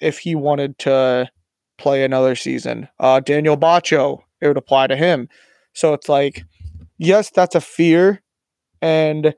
if 0.00 0.18
he 0.18 0.34
wanted 0.34 0.78
to 0.80 1.30
play 1.78 2.04
another 2.04 2.36
season. 2.36 2.88
Uh, 3.00 3.20
Daniel 3.20 3.56
Batcho, 3.56 4.22
it 4.40 4.48
would 4.48 4.56
apply 4.56 4.86
to 4.88 4.96
him. 4.96 5.28
So 5.72 5.94
it's 5.94 6.08
like, 6.08 6.44
yes, 6.98 7.30
that's 7.30 7.54
a 7.54 7.60
fear. 7.60 8.22
And 8.82 9.34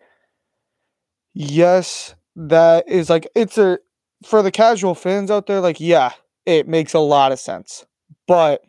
yes, 1.33 2.14
that 2.35 2.89
is 2.89 3.09
like, 3.09 3.29
it's 3.35 3.57
a, 3.57 3.79
for 4.24 4.43
the 4.43 4.51
casual 4.51 4.95
fans 4.95 5.31
out 5.31 5.47
there, 5.47 5.61
like, 5.61 5.81
yeah, 5.81 6.12
it 6.45 6.66
makes 6.66 6.93
a 6.93 6.99
lot 6.99 7.33
of 7.33 7.39
sense. 7.39 7.87
But 8.27 8.62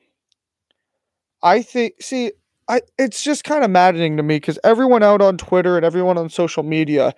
I 1.42 1.62
think, 1.62 1.96
see, 2.00 2.32
I, 2.70 2.82
it's 2.98 3.24
just 3.24 3.44
kind 3.44 3.64
of 3.64 3.72
maddening 3.72 4.18
to 4.18 4.24
me 4.24 4.38
because 4.38 4.60
everyone 4.64 5.04
out 5.04 5.22
on 5.22 5.38
Twitter 5.38 5.78
and 5.78 5.86
everyone 5.86 6.18
on 6.18 6.30
social 6.30 6.64
media, 6.64 7.14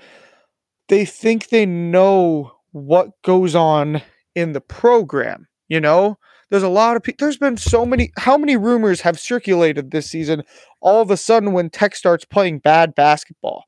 they 0.89 1.05
think 1.05 1.49
they 1.49 1.65
know 1.65 2.51
what 2.71 3.21
goes 3.23 3.55
on 3.55 4.01
in 4.35 4.53
the 4.53 4.61
program. 4.61 5.47
You 5.67 5.79
know, 5.79 6.17
there's 6.49 6.63
a 6.63 6.69
lot 6.69 6.95
of 6.95 7.03
people. 7.03 7.25
There's 7.25 7.37
been 7.37 7.57
so 7.57 7.85
many. 7.85 8.11
How 8.17 8.37
many 8.37 8.57
rumors 8.57 9.01
have 9.01 9.19
circulated 9.19 9.91
this 9.91 10.07
season? 10.09 10.43
All 10.81 11.01
of 11.01 11.11
a 11.11 11.17
sudden, 11.17 11.53
when 11.53 11.69
Tech 11.69 11.95
starts 11.95 12.25
playing 12.25 12.59
bad 12.59 12.95
basketball, 12.95 13.65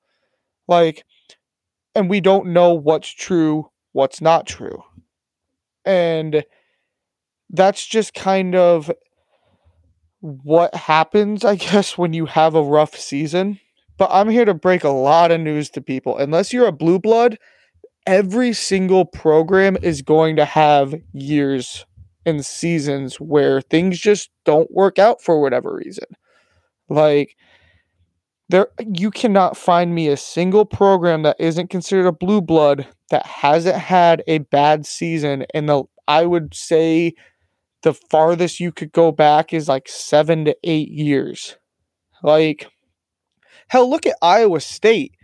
like, 0.67 1.03
and 1.95 2.09
we 2.09 2.21
don't 2.21 2.47
know 2.47 2.73
what's 2.73 3.09
true, 3.09 3.69
what's 3.91 4.21
not 4.21 4.47
true, 4.47 4.83
and 5.85 6.43
that's 7.49 7.85
just 7.85 8.13
kind 8.13 8.55
of 8.55 8.91
what 10.21 10.73
happens, 10.73 11.43
I 11.43 11.55
guess, 11.55 11.97
when 11.97 12.13
you 12.13 12.25
have 12.27 12.55
a 12.55 12.63
rough 12.63 12.95
season. 12.95 13.59
But 13.97 14.09
I'm 14.11 14.29
here 14.29 14.45
to 14.45 14.53
break 14.53 14.83
a 14.83 14.89
lot 14.89 15.31
of 15.31 15.41
news 15.41 15.69
to 15.71 15.81
people. 15.81 16.17
Unless 16.17 16.53
you're 16.53 16.67
a 16.67 16.71
blue 16.71 16.99
blood, 16.99 17.37
every 18.07 18.53
single 18.53 19.05
program 19.05 19.77
is 19.81 20.01
going 20.01 20.35
to 20.37 20.45
have 20.45 20.95
years 21.13 21.85
and 22.25 22.45
seasons 22.45 23.19
where 23.19 23.61
things 23.61 23.99
just 23.99 24.29
don't 24.45 24.71
work 24.71 24.97
out 24.97 25.21
for 25.21 25.41
whatever 25.41 25.75
reason. 25.75 26.05
Like 26.89 27.35
there 28.49 28.67
you 28.79 29.11
cannot 29.11 29.57
find 29.57 29.95
me 29.95 30.07
a 30.07 30.17
single 30.17 30.65
program 30.65 31.23
that 31.23 31.37
isn't 31.39 31.69
considered 31.69 32.05
a 32.05 32.11
blue 32.11 32.41
blood 32.41 32.87
that 33.09 33.25
hasn't 33.25 33.77
had 33.77 34.23
a 34.27 34.39
bad 34.39 34.85
season 34.85 35.45
and 35.53 35.69
the 35.69 35.83
I 36.07 36.25
would 36.25 36.53
say 36.53 37.13
the 37.83 37.93
farthest 37.93 38.59
you 38.59 38.71
could 38.71 38.91
go 38.91 39.11
back 39.11 39.53
is 39.53 39.67
like 39.67 39.87
7 39.87 40.45
to 40.45 40.55
8 40.63 40.89
years. 40.89 41.57
Like 42.23 42.67
Hell, 43.71 43.89
look 43.89 44.05
at 44.05 44.17
Iowa 44.21 44.59
State. 44.59 45.15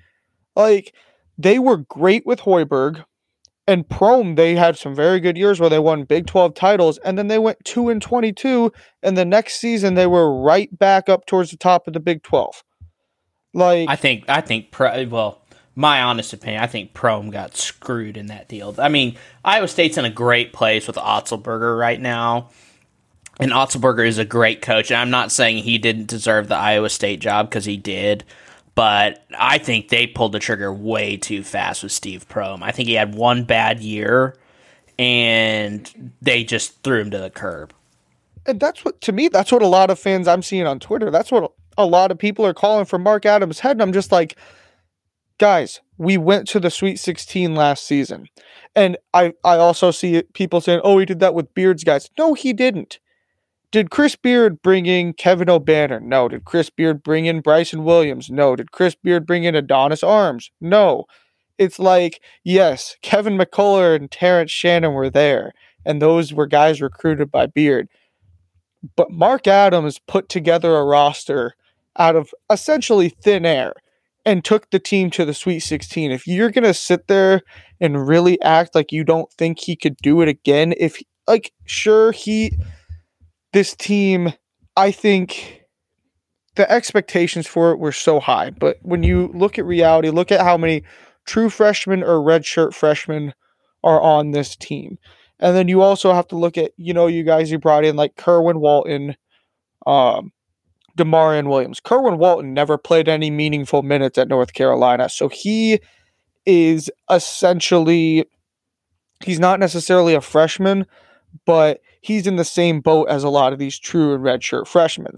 Like 0.55 0.93
they 1.38 1.60
were 1.60 1.78
great 1.78 2.26
with 2.26 2.39
Hoiberg 2.39 3.03
and 3.68 3.86
Prohm. 3.88 4.38
They 4.38 4.55
had 4.55 4.78
some 4.78 4.95
very 4.95 5.20
good 5.20 5.38
years 5.38 5.60
where 5.60 5.70
they 5.70 5.80
won 5.80 6.05
Big 6.05 6.28
12 6.28 6.53
titles, 6.53 6.97
and 6.99 7.18
then 7.18 7.28
they 7.28 7.39
went 7.39 7.58
two 7.66 7.89
and 7.89 8.01
22. 8.01 8.72
And 9.03 9.18
the 9.18 9.26
next 9.26 9.55
season, 9.55 9.95
they 9.95 10.08
were 10.08 10.41
right 10.41 10.70
back 10.80 11.10
up 11.10 11.26
towards 11.26 11.51
the 11.51 11.58
top 11.58 11.88
of 11.88 11.93
the 11.93 11.99
Big 11.99 12.24
12. 12.24 12.64
Like 13.53 13.89
I 13.89 13.97
think 13.97 14.24
I 14.30 14.39
think 14.39 14.74
well, 14.80 15.41
my 15.78 16.02
honest 16.02 16.34
opinion, 16.34 16.64
I 16.64 16.66
think 16.66 16.96
Prohm 16.96 17.32
got 17.32 17.56
screwed 17.56 18.18
in 18.18 18.26
that 18.28 18.48
deal. 18.48 18.74
I 18.80 18.90
mean, 18.90 19.16
Iowa 19.46 19.68
State's 19.68 19.96
in 19.96 20.06
a 20.06 20.10
great 20.10 20.52
place 20.52 20.88
with 20.88 20.96
Otzelberger 20.96 21.80
right 21.80 22.02
now. 22.02 22.50
And 23.40 23.52
Otzelberger 23.52 24.08
is 24.08 24.18
a 24.18 24.26
great 24.26 24.64
coach. 24.64 24.90
And 24.90 25.00
I'm 25.00 25.12
not 25.12 25.32
saying 25.32 25.60
he 25.60 25.78
didn't 25.78 26.08
deserve 26.08 26.48
the 26.48 26.56
Iowa 26.56 26.90
State 26.90 27.20
job 27.20 27.52
because 27.52 27.66
he 27.66 27.78
did. 27.78 28.24
But 28.74 29.24
I 29.38 29.60
think 29.60 29.90
they 29.90 30.08
pulled 30.08 30.32
the 30.32 30.40
trigger 30.40 30.74
way 30.74 31.16
too 31.16 31.44
fast 31.44 31.84
with 31.84 31.92
Steve 31.92 32.28
Prohm. 32.28 32.64
I 32.64 32.72
think 32.72 32.88
he 32.88 32.96
had 32.96 33.14
one 33.14 33.44
bad 33.44 33.80
year 33.80 34.36
and 34.98 36.12
they 36.24 36.44
just 36.44 36.82
threw 36.82 37.02
him 37.02 37.12
to 37.12 37.20
the 37.20 37.30
curb. 37.30 37.72
And 38.48 38.60
that's 38.60 38.84
what, 38.84 39.00
to 39.02 39.12
me, 39.12 39.28
that's 39.28 39.52
what 39.52 39.62
a 39.62 39.68
lot 39.68 39.92
of 39.92 40.00
fans 40.00 40.28
I'm 40.28 40.42
seeing 40.42 40.66
on 40.66 40.80
Twitter, 40.80 41.12
that's 41.12 41.32
what 41.32 41.52
a 41.78 41.86
lot 41.86 42.10
of 42.10 42.18
people 42.18 42.44
are 42.48 42.54
calling 42.56 42.86
for 42.86 42.98
Mark 42.98 43.28
Adams' 43.28 43.60
head. 43.60 43.74
And 43.74 43.84
I'm 43.84 43.94
just 43.94 44.12
like, 44.12 44.36
guys, 45.38 45.82
we 45.98 46.18
went 46.18 46.48
to 46.50 46.60
the 46.60 46.70
Sweet 46.70 46.98
16 47.00 47.56
last 47.56 47.86
season. 47.86 48.28
And 48.76 48.98
I, 49.14 49.34
I 49.44 49.58
also 49.58 49.92
see 49.92 50.22
people 50.34 50.62
saying, 50.62 50.82
oh, 50.84 50.98
he 51.00 51.06
did 51.06 51.20
that 51.20 51.34
with 51.34 51.54
Beard's 51.54 51.84
guys. 51.84 52.10
No, 52.18 52.34
he 52.34 52.54
didn't. 52.54 53.00
Did 53.72 53.90
Chris 53.90 54.16
Beard 54.16 54.62
bring 54.62 54.86
in 54.86 55.14
Kevin 55.14 55.48
Obanor? 55.48 56.02
No. 56.02 56.30
Did 56.30 56.46
Chris 56.46 56.70
Beard 56.70 57.04
bring 57.04 57.26
in 57.26 57.42
Bryson 57.42 57.84
Williams? 57.84 58.30
No. 58.30 58.56
Did 58.56 58.72
Chris 58.72 58.96
Beard 58.96 59.26
bring 59.26 59.44
in 59.44 59.56
Adonis 59.56 60.04
Arms? 60.04 60.52
No. 60.62 61.06
It's 61.58 61.80
like, 61.80 62.22
yes, 62.44 62.96
Kevin 63.02 63.38
McCullar 63.38 63.96
and 63.96 64.12
Terrence 64.12 64.52
Shannon 64.52 64.94
were 64.94 65.10
there, 65.10 65.54
and 65.86 66.02
those 66.02 66.32
were 66.32 66.46
guys 66.46 66.82
recruited 66.82 67.32
by 67.32 67.48
Beard. 67.48 67.90
But 68.96 69.12
Mark 69.12 69.48
Adams 69.48 70.00
put 70.08 70.30
together 70.30 70.76
a 70.76 70.86
roster 70.86 71.56
out 71.98 72.16
of 72.16 72.32
essentially 72.52 73.10
thin 73.10 73.46
air 73.46 73.74
and 74.28 74.44
took 74.44 74.70
the 74.72 74.80
team 74.80 75.10
to 75.10 75.24
the 75.24 75.34
Sweet 75.34 75.62
16. 75.62 76.12
If 76.12 76.28
you're 76.28 76.52
going 76.52 76.66
to 76.66 76.74
sit 76.74 77.08
there 77.08 77.44
and 77.80 78.06
really 78.06 78.40
act 78.42 78.76
like 78.76 78.92
you 78.92 79.06
don't 79.06 79.32
think 79.32 79.58
he 79.58 79.78
could 79.78 79.96
do 80.04 80.22
it 80.22 80.28
again, 80.28 80.74
if, 80.78 81.02
like, 81.28 81.54
sure, 81.66 82.12
he 82.12 82.52
this 83.54 83.74
team, 83.74 84.34
I 84.76 84.92
think 84.92 85.64
the 86.58 86.70
expectations 86.70 87.48
for 87.48 87.72
it 87.72 87.80
were 87.80 87.94
so 87.94 88.20
high. 88.20 88.50
But 88.50 88.80
when 88.82 89.02
you 89.02 89.32
look 89.34 89.58
at 89.58 89.66
reality, 89.66 90.10
look 90.10 90.34
at 90.34 90.42
how 90.42 90.58
many 90.58 90.84
true 91.26 91.50
freshmen 91.50 92.04
or 92.04 92.20
redshirt 92.20 92.74
freshmen 92.74 93.34
are 93.82 94.02
on 94.02 94.32
this 94.32 94.58
team. 94.58 94.98
And 95.40 95.56
then 95.56 95.70
you 95.70 95.82
also 95.82 96.12
have 96.12 96.28
to 96.28 96.38
look 96.38 96.58
at, 96.58 96.72
you 96.76 96.94
know, 96.94 97.08
you 97.08 97.24
guys 97.24 97.50
you 97.50 97.60
brought 97.60 97.86
in 97.86 97.96
like 97.96 98.18
Kerwin 98.18 98.60
Walton, 98.60 99.16
um, 99.86 100.34
D'Maurian 100.98 101.48
Williams. 101.48 101.80
Kerwin 101.80 102.18
Walton 102.18 102.54
never 102.54 102.78
played 102.78 103.08
any 103.08 103.32
meaningful 103.32 103.84
minutes 103.84 104.18
at 104.18 104.28
North 104.28 104.54
Carolina. 104.54 105.08
So 105.08 105.30
he 105.30 105.80
is 106.45 106.89
essentially 107.10 108.26
he's 109.24 109.39
not 109.39 109.60
necessarily 109.60 110.14
a 110.14 110.22
freshman, 110.22 110.86
but 111.45 111.82
he's 112.02 112.28
in 112.28 112.36
the 112.36 112.45
same 112.45 112.82
boat 112.82 113.10
as 113.10 113.24
a 113.24 113.30
lot 113.30 113.54
of 113.54 113.60
these 113.60 113.80
true 113.80 114.14
and 114.14 114.24
redshirt 114.24 114.68
freshmen. 114.68 115.16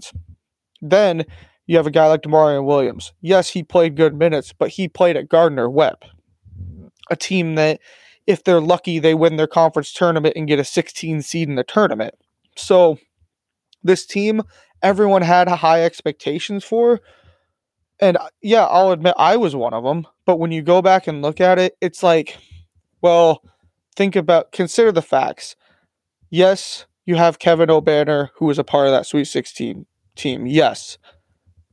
Then 0.80 1.24
you 1.66 1.76
have 1.76 1.86
a 1.86 1.90
guy 1.90 2.06
like 2.06 2.22
D'Maurian 2.22 2.64
Williams. 2.64 3.12
Yes, 3.20 3.50
he 3.50 3.62
played 3.62 3.96
good 3.96 4.14
minutes, 4.14 4.52
but 4.52 4.70
he 4.70 4.88
played 4.88 5.16
at 5.16 5.28
Gardner 5.28 5.68
Webb, 5.68 6.04
a 7.10 7.16
team 7.16 7.54
that, 7.54 7.80
if 8.26 8.42
they're 8.42 8.60
lucky, 8.60 8.98
they 8.98 9.14
win 9.14 9.36
their 9.36 9.46
conference 9.46 9.92
tournament 9.92 10.34
and 10.36 10.48
get 10.48 10.58
a 10.58 10.64
16 10.64 11.22
seed 11.22 11.48
in 11.48 11.54
the 11.54 11.64
tournament. 11.64 12.14
So, 12.56 12.98
this 13.82 14.04
team, 14.04 14.42
everyone 14.82 15.22
had 15.22 15.48
high 15.48 15.84
expectations 15.84 16.64
for. 16.64 17.00
And 18.00 18.16
uh, 18.16 18.28
yeah, 18.42 18.64
I'll 18.64 18.92
admit 18.92 19.14
I 19.18 19.36
was 19.36 19.54
one 19.54 19.74
of 19.74 19.84
them. 19.84 20.06
But 20.24 20.38
when 20.38 20.52
you 20.52 20.62
go 20.62 20.80
back 20.82 21.06
and 21.06 21.22
look 21.22 21.40
at 21.40 21.58
it, 21.58 21.76
it's 21.80 22.02
like, 22.02 22.38
well, 23.02 23.42
think 23.96 24.16
about, 24.16 24.52
consider 24.52 24.92
the 24.92 25.02
facts 25.02 25.56
yes, 26.30 26.86
you 27.04 27.16
have 27.16 27.38
Kevin 27.38 27.68
Obanor, 27.68 28.30
who 28.36 28.46
was 28.46 28.58
a 28.58 28.64
part 28.64 28.86
of 28.86 28.92
that 28.92 29.06
Sweet 29.06 29.24
16 29.24 29.84
team. 30.16 30.46
Yes. 30.46 30.96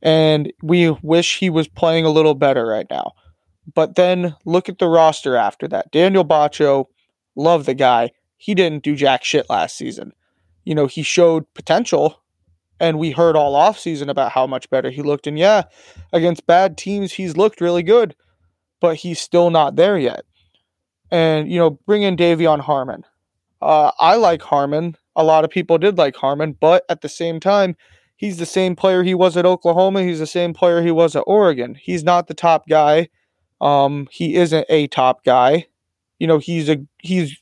And 0.01 0.51
we 0.61 0.89
wish 0.89 1.39
he 1.39 1.49
was 1.49 1.67
playing 1.67 2.05
a 2.05 2.09
little 2.09 2.35
better 2.35 2.65
right 2.65 2.87
now. 2.89 3.13
But 3.73 3.95
then 3.95 4.35
look 4.45 4.69
at 4.69 4.79
the 4.79 4.87
roster 4.87 5.35
after 5.35 5.67
that. 5.69 5.91
Daniel 5.91 6.25
Batcho, 6.25 6.85
love 7.35 7.65
the 7.65 7.73
guy. 7.73 8.11
He 8.37 8.55
didn't 8.55 8.83
do 8.83 8.95
jack 8.95 9.23
shit 9.23 9.49
last 9.49 9.77
season. 9.77 10.13
You 10.63 10.75
know, 10.75 10.87
he 10.87 11.03
showed 11.03 11.51
potential, 11.53 12.21
and 12.79 12.99
we 12.99 13.11
heard 13.11 13.35
all 13.35 13.55
off 13.55 13.79
season 13.79 14.09
about 14.09 14.31
how 14.31 14.47
much 14.47 14.69
better 14.69 14.89
he 14.89 15.01
looked. 15.01 15.27
And 15.27 15.37
yeah, 15.37 15.63
against 16.13 16.47
bad 16.47 16.77
teams, 16.77 17.13
he's 17.13 17.37
looked 17.37 17.61
really 17.61 17.83
good, 17.83 18.15
but 18.79 18.97
he's 18.97 19.19
still 19.19 19.49
not 19.49 19.75
there 19.75 19.97
yet. 19.97 20.23
And, 21.09 21.51
you 21.51 21.57
know, 21.57 21.71
bring 21.71 22.03
in 22.03 22.17
De'Vion 22.17 22.59
Harmon. 22.59 23.03
Uh, 23.61 23.91
I 23.99 24.15
like 24.15 24.41
Harmon. 24.41 24.95
A 25.15 25.23
lot 25.23 25.43
of 25.43 25.49
people 25.49 25.77
did 25.77 25.97
like 25.97 26.15
Harmon, 26.15 26.55
but 26.59 26.83
at 26.89 27.01
the 27.01 27.09
same 27.09 27.39
time, 27.39 27.75
he's 28.17 28.37
the 28.37 28.45
same 28.45 28.75
player 28.75 29.03
he 29.03 29.15
was 29.15 29.37
at 29.37 29.45
Oklahoma. 29.45 30.03
He's 30.03 30.19
the 30.19 30.27
same 30.27 30.53
player 30.53 30.81
he 30.81 30.91
was 30.91 31.15
at 31.15 31.23
Oregon. 31.25 31.75
He's 31.75 32.03
not 32.03 32.27
the 32.27 32.33
top 32.33 32.67
guy. 32.67 33.09
Um, 33.61 34.07
he 34.11 34.35
isn't 34.35 34.65
a 34.69 34.87
top 34.87 35.23
guy. 35.23 35.67
You 36.19 36.27
know, 36.27 36.37
he's 36.37 36.69
a 36.69 36.77
he's 36.99 37.41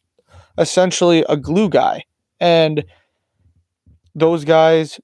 essentially 0.57 1.25
a 1.27 1.36
glue 1.38 1.69
guy, 1.69 2.05
and 2.39 2.86
those 4.13 4.45
guys 4.45 4.99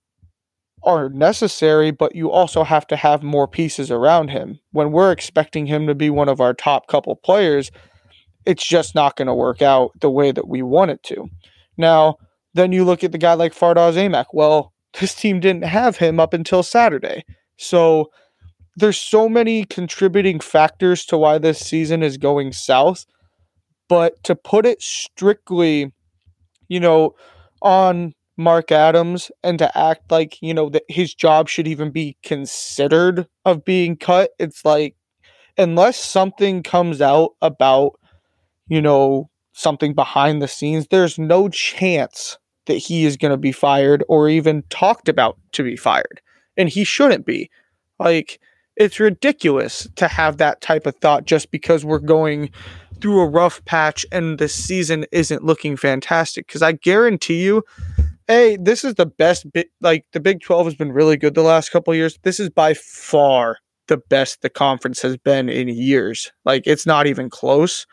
are 0.83 1.09
necessary, 1.09 1.91
but 1.91 2.15
you 2.15 2.31
also 2.31 2.63
have 2.63 2.87
to 2.87 2.95
have 2.95 3.21
more 3.23 3.47
pieces 3.47 3.91
around 3.91 4.29
him. 4.29 4.59
When 4.71 4.91
we're 4.91 5.11
expecting 5.11 5.67
him 5.67 5.87
to 5.87 5.95
be 5.95 6.09
one 6.09 6.29
of 6.29 6.41
our 6.41 6.53
top 6.53 6.87
couple 6.87 7.15
players, 7.15 7.71
it's 8.45 8.65
just 8.65 8.95
not 8.95 9.15
going 9.15 9.27
to 9.27 9.33
work 9.33 9.61
out 9.61 9.91
the 9.99 10.09
way 10.09 10.31
that 10.31 10.47
we 10.47 10.61
want 10.61 10.91
it 10.91 11.03
to. 11.03 11.29
Now, 11.77 12.17
then 12.53 12.71
you 12.71 12.83
look 12.83 13.03
at 13.03 13.11
the 13.11 13.17
guy 13.17 13.33
like 13.33 13.53
Fardaws 13.53 13.93
Aimaq. 13.93 14.27
Well, 14.33 14.73
this 14.99 15.15
team 15.15 15.39
didn't 15.39 15.65
have 15.65 15.97
him 15.97 16.19
up 16.19 16.33
until 16.33 16.63
Saturday. 16.63 17.23
So 17.57 18.11
there's 18.75 18.97
so 18.97 19.29
many 19.29 19.65
contributing 19.65 20.39
factors 20.39 21.05
to 21.05 21.17
why 21.17 21.37
this 21.37 21.59
season 21.59 22.03
is 22.03 22.17
going 22.17 22.53
south. 22.53 23.05
But 23.87 24.23
to 24.23 24.35
put 24.35 24.65
it 24.65 24.81
strictly, 24.81 25.93
you 26.69 26.79
know, 26.79 27.13
on 27.61 28.13
Mark 28.41 28.71
Adams 28.71 29.31
and 29.43 29.57
to 29.59 29.77
act 29.77 30.11
like, 30.11 30.41
you 30.41 30.53
know, 30.53 30.69
that 30.69 30.83
his 30.87 31.13
job 31.13 31.47
should 31.47 31.67
even 31.67 31.91
be 31.91 32.17
considered 32.23 33.27
of 33.45 33.63
being 33.63 33.95
cut, 33.95 34.31
it's 34.39 34.65
like 34.65 34.95
unless 35.57 35.97
something 35.97 36.63
comes 36.63 37.01
out 37.01 37.31
about 37.41 37.99
you 38.71 38.81
know, 38.81 39.29
something 39.51 39.93
behind 39.93 40.41
the 40.41 40.47
scenes, 40.47 40.87
there's 40.87 41.19
no 41.19 41.49
chance 41.49 42.37
that 42.67 42.77
he 42.77 43.03
is 43.03 43.17
going 43.17 43.31
to 43.31 43.37
be 43.37 43.51
fired 43.51 44.01
or 44.07 44.29
even 44.29 44.63
talked 44.69 45.09
about 45.09 45.37
to 45.51 45.61
be 45.61 45.75
fired. 45.75 46.21
And 46.55 46.69
he 46.69 46.85
shouldn't 46.85 47.25
be. 47.25 47.49
Like, 47.99 48.39
it's 48.77 48.97
ridiculous 48.97 49.89
to 49.97 50.07
have 50.07 50.37
that 50.37 50.61
type 50.61 50.87
of 50.87 50.95
thought 50.95 51.25
just 51.25 51.51
because 51.51 51.83
we're 51.83 51.99
going 51.99 52.49
through 53.01 53.19
a 53.19 53.27
rough 53.27 53.63
patch 53.65 54.05
and 54.09 54.39
the 54.39 54.47
season 54.47 55.05
isn't 55.11 55.43
looking 55.43 55.75
fantastic. 55.75 56.47
Because 56.47 56.61
I 56.61 56.71
guarantee 56.71 57.43
you, 57.43 57.63
hey, 58.31 58.57
this 58.57 58.85
is 58.85 58.95
the 58.95 59.05
best 59.05 59.51
bit. 59.51 59.69
Like, 59.81 60.05
the 60.13 60.19
Big 60.21 60.41
12 60.41 60.67
has 60.67 60.75
been 60.75 60.93
really 60.93 61.17
good 61.17 61.35
the 61.35 61.41
last 61.41 61.69
couple 61.69 61.93
years. 61.93 62.17
This 62.23 62.39
is 62.39 62.49
by 62.49 62.73
far 62.73 63.57
the 63.87 63.97
best 63.97 64.41
the 64.41 64.49
conference 64.49 65.01
has 65.01 65.17
been 65.17 65.49
in 65.49 65.67
years. 65.67 66.31
Like, 66.45 66.63
it's 66.65 66.85
not 66.85 67.07
even 67.07 67.29
close. 67.29 67.85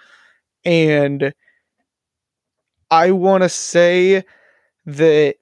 And 0.64 1.32
I 2.90 3.10
want 3.10 3.42
to 3.42 3.48
say 3.48 4.22
that, 4.86 5.34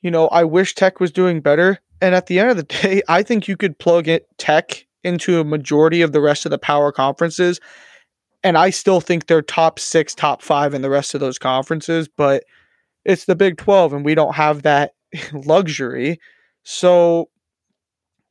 you 0.00 0.10
know, 0.12 0.28
I 0.28 0.44
wish 0.44 0.76
Tech 0.76 1.00
was 1.00 1.10
doing 1.10 1.40
better. 1.40 1.80
And 2.00 2.14
at 2.14 2.26
the 2.26 2.38
end 2.38 2.50
of 2.50 2.56
the 2.56 2.62
day, 2.82 3.02
I 3.08 3.24
think 3.24 3.48
you 3.48 3.56
could 3.56 3.78
plug 3.78 4.06
it 4.06 4.28
Tech 4.38 4.86
into 5.02 5.40
a 5.40 5.44
majority 5.44 6.02
of 6.02 6.12
the 6.12 6.20
rest 6.20 6.46
of 6.46 6.50
the 6.50 6.58
power 6.58 6.92
conferences. 6.92 7.58
And 8.44 8.56
I 8.56 8.70
still 8.70 9.00
think 9.00 9.26
they're 9.26 9.42
top 9.42 9.80
six, 9.80 10.14
top 10.14 10.40
five 10.40 10.72
in 10.72 10.82
the 10.82 10.90
rest 10.90 11.14
of 11.14 11.20
those 11.20 11.38
conferences, 11.38 12.08
but 12.08 12.44
it's 13.04 13.24
the 13.26 13.36
Big 13.36 13.56
12 13.56 13.92
and 13.92 14.04
we 14.04 14.14
don't 14.14 14.34
have 14.34 14.62
that 14.62 14.94
luxury. 15.32 16.20
So 16.62 17.28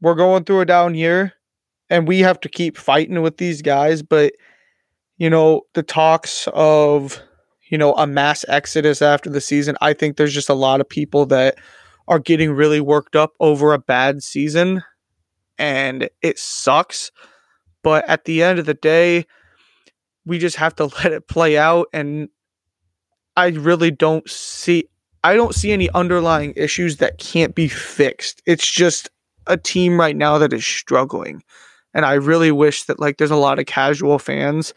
we're 0.02 0.16
going 0.16 0.44
through 0.44 0.62
a 0.62 0.66
down 0.66 0.96
year 0.96 1.34
and 1.90 2.08
we 2.08 2.20
have 2.20 2.40
to 2.42 2.50
keep 2.50 2.78
fighting 2.78 3.22
with 3.22 3.38
these 3.38 3.62
guys. 3.62 4.02
But 4.02 4.34
you 5.18 5.30
know, 5.30 5.62
the 5.74 5.84
talks 5.84 6.48
of, 6.54 7.22
you 7.70 7.78
know, 7.78 7.94
a 7.94 8.08
mass 8.08 8.44
exodus 8.48 9.02
after 9.02 9.30
the 9.30 9.42
season, 9.42 9.78
I 9.80 9.94
think 9.94 10.18
there's 10.18 10.34
just 10.34 10.50
a 10.50 10.56
lot 10.56 10.82
of 10.82 10.90
people 10.90 11.26
that 11.28 11.56
are 12.08 12.20
getting 12.20 12.52
really 12.52 12.82
worked 12.82 13.16
up 13.16 13.34
over 13.40 13.74
a 13.74 13.80
bad 13.80 14.24
season 14.24 14.84
and 15.58 16.10
it 16.22 16.40
sucks. 16.40 17.12
But 17.84 18.08
at 18.10 18.26
the 18.26 18.44
end 18.44 18.60
of 18.60 18.66
the 18.66 18.74
day, 18.74 19.26
we 20.26 20.40
just 20.40 20.58
have 20.58 20.76
to 20.76 20.86
let 21.04 21.12
it 21.12 21.28
play 21.28 21.58
out. 21.58 21.88
And 21.94 22.30
I 23.36 23.50
really 23.50 23.92
don't 23.92 24.30
see 24.30 24.88
I 25.24 25.36
don't 25.36 25.56
see 25.56 25.72
any 25.72 25.90
underlying 25.92 26.54
issues 26.56 26.98
that 26.98 27.18
can't 27.18 27.56
be 27.56 27.70
fixed. 27.70 28.42
It's 28.46 28.70
just 28.70 29.10
a 29.48 29.56
team 29.56 29.98
right 29.98 30.16
now 30.16 30.38
that 30.38 30.52
is 30.52 30.66
struggling. 30.66 31.42
And 31.94 32.06
I 32.06 32.14
really 32.14 32.52
wish 32.52 32.84
that 32.84 33.00
like 33.00 33.18
there's 33.18 33.32
a 33.32 33.36
lot 33.36 33.60
of 33.60 33.66
casual 33.66 34.20
fans 34.20 34.74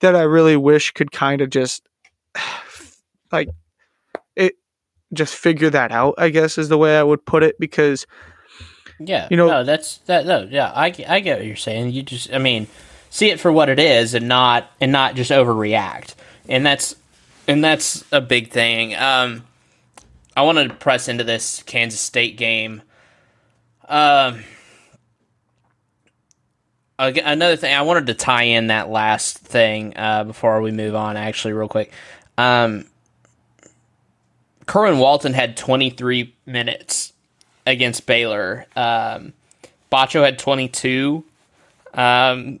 that 0.00 0.16
I 0.16 0.22
really 0.22 0.56
wish 0.56 0.92
could 0.92 1.12
kind 1.12 1.40
of 1.40 1.50
just 1.50 1.86
like 3.32 3.48
it 4.36 4.54
just 5.12 5.34
figure 5.34 5.70
that 5.70 5.92
out, 5.92 6.14
I 6.18 6.30
guess 6.30 6.58
is 6.58 6.68
the 6.68 6.78
way 6.78 6.98
I 6.98 7.02
would 7.02 7.24
put 7.24 7.42
it 7.42 7.58
because 7.58 8.06
yeah, 9.00 9.28
you 9.30 9.36
know, 9.36 9.48
no, 9.48 9.64
that's 9.64 9.98
that. 10.06 10.26
No, 10.26 10.46
yeah, 10.50 10.70
I, 10.70 10.86
I 11.08 11.20
get 11.20 11.38
what 11.38 11.46
you're 11.46 11.56
saying. 11.56 11.90
You 11.92 12.02
just, 12.02 12.32
I 12.32 12.38
mean, 12.38 12.68
see 13.10 13.30
it 13.30 13.40
for 13.40 13.50
what 13.50 13.68
it 13.68 13.78
is, 13.78 14.14
and 14.14 14.28
not 14.28 14.70
and 14.80 14.92
not 14.92 15.16
just 15.16 15.30
overreact. 15.30 16.14
And 16.48 16.64
that's 16.64 16.94
and 17.46 17.62
that's 17.62 18.04
a 18.12 18.20
big 18.20 18.50
thing. 18.50 18.94
Um, 18.94 19.44
I 20.36 20.42
wanted 20.42 20.68
to 20.68 20.74
press 20.74 21.08
into 21.08 21.24
this 21.24 21.62
Kansas 21.62 22.00
State 22.00 22.36
game. 22.36 22.82
Um, 23.88 24.44
another 26.98 27.56
thing 27.56 27.74
I 27.74 27.82
wanted 27.82 28.06
to 28.06 28.14
tie 28.14 28.44
in 28.44 28.68
that 28.68 28.88
last 28.88 29.38
thing 29.38 29.96
uh, 29.96 30.24
before 30.24 30.60
we 30.60 30.70
move 30.70 30.94
on. 30.94 31.16
Actually, 31.16 31.54
real 31.54 31.68
quick, 31.68 31.92
um, 32.38 32.86
Walton 34.66 35.34
had 35.34 35.56
23 35.56 36.34
minutes 36.46 37.12
against 37.66 38.06
Baylor. 38.06 38.66
Um, 38.74 39.32
Batcho 39.92 40.24
had 40.24 40.38
22. 40.38 41.24
Um, 41.92 42.60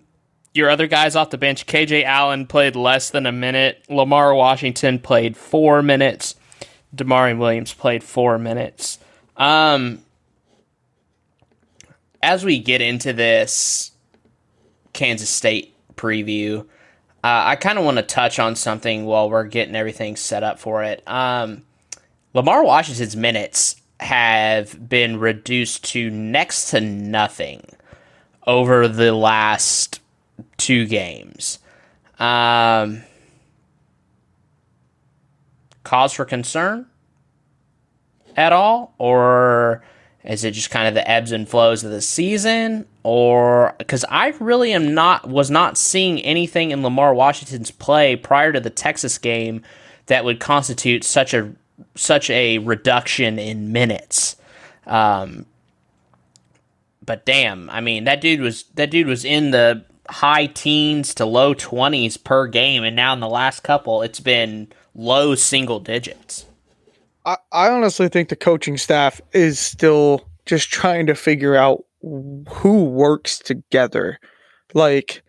your 0.54 0.70
other 0.70 0.86
guys 0.86 1.16
off 1.16 1.30
the 1.30 1.38
bench, 1.38 1.66
KJ 1.66 2.04
Allen 2.04 2.46
played 2.46 2.76
less 2.76 3.10
than 3.10 3.26
a 3.26 3.32
minute. 3.32 3.84
Lamar 3.88 4.34
Washington 4.34 5.00
played 5.00 5.36
four 5.36 5.82
minutes. 5.82 6.36
Damari 6.94 7.36
Williams 7.36 7.74
played 7.74 8.04
four 8.04 8.38
minutes. 8.38 8.98
Um, 9.36 10.00
as 12.22 12.44
we 12.44 12.60
get 12.60 12.80
into 12.80 13.12
this 13.12 13.90
Kansas 14.92 15.28
State 15.28 15.74
preview, 15.96 16.60
uh, 17.24 17.42
I 17.46 17.56
kind 17.56 17.78
of 17.78 17.84
want 17.84 17.96
to 17.96 18.02
touch 18.02 18.38
on 18.38 18.54
something 18.54 19.06
while 19.06 19.28
we're 19.28 19.44
getting 19.44 19.74
everything 19.74 20.14
set 20.14 20.44
up 20.44 20.60
for 20.60 20.84
it. 20.84 21.02
Um, 21.08 21.64
Lamar 22.32 22.64
Washington's 22.64 23.16
minutes 23.16 23.76
have 23.98 24.88
been 24.88 25.18
reduced 25.18 25.84
to 25.92 26.10
next 26.10 26.70
to 26.70 26.80
nothing 26.80 27.64
over 28.46 28.86
the 28.86 29.12
last 29.12 30.00
two 30.56 30.86
games. 30.86 31.58
Um, 32.18 33.02
cause 35.82 36.12
for 36.12 36.24
concern 36.24 36.86
at 38.36 38.52
all? 38.52 38.94
Or 38.98 39.82
is 40.24 40.44
it 40.44 40.52
just 40.52 40.70
kind 40.70 40.88
of 40.88 40.94
the 40.94 41.08
ebbs 41.08 41.32
and 41.32 41.48
flows 41.48 41.84
of 41.84 41.90
the 41.90 42.00
season? 42.00 42.86
Or 43.02 43.74
because 43.78 44.04
I 44.08 44.28
really 44.40 44.72
am 44.72 44.94
not 44.94 45.28
was 45.28 45.50
not 45.50 45.76
seeing 45.76 46.20
anything 46.22 46.70
in 46.70 46.82
Lamar 46.82 47.14
Washington's 47.14 47.70
play 47.70 48.16
prior 48.16 48.52
to 48.52 48.60
the 48.60 48.70
Texas 48.70 49.18
game 49.18 49.62
that 50.06 50.24
would 50.24 50.40
constitute 50.40 51.04
such 51.04 51.34
a 51.34 51.52
such 51.94 52.30
a 52.30 52.58
reduction 52.58 53.38
in 53.38 53.72
minutes. 53.72 54.36
Um, 54.86 55.46
but 57.04 57.26
damn, 57.26 57.68
I 57.70 57.80
mean 57.80 58.04
that 58.04 58.20
dude 58.20 58.40
was 58.40 58.64
that 58.74 58.90
dude 58.90 59.06
was 59.06 59.24
in 59.24 59.50
the 59.50 59.84
high 60.08 60.46
teens 60.46 61.14
to 61.14 61.24
low 61.24 61.54
twenties 61.54 62.16
per 62.16 62.46
game, 62.46 62.84
and 62.84 62.96
now 62.96 63.12
in 63.12 63.20
the 63.20 63.28
last 63.28 63.60
couple, 63.60 64.02
it's 64.02 64.20
been 64.20 64.72
low 64.94 65.34
single 65.34 65.80
digits. 65.80 66.46
I, 67.24 67.36
I 67.52 67.68
honestly 67.70 68.08
think 68.08 68.28
the 68.28 68.36
coaching 68.36 68.76
staff 68.76 69.20
is 69.32 69.58
still 69.58 70.28
just 70.46 70.70
trying 70.70 71.06
to 71.06 71.14
figure 71.14 71.56
out 71.56 71.84
who 72.02 72.84
works 72.84 73.38
together. 73.38 74.18
Like, 74.74 75.22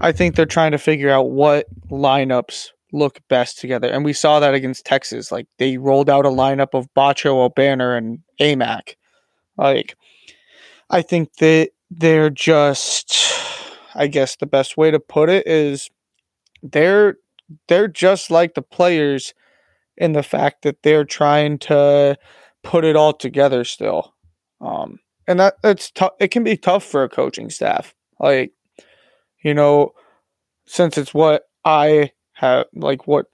I 0.00 0.12
think 0.12 0.36
they're 0.36 0.46
trying 0.46 0.72
to 0.72 0.78
figure 0.78 1.10
out 1.10 1.30
what 1.30 1.66
lineups 1.90 2.68
look 2.92 3.20
best 3.28 3.58
together. 3.58 3.88
And 3.88 4.04
we 4.04 4.12
saw 4.12 4.38
that 4.40 4.54
against 4.54 4.84
Texas. 4.84 5.32
Like, 5.32 5.46
they 5.58 5.78
rolled 5.78 6.10
out 6.10 6.26
a 6.26 6.30
lineup 6.30 6.74
of 6.74 6.92
Batcho, 6.94 7.48
Obanor, 7.50 7.96
and 7.96 8.18
Aimaq 8.40 8.96
Like, 9.58 9.96
I 10.88 11.02
think 11.02 11.34
that 11.34 11.70
they're 11.90 12.30
just, 12.30 13.12
I 13.98 14.06
guess 14.06 14.36
the 14.36 14.46
best 14.46 14.76
way 14.76 14.90
to 14.90 15.00
put 15.00 15.28
it 15.28 15.46
is 15.46 15.90
they're 16.62 17.16
they're 17.66 17.88
just 17.88 18.30
like 18.30 18.54
the 18.54 18.62
players 18.62 19.34
in 19.96 20.12
the 20.12 20.22
fact 20.22 20.62
that 20.62 20.82
they're 20.82 21.04
trying 21.04 21.58
to 21.58 22.16
put 22.62 22.84
it 22.84 22.96
all 22.96 23.12
together 23.12 23.64
still. 23.64 24.14
Um, 24.60 25.00
and 25.26 25.40
that 25.40 25.54
that's 25.62 25.90
tough. 25.90 26.12
It 26.20 26.28
can 26.28 26.44
be 26.44 26.56
tough 26.56 26.84
for 26.84 27.02
a 27.02 27.08
coaching 27.08 27.50
staff. 27.50 27.94
Like, 28.20 28.52
you 29.42 29.54
know, 29.54 29.92
since 30.66 30.96
it's 30.96 31.12
what 31.12 31.42
I 31.64 32.12
have, 32.34 32.66
like 32.74 33.06
what 33.06 33.26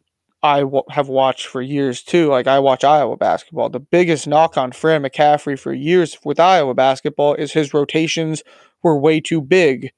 I 0.42 0.60
w- 0.60 0.82
have 0.90 1.08
watched 1.08 1.46
for 1.46 1.62
years 1.62 2.02
too. 2.02 2.28
Like 2.28 2.46
I 2.46 2.58
watch 2.58 2.84
Iowa 2.84 3.16
basketball. 3.16 3.70
The 3.70 3.80
biggest 3.80 4.26
knock 4.26 4.58
on 4.58 4.72
Fran 4.72 5.02
McCaffery 5.02 5.58
for 5.58 5.72
years 5.72 6.18
with 6.24 6.38
Iowa 6.38 6.74
basketball 6.74 7.34
is 7.34 7.52
his 7.52 7.72
rotations 7.72 8.42
were 8.82 8.98
way 8.98 9.20
too 9.20 9.40
big, 9.40 9.90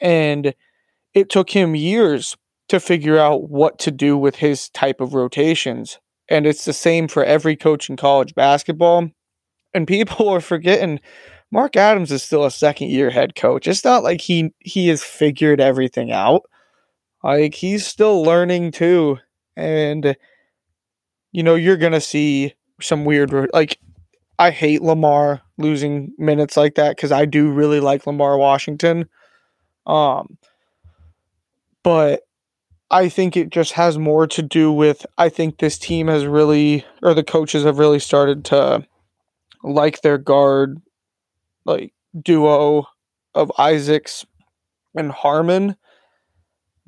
and 0.00 0.54
it 1.14 1.30
took 1.30 1.50
him 1.50 1.74
years 1.74 2.36
to 2.68 2.80
figure 2.80 3.18
out 3.18 3.48
what 3.48 3.78
to 3.80 3.90
do 3.90 4.16
with 4.16 4.36
his 4.36 4.68
type 4.70 5.00
of 5.00 5.14
rotations. 5.14 5.98
And 6.28 6.46
it's 6.46 6.64
the 6.64 6.72
same 6.72 7.08
for 7.08 7.24
every 7.24 7.56
coach 7.56 7.88
in 7.88 7.96
college 7.96 8.34
basketball. 8.34 9.10
And 9.72 9.86
people 9.86 10.28
are 10.34 10.40
forgetting 10.40 11.00
Mark 11.52 11.76
Adams 11.76 12.10
is 12.10 12.22
still 12.22 12.44
a 12.44 12.50
second 12.50 12.90
year 12.90 13.10
head 13.10 13.34
coach. 13.34 13.66
It's 13.66 13.84
not 13.84 14.02
like 14.02 14.20
he 14.20 14.52
he 14.58 14.88
has 14.88 15.02
figured 15.02 15.60
everything 15.60 16.10
out. 16.12 16.42
Like 17.22 17.54
he's 17.54 17.86
still 17.86 18.22
learning 18.22 18.72
too. 18.72 19.18
And 19.56 20.16
you 21.32 21.42
know, 21.42 21.54
you're 21.54 21.76
going 21.76 21.92
to 21.92 22.00
see 22.00 22.54
some 22.80 23.04
weird 23.04 23.32
like 23.52 23.78
I 24.38 24.50
hate 24.50 24.82
Lamar 24.82 25.40
losing 25.56 26.12
minutes 26.18 26.56
like 26.56 26.74
that 26.74 26.96
cuz 26.98 27.12
I 27.12 27.24
do 27.24 27.50
really 27.50 27.80
like 27.80 28.06
Lamar 28.06 28.36
Washington. 28.36 29.08
Um 29.86 30.38
but 31.82 32.22
I 32.90 33.08
think 33.08 33.36
it 33.36 33.50
just 33.50 33.72
has 33.72 33.98
more 33.98 34.26
to 34.28 34.42
do 34.42 34.72
with 34.72 35.06
I 35.18 35.28
think 35.28 35.58
this 35.58 35.78
team 35.78 36.08
has 36.08 36.26
really 36.26 36.84
or 37.02 37.14
the 37.14 37.24
coaches 37.24 37.64
have 37.64 37.78
really 37.78 37.98
started 37.98 38.44
to 38.46 38.86
like 39.62 40.02
their 40.02 40.18
guard 40.18 40.80
like 41.64 41.92
duo 42.20 42.86
of 43.34 43.52
Isaacs 43.58 44.24
and 44.94 45.12
Harmon. 45.12 45.76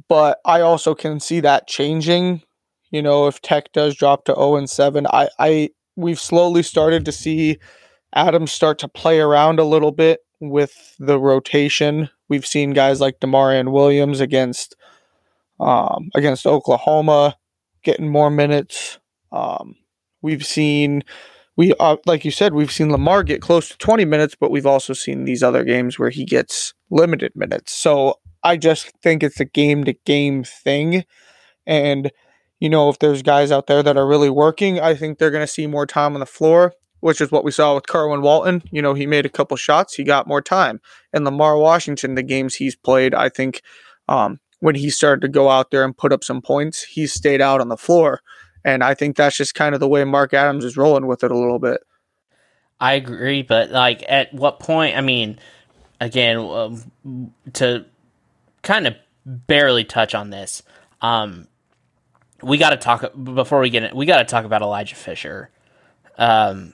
But 0.08 0.38
I 0.44 0.62
also 0.62 0.94
can 0.94 1.20
see 1.20 1.40
that 1.40 1.68
changing. 1.68 2.42
You 2.90 3.02
know, 3.02 3.26
if 3.26 3.42
Tech 3.42 3.72
does 3.72 3.94
drop 3.94 4.24
to 4.24 4.34
0 4.34 4.56
and 4.56 4.70
7, 4.70 5.06
I, 5.06 5.28
I 5.38 5.70
we've 5.96 6.20
slowly 6.20 6.62
started 6.62 7.04
to 7.04 7.12
see 7.12 7.58
Adams 8.14 8.50
start 8.50 8.78
to 8.78 8.88
play 8.88 9.20
around 9.20 9.58
a 9.58 9.64
little 9.64 9.92
bit 9.92 10.20
with 10.40 10.94
the 10.98 11.18
rotation. 11.18 12.08
We've 12.28 12.46
seen 12.46 12.72
guys 12.72 13.00
like 13.00 13.20
D'Maurian 13.20 13.72
Williams 13.72 14.20
against 14.20 14.76
um, 15.60 16.10
against 16.14 16.46
Oklahoma, 16.46 17.36
getting 17.82 18.08
more 18.08 18.30
minutes. 18.30 18.98
Um, 19.32 19.76
we've 20.22 20.46
seen 20.46 21.02
we 21.56 21.74
uh, 21.80 21.96
like 22.06 22.24
you 22.24 22.30
said, 22.30 22.54
we've 22.54 22.72
seen 22.72 22.92
Lamar 22.92 23.22
get 23.22 23.42
close 23.42 23.68
to 23.68 23.78
20 23.78 24.04
minutes, 24.04 24.36
but 24.38 24.50
we've 24.50 24.66
also 24.66 24.92
seen 24.92 25.24
these 25.24 25.42
other 25.42 25.64
games 25.64 25.98
where 25.98 26.10
he 26.10 26.24
gets 26.24 26.74
limited 26.90 27.32
minutes. 27.34 27.72
So 27.72 28.14
I 28.42 28.56
just 28.56 28.92
think 29.02 29.22
it's 29.22 29.40
a 29.40 29.44
game 29.44 29.84
to 29.84 29.92
game 29.92 30.44
thing. 30.44 31.04
And, 31.66 32.10
you 32.60 32.68
know, 32.68 32.88
if 32.88 32.98
there's 32.98 33.22
guys 33.22 33.50
out 33.50 33.66
there 33.66 33.82
that 33.82 33.96
are 33.96 34.06
really 34.06 34.30
working, 34.30 34.80
I 34.80 34.94
think 34.94 35.18
they're 35.18 35.30
going 35.30 35.46
to 35.46 35.52
see 35.52 35.66
more 35.66 35.86
time 35.86 36.14
on 36.14 36.20
the 36.20 36.26
floor, 36.26 36.72
which 37.00 37.20
is 37.20 37.30
what 37.30 37.44
we 37.44 37.50
saw 37.50 37.74
with 37.74 37.86
Kerwin 37.86 38.22
Walton. 38.22 38.62
You 38.70 38.82
know, 38.82 38.94
he 38.94 39.06
made 39.06 39.26
a 39.26 39.30
couple 39.30 39.56
shots, 39.56 39.94
he 39.94 40.04
got 40.04 40.26
more 40.26 40.42
time. 40.42 40.80
And 41.12 41.24
Lamar 41.24 41.56
Washington, 41.56 42.14
the 42.14 42.22
games 42.22 42.54
he's 42.54 42.76
played, 42.76 43.14
I 43.14 43.28
think 43.28 43.62
um, 44.08 44.40
when 44.60 44.74
he 44.74 44.90
started 44.90 45.20
to 45.22 45.28
go 45.28 45.48
out 45.48 45.70
there 45.70 45.84
and 45.84 45.96
put 45.96 46.12
up 46.12 46.24
some 46.24 46.42
points, 46.42 46.82
he 46.82 47.06
stayed 47.06 47.40
out 47.40 47.60
on 47.60 47.68
the 47.68 47.76
floor. 47.76 48.20
And 48.64 48.82
I 48.82 48.94
think 48.94 49.16
that's 49.16 49.36
just 49.36 49.54
kind 49.54 49.74
of 49.74 49.80
the 49.80 49.88
way 49.88 50.04
Mark 50.04 50.34
Adams 50.34 50.64
is 50.64 50.76
rolling 50.76 51.06
with 51.06 51.22
it 51.22 51.30
a 51.30 51.36
little 51.36 51.58
bit. 51.58 51.80
I 52.80 52.94
agree, 52.94 53.42
but 53.42 53.70
like 53.70 54.04
at 54.08 54.32
what 54.32 54.60
point? 54.60 54.96
I 54.96 55.00
mean, 55.00 55.38
again, 56.00 56.38
um, 56.38 57.32
to 57.54 57.84
kind 58.62 58.86
of 58.86 58.94
barely 59.24 59.84
touch 59.84 60.14
on 60.14 60.30
this, 60.30 60.62
um, 61.00 61.48
we 62.42 62.56
got 62.56 62.70
to 62.70 62.76
talk 62.76 63.12
before 63.22 63.60
we 63.60 63.70
get 63.70 63.82
it. 63.82 63.96
We 63.96 64.06
got 64.06 64.18
to 64.18 64.24
talk 64.24 64.44
about 64.44 64.62
Elijah 64.62 64.94
Fisher. 64.94 65.50
Um, 66.16 66.72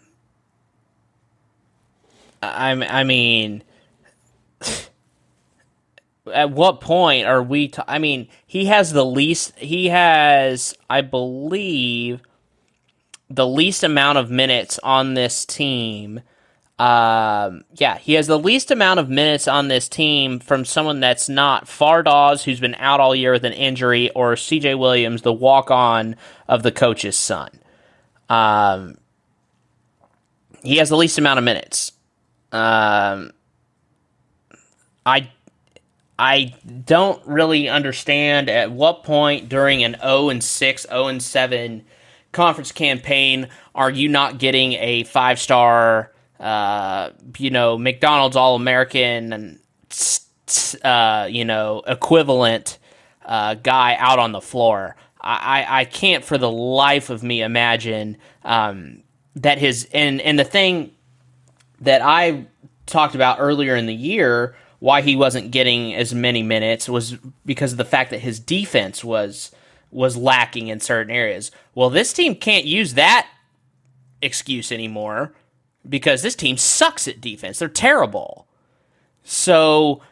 I 2.54 3.00
I 3.00 3.04
mean, 3.04 3.62
at 6.32 6.50
what 6.50 6.80
point 6.80 7.26
are 7.26 7.42
we? 7.42 7.68
T- 7.68 7.82
I 7.86 7.98
mean, 7.98 8.28
he 8.46 8.66
has 8.66 8.92
the 8.92 9.04
least. 9.04 9.58
He 9.58 9.88
has, 9.88 10.74
I 10.88 11.00
believe, 11.00 12.20
the 13.28 13.46
least 13.46 13.82
amount 13.82 14.18
of 14.18 14.30
minutes 14.30 14.78
on 14.82 15.14
this 15.14 15.44
team. 15.44 16.20
Um, 16.78 17.62
yeah, 17.74 17.98
he 17.98 18.14
has 18.14 18.26
the 18.26 18.38
least 18.38 18.70
amount 18.70 18.98
of 18.98 19.08
minutes 19.08 19.46
on 19.46 19.68
this 19.68 19.88
team 19.88 20.40
from 20.40 20.64
someone 20.64 20.98
that's 20.98 21.28
not 21.28 21.66
Fardaws, 21.66 22.42
who's 22.44 22.58
been 22.58 22.74
out 22.76 23.00
all 23.00 23.14
year 23.14 23.32
with 23.32 23.44
an 23.44 23.52
injury, 23.52 24.10
or 24.10 24.34
CJ 24.34 24.78
Williams, 24.78 25.22
the 25.22 25.32
walk 25.32 25.70
on 25.70 26.16
of 26.48 26.62
the 26.64 26.72
coach's 26.72 27.16
son. 27.16 27.50
Um, 28.28 28.96
he 30.62 30.78
has 30.78 30.88
the 30.88 30.96
least 30.96 31.18
amount 31.18 31.38
of 31.38 31.44
minutes. 31.44 31.92
Um, 32.54 33.32
I 35.04 35.28
I 36.16 36.54
don't 36.84 37.20
really 37.26 37.68
understand 37.68 38.48
at 38.48 38.70
what 38.70 39.02
point 39.02 39.48
during 39.48 39.82
an 39.82 39.96
0 40.00 40.28
and 40.28 40.42
6, 40.42 40.86
0 40.88 41.06
and 41.08 41.20
7 41.20 41.84
conference 42.30 42.70
campaign 42.70 43.48
are 43.74 43.90
you 43.90 44.08
not 44.08 44.38
getting 44.38 44.74
a 44.74 45.02
five 45.02 45.40
star, 45.40 46.12
uh, 46.38 47.10
you 47.38 47.50
know, 47.50 47.76
McDonald's 47.76 48.36
All 48.36 48.54
American 48.54 49.32
and 49.32 49.58
uh, 50.84 51.26
you 51.28 51.44
know 51.44 51.82
equivalent 51.86 52.78
uh, 53.24 53.54
guy 53.54 53.96
out 53.98 54.20
on 54.20 54.30
the 54.30 54.40
floor. 54.40 54.94
I, 55.26 55.64
I 55.66 55.84
can't 55.86 56.22
for 56.22 56.36
the 56.36 56.50
life 56.50 57.08
of 57.08 57.22
me 57.22 57.40
imagine 57.40 58.18
um, 58.44 59.02
that 59.36 59.58
his 59.58 59.88
and 59.92 60.20
and 60.20 60.38
the 60.38 60.44
thing 60.44 60.92
that 61.84 62.02
I 62.02 62.46
talked 62.86 63.14
about 63.14 63.38
earlier 63.40 63.76
in 63.76 63.86
the 63.86 63.94
year 63.94 64.54
why 64.78 65.00
he 65.00 65.16
wasn't 65.16 65.50
getting 65.50 65.94
as 65.94 66.14
many 66.14 66.42
minutes 66.42 66.88
was 66.88 67.16
because 67.46 67.72
of 67.72 67.78
the 67.78 67.84
fact 67.84 68.10
that 68.10 68.20
his 68.20 68.38
defense 68.38 69.02
was 69.02 69.50
was 69.90 70.16
lacking 70.16 70.68
in 70.68 70.80
certain 70.80 71.14
areas. 71.14 71.50
Well, 71.74 71.88
this 71.88 72.12
team 72.12 72.34
can't 72.34 72.64
use 72.64 72.94
that 72.94 73.28
excuse 74.20 74.72
anymore 74.72 75.32
because 75.88 76.22
this 76.22 76.34
team 76.34 76.56
sucks 76.56 77.06
at 77.06 77.20
defense. 77.20 77.60
They're 77.60 77.68
terrible. 77.68 78.46
So 79.22 80.02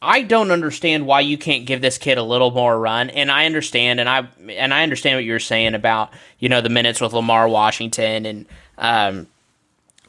I 0.00 0.22
don't 0.22 0.50
understand 0.50 1.06
why 1.06 1.20
you 1.20 1.36
can't 1.36 1.66
give 1.66 1.80
this 1.80 1.98
kid 1.98 2.18
a 2.18 2.22
little 2.22 2.50
more 2.50 2.78
run. 2.78 3.10
And 3.10 3.30
I 3.30 3.46
understand, 3.46 3.98
and 3.98 4.08
I 4.08 4.28
and 4.48 4.72
I 4.72 4.82
understand 4.82 5.16
what 5.16 5.24
you're 5.24 5.40
saying 5.40 5.74
about 5.74 6.10
you 6.38 6.48
know 6.48 6.60
the 6.60 6.68
minutes 6.68 7.00
with 7.00 7.12
Lamar 7.12 7.48
Washington, 7.48 8.26
and 8.26 8.46
um, 8.78 9.26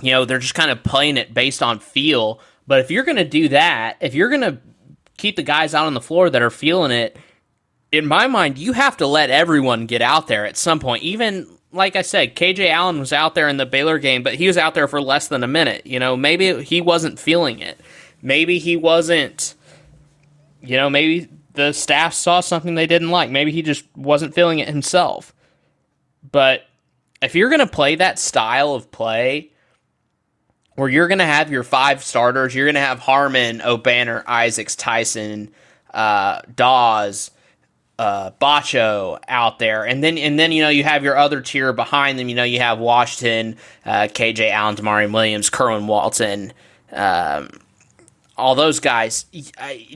you 0.02 0.12
know 0.12 0.26
they're 0.26 0.40
just 0.40 0.56
kind 0.56 0.72
of 0.72 0.84
playing 0.84 1.18
it 1.18 1.34
based 1.34 1.64
on 1.64 1.80
feel. 1.80 2.40
But 2.66 2.80
if 2.80 2.92
you're 2.92 3.04
going 3.04 3.18
to 3.18 3.26
do 3.26 3.50
that, 3.50 3.98
if 4.02 4.14
you're 4.14 4.30
going 4.30 4.42
to 4.42 4.58
keep 5.18 5.36
the 5.36 5.44
guys 5.44 5.74
out 5.74 5.88
on 5.88 5.94
the 5.94 6.02
floor 6.02 6.30
that 6.30 6.42
are 6.42 6.50
feeling 6.50 6.92
it, 6.92 7.18
in 7.92 8.06
my 8.06 8.28
mind, 8.28 8.58
you 8.58 8.74
have 8.74 8.98
to 8.98 9.08
let 9.08 9.30
everyone 9.30 9.86
get 9.86 10.02
out 10.02 10.28
there 10.28 10.46
at 10.46 10.58
some 10.58 10.80
point. 10.80 11.04
Even 11.04 11.48
like 11.72 11.96
I 11.96 12.02
said, 12.02 12.36
KJ 12.36 12.70
Allen 12.70 13.00
was 13.00 13.14
out 13.14 13.36
there 13.36 13.48
in 13.48 13.58
the 13.58 13.66
Baylor 13.66 14.00
game, 14.00 14.24
but 14.24 14.36
he 14.36 14.48
was 14.48 14.58
out 14.58 14.74
there 14.74 14.88
for 14.88 15.02
less 15.02 15.28
than 15.28 15.44
a 15.44 15.48
minute. 15.48 15.86
You 15.86 16.00
know, 16.00 16.18
maybe 16.18 16.64
he 16.64 16.82
wasn't 16.82 17.20
feeling 17.20 17.60
it. 17.60 17.80
Maybe 18.22 18.60
he 18.60 18.76
wasn't, 18.76 19.54
you 20.62 20.76
know, 20.76 20.90
maybe 20.90 21.30
the 21.54 21.72
staff 21.72 22.14
saw 22.14 22.40
something 22.40 22.76
they 22.76 22.88
didn't 22.88 23.12
like. 23.12 23.30
Maybe 23.30 23.52
he 23.52 23.62
just 23.62 23.86
wasn't 23.96 24.34
feeling 24.34 24.60
it 24.60 24.68
himself. 24.68 25.34
But 26.32 26.66
if 27.22 27.36
you're 27.36 27.50
going 27.50 27.60
to 27.60 27.68
play 27.68 27.96
that 27.96 28.20
style 28.20 28.74
of 28.74 28.92
play, 28.92 29.52
where 30.78 30.90
you're 30.90 31.08
going 31.08 31.18
to 31.18 31.26
have 31.26 31.52
your 31.52 31.64
five 31.64 32.04
starters. 32.04 32.54
You're 32.54 32.68
going 32.68 32.76
to 32.76 32.82
have 32.82 33.00
Harmon, 33.00 33.60
Obanor, 33.60 34.24
Isaacs, 34.28 34.76
Tyson, 34.76 35.50
uh, 35.92 36.42
Dawes, 36.56 37.32
uh, 37.98 38.30
Batcho 38.40 39.20
out 39.28 39.58
there, 39.58 39.86
and 39.86 40.04
then 40.04 40.20
and 40.20 40.38
then 40.38 40.52
you 40.52 40.62
know 40.62 40.70
you 40.70 40.84
have 40.84 41.04
your 41.04 41.18
other 41.18 41.42
tier 41.42 41.74
behind 41.74 42.20
them. 42.20 42.30
You 42.30 42.36
know 42.36 42.44
you 42.44 42.60
have 42.60 42.78
Washington, 42.78 43.56
uh, 43.88 44.04
KJ 44.04 44.52
Allen, 44.52 44.76
D'Maurian 44.76 45.12
Williams, 45.12 45.50
Kerwin 45.50 45.88
Walton, 45.88 46.54
um, 46.92 47.50
all 48.38 48.54
those 48.54 48.80
guys, 48.80 49.26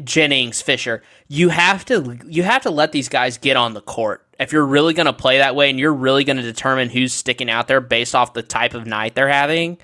Jennings, 0.03 0.63
Fisher. 0.63 1.03
You 1.27 1.49
have 1.49 1.85
to 1.85 2.17
you 2.25 2.41
have 2.41 2.63
to 2.63 2.71
let 2.71 2.91
these 2.91 3.07
guys 3.07 3.37
get 3.37 3.55
on 3.55 3.75
the 3.75 3.81
court 3.81 4.25
if 4.39 4.51
you're 4.51 4.65
really 4.65 4.95
going 4.95 5.05
to 5.05 5.13
play 5.13 5.37
that 5.37 5.55
way, 5.55 5.69
and 5.69 5.77
you're 5.77 5.93
really 5.93 6.23
going 6.23 6.37
to 6.37 6.43
determine 6.43 6.89
who's 6.89 7.13
sticking 7.13 7.51
out 7.51 7.67
there 7.67 7.81
based 7.81 8.15
off 8.15 8.33
the 8.33 8.41
type 8.41 8.73
of 8.73 8.87
night 8.87 9.13
they're 9.13 9.29
having 9.29 9.77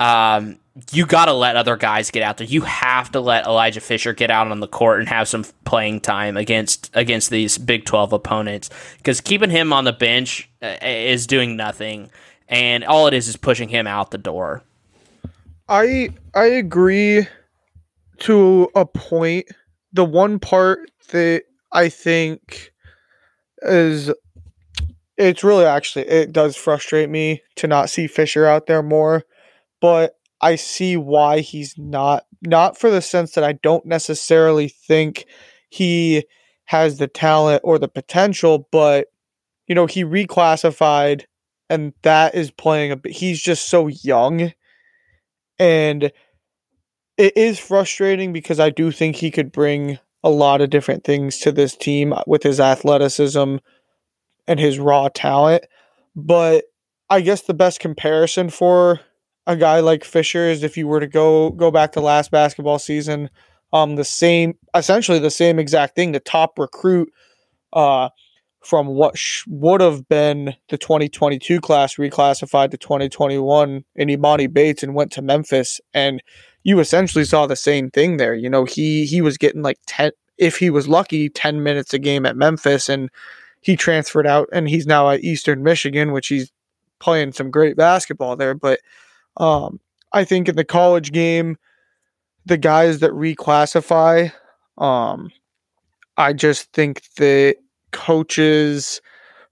um, 0.00 0.58
you 0.92 1.06
got 1.06 1.26
to 1.26 1.32
let 1.32 1.56
other 1.56 1.76
guys 1.76 2.10
get 2.10 2.22
out 2.22 2.36
there. 2.36 2.46
You 2.46 2.60
have 2.62 3.10
to 3.12 3.20
let 3.20 3.46
Elijah 3.46 3.80
Fisher 3.80 4.12
get 4.12 4.30
out 4.30 4.50
on 4.50 4.60
the 4.60 4.68
court 4.68 5.00
and 5.00 5.08
have 5.08 5.26
some 5.26 5.44
playing 5.64 6.00
time 6.00 6.36
against 6.36 6.90
against 6.94 7.30
these 7.30 7.56
Big 7.56 7.84
12 7.84 8.12
opponents 8.12 8.68
because 8.98 9.20
keeping 9.20 9.50
him 9.50 9.72
on 9.72 9.84
the 9.84 9.92
bench 9.92 10.50
uh, 10.62 10.76
is 10.82 11.26
doing 11.26 11.56
nothing 11.56 12.10
and 12.48 12.84
all 12.84 13.06
it 13.06 13.14
is 13.14 13.28
is 13.28 13.36
pushing 13.36 13.68
him 13.68 13.86
out 13.86 14.10
the 14.10 14.18
door. 14.18 14.62
I 15.68 16.10
I 16.34 16.44
agree 16.44 17.26
to 18.20 18.68
a 18.74 18.84
point. 18.84 19.46
The 19.92 20.04
one 20.04 20.38
part 20.38 20.90
that 21.10 21.44
I 21.72 21.88
think 21.88 22.72
is 23.62 24.12
it's 25.16 25.42
really 25.42 25.64
actually 25.64 26.06
it 26.06 26.32
does 26.32 26.54
frustrate 26.54 27.08
me 27.08 27.42
to 27.56 27.66
not 27.66 27.88
see 27.88 28.06
Fisher 28.06 28.44
out 28.44 28.66
there 28.66 28.82
more 28.82 29.24
but 29.86 30.16
I 30.40 30.56
see 30.56 30.96
why 30.96 31.38
he's 31.38 31.78
not 31.78 32.24
not 32.42 32.76
for 32.76 32.90
the 32.90 33.00
sense 33.00 33.32
that 33.32 33.44
I 33.44 33.52
don't 33.52 33.86
necessarily 33.86 34.66
think 34.66 35.26
he 35.70 36.24
has 36.64 36.98
the 36.98 37.06
talent 37.06 37.60
or 37.62 37.78
the 37.78 37.86
potential, 37.86 38.68
but 38.72 39.06
you 39.68 39.76
know, 39.76 39.86
he 39.86 40.04
reclassified 40.04 41.26
and 41.70 41.92
that 42.02 42.34
is 42.34 42.50
playing 42.50 42.90
a 42.90 42.96
bit 42.96 43.12
he's 43.12 43.40
just 43.40 43.68
so 43.68 43.86
young 43.86 44.52
and 45.56 46.10
it 47.16 47.36
is 47.36 47.60
frustrating 47.60 48.32
because 48.32 48.58
I 48.58 48.70
do 48.70 48.90
think 48.90 49.14
he 49.14 49.30
could 49.30 49.52
bring 49.52 50.00
a 50.24 50.30
lot 50.30 50.60
of 50.62 50.70
different 50.70 51.04
things 51.04 51.38
to 51.38 51.52
this 51.52 51.76
team 51.76 52.12
uh, 52.12 52.22
with 52.26 52.42
his 52.42 52.58
athleticism 52.58 53.58
and 54.48 54.58
his 54.58 54.80
raw 54.80 55.10
talent. 55.14 55.64
But 56.16 56.64
I 57.08 57.20
guess 57.20 57.42
the 57.42 57.54
best 57.54 57.78
comparison 57.78 58.50
for 58.50 59.00
a 59.46 59.56
guy 59.56 59.80
like 59.80 60.04
Fisher 60.04 60.48
is 60.48 60.62
if 60.62 60.76
you 60.76 60.86
were 60.86 61.00
to 61.00 61.06
go 61.06 61.50
go 61.50 61.70
back 61.70 61.92
to 61.92 62.00
last 62.00 62.30
basketball 62.30 62.78
season, 62.78 63.30
um, 63.72 63.96
the 63.96 64.04
same 64.04 64.54
essentially 64.74 65.18
the 65.18 65.30
same 65.30 65.58
exact 65.58 65.94
thing. 65.94 66.12
The 66.12 66.20
top 66.20 66.58
recruit, 66.58 67.12
uh, 67.72 68.10
from 68.62 68.88
what 68.88 69.16
sh- 69.16 69.44
would 69.46 69.80
have 69.80 70.08
been 70.08 70.54
the 70.68 70.76
2022 70.78 71.60
class 71.60 71.94
reclassified 71.94 72.72
to 72.72 72.76
2021 72.76 73.84
in 73.94 74.10
Imani 74.10 74.48
Bates 74.48 74.82
and 74.82 74.94
went 74.94 75.12
to 75.12 75.22
Memphis, 75.22 75.80
and 75.94 76.20
you 76.64 76.80
essentially 76.80 77.24
saw 77.24 77.46
the 77.46 77.54
same 77.54 77.90
thing 77.90 78.16
there. 78.16 78.34
You 78.34 78.50
know, 78.50 78.64
he 78.64 79.06
he 79.06 79.20
was 79.20 79.38
getting 79.38 79.62
like 79.62 79.78
10 79.86 80.10
if 80.38 80.58
he 80.58 80.68
was 80.68 80.88
lucky 80.88 81.28
10 81.28 81.62
minutes 81.62 81.94
a 81.94 81.98
game 81.98 82.26
at 82.26 82.36
Memphis 82.36 82.88
and 82.88 83.08
he 83.62 83.74
transferred 83.76 84.26
out 84.26 84.48
and 84.52 84.68
he's 84.68 84.86
now 84.86 85.08
at 85.10 85.24
Eastern 85.24 85.62
Michigan, 85.62 86.12
which 86.12 86.28
he's 86.28 86.52
playing 86.98 87.32
some 87.32 87.50
great 87.50 87.76
basketball 87.76 88.36
there, 88.36 88.54
but 88.54 88.80
um, 89.36 89.80
I 90.12 90.24
think 90.24 90.48
in 90.48 90.56
the 90.56 90.64
college 90.64 91.12
game, 91.12 91.56
the 92.44 92.56
guys 92.56 93.00
that 93.00 93.10
reclassify, 93.10 94.32
um, 94.78 95.30
I 96.16 96.32
just 96.32 96.72
think 96.72 97.02
that 97.16 97.56
coaches, 97.92 99.00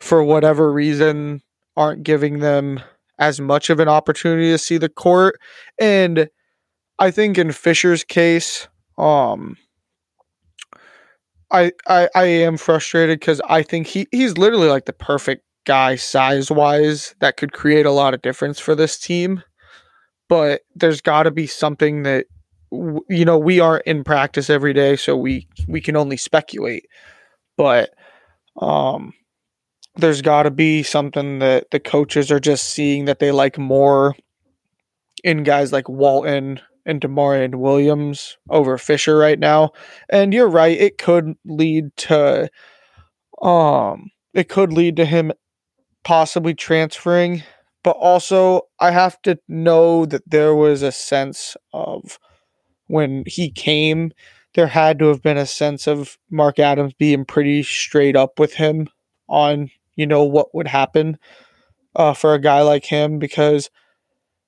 for 0.01 0.23
whatever 0.23 0.73
reason, 0.73 1.43
aren't 1.77 2.03
giving 2.03 2.39
them 2.39 2.81
as 3.19 3.41
much 3.41 3.71
of 3.71 3.81
an 3.81 3.89
opportunity 3.89 4.51
to 4.51 4.59
see 4.59 4.79
the 4.79 4.89
court. 4.89 5.41
And 5.81 6.29
I 6.99 7.11
think 7.11 7.37
in 7.39 7.53
Fisher's 7.53 8.05
case, 8.05 8.69
um, 8.97 9.57
I, 11.51 11.73
I 11.87 12.09
I 12.15 12.25
am 12.25 12.57
frustrated 12.57 13.21
because 13.21 13.41
I 13.49 13.63
think 13.63 13.87
he 13.87 14.07
he's 14.11 14.39
literally 14.39 14.69
like 14.69 14.87
the 14.87 14.93
perfect 14.93 15.45
guy 15.67 15.97
size 15.97 16.51
wise 16.51 17.15
that 17.21 17.37
could 17.37 17.53
create 17.53 17.87
a 17.87 17.91
lot 17.91 18.15
of 18.15 18.23
difference 18.23 18.59
for 18.59 18.75
this 18.75 18.99
team 18.99 19.43
but 20.29 20.63
there's 20.75 21.01
got 21.01 21.25
to 21.25 21.31
be 21.31 21.47
something 21.47 22.03
that 22.03 22.27
you 23.09 23.25
know 23.25 23.39
we 23.39 23.61
aren't 23.61 23.87
in 23.87 24.03
practice 24.03 24.51
every 24.51 24.73
day 24.73 24.97
so 24.97 25.17
we 25.17 25.47
we 25.69 25.81
can 25.81 25.97
only 25.97 26.17
speculate 26.17 26.87
but 27.57 27.91
um 28.61 29.13
there's 29.97 30.23
got 30.23 30.43
to 30.43 30.51
be 30.51 30.83
something 30.83 31.39
that 31.39 31.71
the 31.71 31.79
coaches 31.79 32.31
are 32.31 32.41
just 32.41 32.65
seeing 32.65 33.05
that 33.05 33.21
they 33.21 33.31
like 33.31 33.59
more 33.59 34.17
in 35.23 35.45
guys 35.45 35.73
like 35.73 35.89
Walton 35.89 36.61
and 36.85 37.01
D'Maurian 37.01 37.57
Williams 37.57 38.37
over 38.51 38.77
Fisher 38.77 39.17
right 39.17 39.39
now. 39.39 39.71
And 40.09 40.35
you're 40.35 40.49
right, 40.49 40.79
it 40.79 40.99
could 40.99 41.35
lead 41.45 41.97
to 41.97 42.51
um 43.43 44.11
it 44.33 44.49
could 44.49 44.73
lead 44.73 44.97
to 44.97 45.05
him 45.05 45.33
possibly 46.03 46.55
transferring 46.55 47.43
but 47.85 47.97
also 47.99 48.63
I 48.81 48.93
have 48.93 49.23
to 49.25 49.39
know 49.49 50.07
that 50.07 50.25
there 50.29 50.57
was 50.57 50.83
a 50.83 50.93
sense 50.93 51.57
of 51.75 52.19
when 52.87 53.25
he 53.27 53.51
came 53.51 54.13
there 54.55 54.69
had 54.69 54.99
to 55.01 55.07
have 55.07 55.23
been 55.23 55.37
a 55.39 55.47
sense 55.47 55.89
of 55.89 56.19
Mark 56.31 56.59
Adams 56.61 56.95
being 56.95 57.25
pretty 57.25 57.63
straight 57.65 58.17
up 58.17 58.39
with 58.39 58.55
him 58.55 58.89
on, 59.29 59.71
you 59.97 60.07
know, 60.07 60.25
what 60.25 60.55
would 60.55 60.69
happen 60.69 61.19
uh, 61.97 62.15
for 62.15 62.35
a 62.35 62.41
guy 62.41 62.63
like 62.63 62.85
him 62.87 63.19
because 63.19 63.71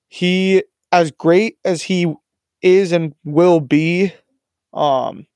he, 0.08 0.62
as 0.92 1.10
great 1.10 1.58
as 1.64 1.82
he 1.84 2.12
is 2.62 2.92
and 2.92 3.14
will 3.24 3.60
be, 3.60 4.12
um, 4.72 5.26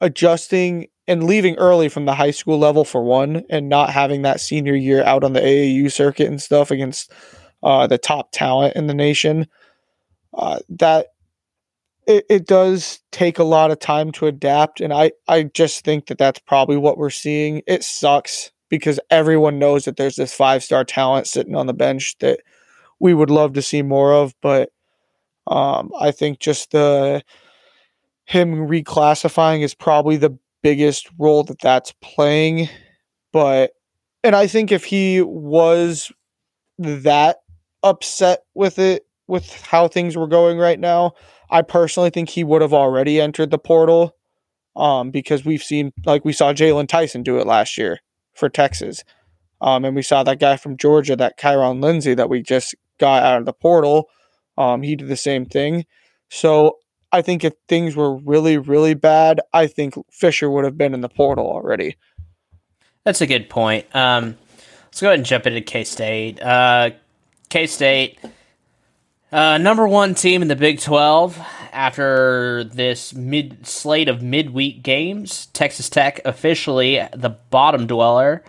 adjusting 0.00 0.88
and 1.08 1.24
leaving 1.24 1.56
early 1.56 1.88
from 1.88 2.04
the 2.04 2.14
high 2.14 2.30
school 2.30 2.58
level 2.58 2.84
for 2.84 3.02
one, 3.02 3.42
and 3.50 3.68
not 3.68 3.90
having 3.90 4.22
that 4.22 4.40
senior 4.40 4.74
year 4.74 5.02
out 5.04 5.24
on 5.24 5.32
the 5.32 5.40
AAU 5.40 5.90
circuit 5.90 6.28
and 6.28 6.40
stuff 6.40 6.70
against 6.70 7.12
uh, 7.62 7.86
the 7.86 7.98
top 7.98 8.32
talent 8.32 8.76
in 8.76 8.86
the 8.86 8.94
nation. 8.94 9.46
Uh, 10.34 10.60
that 10.68 11.08
it, 12.06 12.24
it 12.28 12.46
does 12.46 13.00
take 13.10 13.38
a 13.38 13.44
lot 13.44 13.70
of 13.70 13.78
time 13.78 14.12
to 14.12 14.26
adapt, 14.26 14.80
and 14.80 14.92
I 14.92 15.12
I 15.28 15.44
just 15.44 15.84
think 15.84 16.06
that 16.06 16.18
that's 16.18 16.40
probably 16.40 16.76
what 16.76 16.98
we're 16.98 17.10
seeing. 17.10 17.62
It 17.66 17.84
sucks 17.84 18.50
because 18.68 18.98
everyone 19.10 19.58
knows 19.58 19.84
that 19.84 19.96
there's 19.96 20.16
this 20.16 20.34
five 20.34 20.64
star 20.64 20.84
talent 20.84 21.26
sitting 21.26 21.54
on 21.54 21.66
the 21.66 21.74
bench 21.74 22.16
that 22.20 22.40
we 22.98 23.12
would 23.12 23.30
love 23.30 23.52
to 23.54 23.62
see 23.62 23.82
more 23.82 24.14
of, 24.14 24.34
but 24.40 24.70
um, 25.46 25.90
I 26.00 26.10
think 26.10 26.38
just 26.38 26.70
the 26.70 27.22
him 28.24 28.68
reclassifying 28.68 29.62
is 29.62 29.74
probably 29.74 30.16
the 30.16 30.38
biggest 30.62 31.08
role 31.18 31.44
that 31.44 31.60
that's 31.60 31.92
playing. 32.00 32.68
But, 33.32 33.72
and 34.22 34.36
I 34.36 34.46
think 34.46 34.72
if 34.72 34.84
he 34.84 35.22
was 35.22 36.12
that 36.78 37.38
upset 37.82 38.40
with 38.54 38.78
it, 38.78 39.04
with 39.26 39.50
how 39.62 39.88
things 39.88 40.16
were 40.16 40.26
going 40.26 40.58
right 40.58 40.78
now, 40.78 41.12
I 41.50 41.62
personally 41.62 42.10
think 42.10 42.28
he 42.28 42.44
would 42.44 42.62
have 42.62 42.74
already 42.74 43.20
entered 43.20 43.50
the 43.50 43.58
portal 43.58 44.16
um, 44.76 45.10
because 45.10 45.44
we've 45.44 45.62
seen, 45.62 45.92
like, 46.04 46.24
we 46.24 46.32
saw 46.32 46.52
Jaylon 46.52 46.88
Tyson 46.88 47.22
do 47.22 47.38
it 47.38 47.46
last 47.46 47.76
year 47.78 47.98
for 48.34 48.48
Texas. 48.48 49.04
Um, 49.60 49.84
and 49.84 49.94
we 49.94 50.02
saw 50.02 50.22
that 50.22 50.40
guy 50.40 50.56
from 50.56 50.76
Georgia, 50.76 51.14
that 51.16 51.38
Kyron 51.38 51.82
Lindsey 51.82 52.14
that 52.14 52.28
we 52.28 52.42
just 52.42 52.74
got 52.98 53.22
out 53.22 53.38
of 53.38 53.46
the 53.46 53.52
portal. 53.52 54.08
Um, 54.58 54.82
he 54.82 54.96
did 54.96 55.08
the 55.08 55.16
same 55.16 55.46
thing. 55.46 55.84
So 56.30 56.78
I 57.12 57.22
think 57.22 57.44
if 57.44 57.52
things 57.68 57.94
were 57.94 58.16
really, 58.16 58.56
really 58.56 58.94
bad, 58.94 59.40
I 59.52 59.66
think 59.66 59.94
Fisher 60.10 60.50
would 60.50 60.64
have 60.64 60.78
been 60.78 60.94
in 60.94 61.02
the 61.02 61.08
portal 61.08 61.46
already. 61.46 61.96
That's 63.04 63.20
a 63.20 63.26
good 63.26 63.50
point. 63.50 63.86
Um, 63.94 64.38
let's 64.86 65.00
go 65.00 65.08
ahead 65.08 65.18
and 65.18 65.26
jump 65.26 65.46
into 65.46 65.60
K 65.60 65.84
State. 65.84 66.40
Uh, 66.40 66.90
K 67.50 67.66
State, 67.66 68.18
uh, 69.30 69.58
number 69.58 69.86
one 69.86 70.14
team 70.14 70.40
in 70.40 70.48
the 70.48 70.56
Big 70.56 70.80
12 70.80 71.38
after 71.72 72.64
this 72.64 73.12
mid 73.12 73.66
slate 73.66 74.08
of 74.08 74.22
midweek 74.22 74.82
games. 74.82 75.46
Texas 75.46 75.90
Tech 75.90 76.20
officially 76.24 77.06
the 77.14 77.30
bottom 77.50 77.86
dweller. 77.86 78.42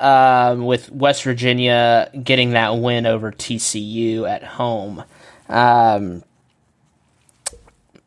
Um, 0.00 0.66
with 0.66 0.90
West 0.90 1.22
Virginia 1.22 2.10
getting 2.24 2.50
that 2.50 2.78
win 2.78 3.06
over 3.06 3.30
TCU 3.30 4.28
at 4.28 4.42
home. 4.42 5.04
Um, 5.48 6.24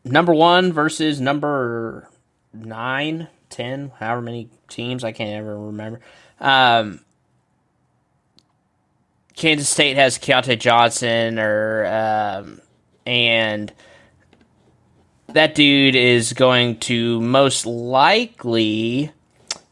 number 0.05 0.33
one 0.33 0.71
versus 0.71 1.19
number 1.19 2.07
nine, 2.53 3.27
ten, 3.49 3.91
however 3.99 4.21
many 4.21 4.49
teams 4.67 5.03
I 5.03 5.11
can't 5.11 5.31
ever 5.31 5.57
remember. 5.57 5.99
Um, 6.39 7.01
Kansas 9.35 9.67
State 9.67 9.97
has 9.97 10.17
Keyontae 10.17 10.59
Johnson, 10.59 11.39
or 11.39 11.85
um, 11.85 12.61
and 13.05 13.73
that 15.27 15.55
dude 15.55 15.95
is 15.95 16.33
going 16.33 16.79
to 16.79 17.19
most 17.19 17.65
likely, 17.65 19.11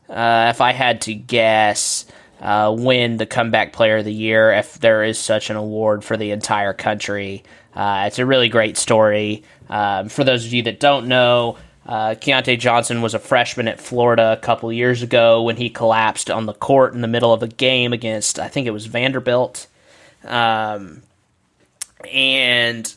uh, 0.10 0.52
if 0.54 0.60
I 0.60 0.74
had 0.74 1.02
to 1.02 1.14
guess, 1.14 2.06
uh, 2.42 2.76
win 2.78 3.18
the 3.18 3.26
comeback 3.26 3.72
player 3.72 3.98
of 3.98 4.06
the 4.06 4.14
year 4.14 4.52
if 4.52 4.80
there 4.80 5.04
is 5.04 5.18
such 5.18 5.50
an 5.50 5.56
award 5.56 6.04
for 6.04 6.18
the 6.18 6.32
entire 6.32 6.74
country. 6.74 7.44
Uh, 7.76 8.06
it's 8.08 8.20
a 8.20 8.26
really 8.26 8.50
great 8.50 8.78
story. 8.78 9.44
Um, 9.70 10.10
for 10.10 10.24
those 10.24 10.46
of 10.46 10.54
you 10.54 10.64
that 10.64 10.80
don't 10.80 11.08
know, 11.08 11.58
uh, 11.86 12.16
Keyontae 12.16 12.60
Johnson 12.60 13.02
was 13.02 13.14
a 13.14 13.20
freshman 13.20 13.68
at 13.68 13.82
Florida 13.82 14.34
a 14.34 14.38
couple 14.38 14.72
years 14.72 15.02
ago 15.02 15.42
when 15.42 15.58
he 15.58 15.70
collapsed 15.70 16.30
on 16.30 16.46
the 16.46 16.54
court 16.54 16.94
in 16.94 17.02
the 17.02 17.08
middle 17.08 17.34
of 17.34 17.44
a 17.44 17.48
game 17.48 17.92
against, 17.92 18.40
I 18.40 18.48
think 18.48 18.68
it 18.68 18.72
was 18.72 18.86
Vanderbilt. 18.86 19.68
Um, 20.24 21.02
and 22.12 22.94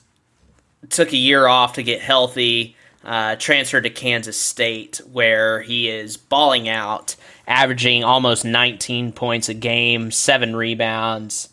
took 0.90 1.12
a 1.12 1.16
year 1.16 1.46
off 1.46 1.74
to 1.74 1.82
get 1.82 2.00
healthy, 2.00 2.76
uh, 3.04 3.36
transferred 3.36 3.82
to 3.82 3.90
Kansas 3.90 4.38
State, 4.38 5.00
where 5.10 5.62
he 5.62 5.88
is 5.88 6.16
balling 6.16 6.68
out, 6.68 7.16
averaging 7.48 8.04
almost 8.04 8.44
19 8.44 9.12
points 9.12 9.48
a 9.48 9.54
game, 9.54 10.10
seven 10.10 10.54
rebounds. 10.54 11.48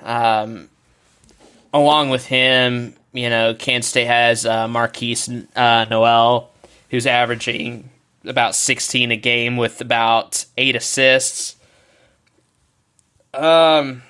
Um, 0.00 0.68
along 1.72 2.10
with 2.10 2.26
him, 2.26 2.94
you 3.12 3.30
know, 3.30 3.54
Kansas 3.54 3.90
State 3.90 4.06
has 4.06 4.46
uh, 4.46 4.66
Markquis 4.66 5.46
uh, 5.56 5.86
Nowell, 5.90 6.50
who's 6.90 7.06
averaging 7.06 7.90
about 8.24 8.54
16 8.54 9.10
a 9.10 9.16
game 9.16 9.56
with 9.56 9.80
about 9.80 10.44
eight 10.56 10.76
assists. 10.76 11.56
Um, 13.34 14.02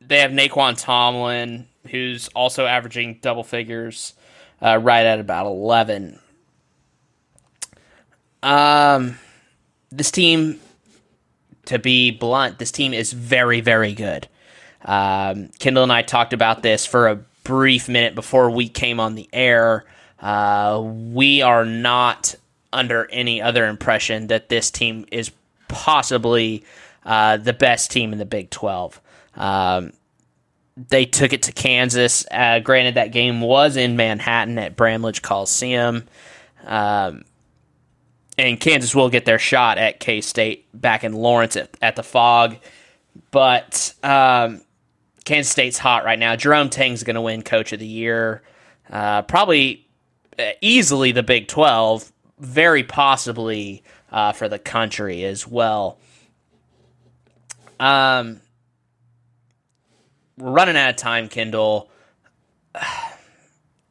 they 0.00 0.18
have 0.18 0.30
Nae'Qwan 0.30 0.80
Tomlin, 0.80 1.68
who's 1.88 2.28
also 2.28 2.66
averaging 2.66 3.18
double 3.22 3.44
figures, 3.44 4.14
uh, 4.60 4.78
right 4.82 5.06
at 5.06 5.20
about 5.20 5.46
11. 5.46 6.18
Um, 8.42 9.18
this 9.90 10.10
team, 10.10 10.58
to 11.66 11.78
be 11.78 12.10
blunt, 12.10 12.58
this 12.58 12.72
team 12.72 12.92
is 12.92 13.12
very, 13.12 13.60
very 13.60 13.92
good. 13.92 14.28
Um, 14.84 15.50
Kendall 15.58 15.82
and 15.82 15.92
I 15.92 16.02
talked 16.02 16.32
about 16.32 16.62
this 16.62 16.86
for 16.86 17.08
a 17.08 17.16
brief 17.44 17.88
minute 17.88 18.14
before 18.14 18.50
we 18.50 18.68
came 18.68 19.00
on 19.00 19.14
the 19.14 19.28
air. 19.32 19.84
Uh, 20.20 20.82
we 20.84 21.42
are 21.42 21.64
not 21.64 22.34
under 22.72 23.08
any 23.10 23.42
other 23.42 23.66
impression 23.66 24.28
that 24.28 24.48
this 24.48 24.70
team 24.70 25.06
is 25.10 25.30
possibly 25.68 26.64
uh, 27.04 27.36
the 27.36 27.52
best 27.52 27.90
team 27.90 28.12
in 28.12 28.18
the 28.18 28.24
Big 28.24 28.50
12. 28.50 29.00
Um, 29.34 29.92
they 30.88 31.04
took 31.04 31.32
it 31.32 31.42
to 31.44 31.52
Kansas. 31.52 32.26
Uh, 32.30 32.60
granted, 32.60 32.94
that 32.94 33.12
game 33.12 33.40
was 33.40 33.76
in 33.76 33.96
Manhattan 33.96 34.58
at 34.58 34.76
Bramlage 34.76 35.22
Coliseum. 35.22 36.06
Um, 36.64 37.24
and 38.38 38.58
Kansas 38.58 38.94
will 38.94 39.10
get 39.10 39.24
their 39.24 39.38
shot 39.38 39.78
at 39.78 40.00
K 40.00 40.20
State 40.20 40.66
back 40.78 41.04
in 41.04 41.12
Lawrence 41.12 41.56
at, 41.56 41.70
at 41.82 41.96
the 41.96 42.02
Phog. 42.02 42.56
But 43.30 43.94
um, 44.02 44.62
Kansas 45.24 45.50
State's 45.50 45.78
hot 45.78 46.04
right 46.04 46.18
now. 46.18 46.36
Jerome 46.36 46.70
Tang's 46.70 47.02
going 47.02 47.14
to 47.14 47.20
win 47.20 47.42
Coach 47.42 47.72
of 47.72 47.78
the 47.78 47.86
Year. 47.86 48.42
Uh, 48.90 49.22
probably 49.22 49.86
uh, 50.38 50.50
easily 50.60 51.12
the 51.12 51.22
Big 51.22 51.48
12, 51.48 52.10
very 52.38 52.82
possibly 52.82 53.82
uh, 54.10 54.32
for 54.32 54.48
the 54.48 54.58
country 54.58 55.24
as 55.24 55.46
well. 55.46 55.98
Um, 57.78 58.40
we're 60.36 60.50
running 60.50 60.76
out 60.76 60.90
of 60.90 60.96
time, 60.96 61.28
Kendall. 61.28 61.90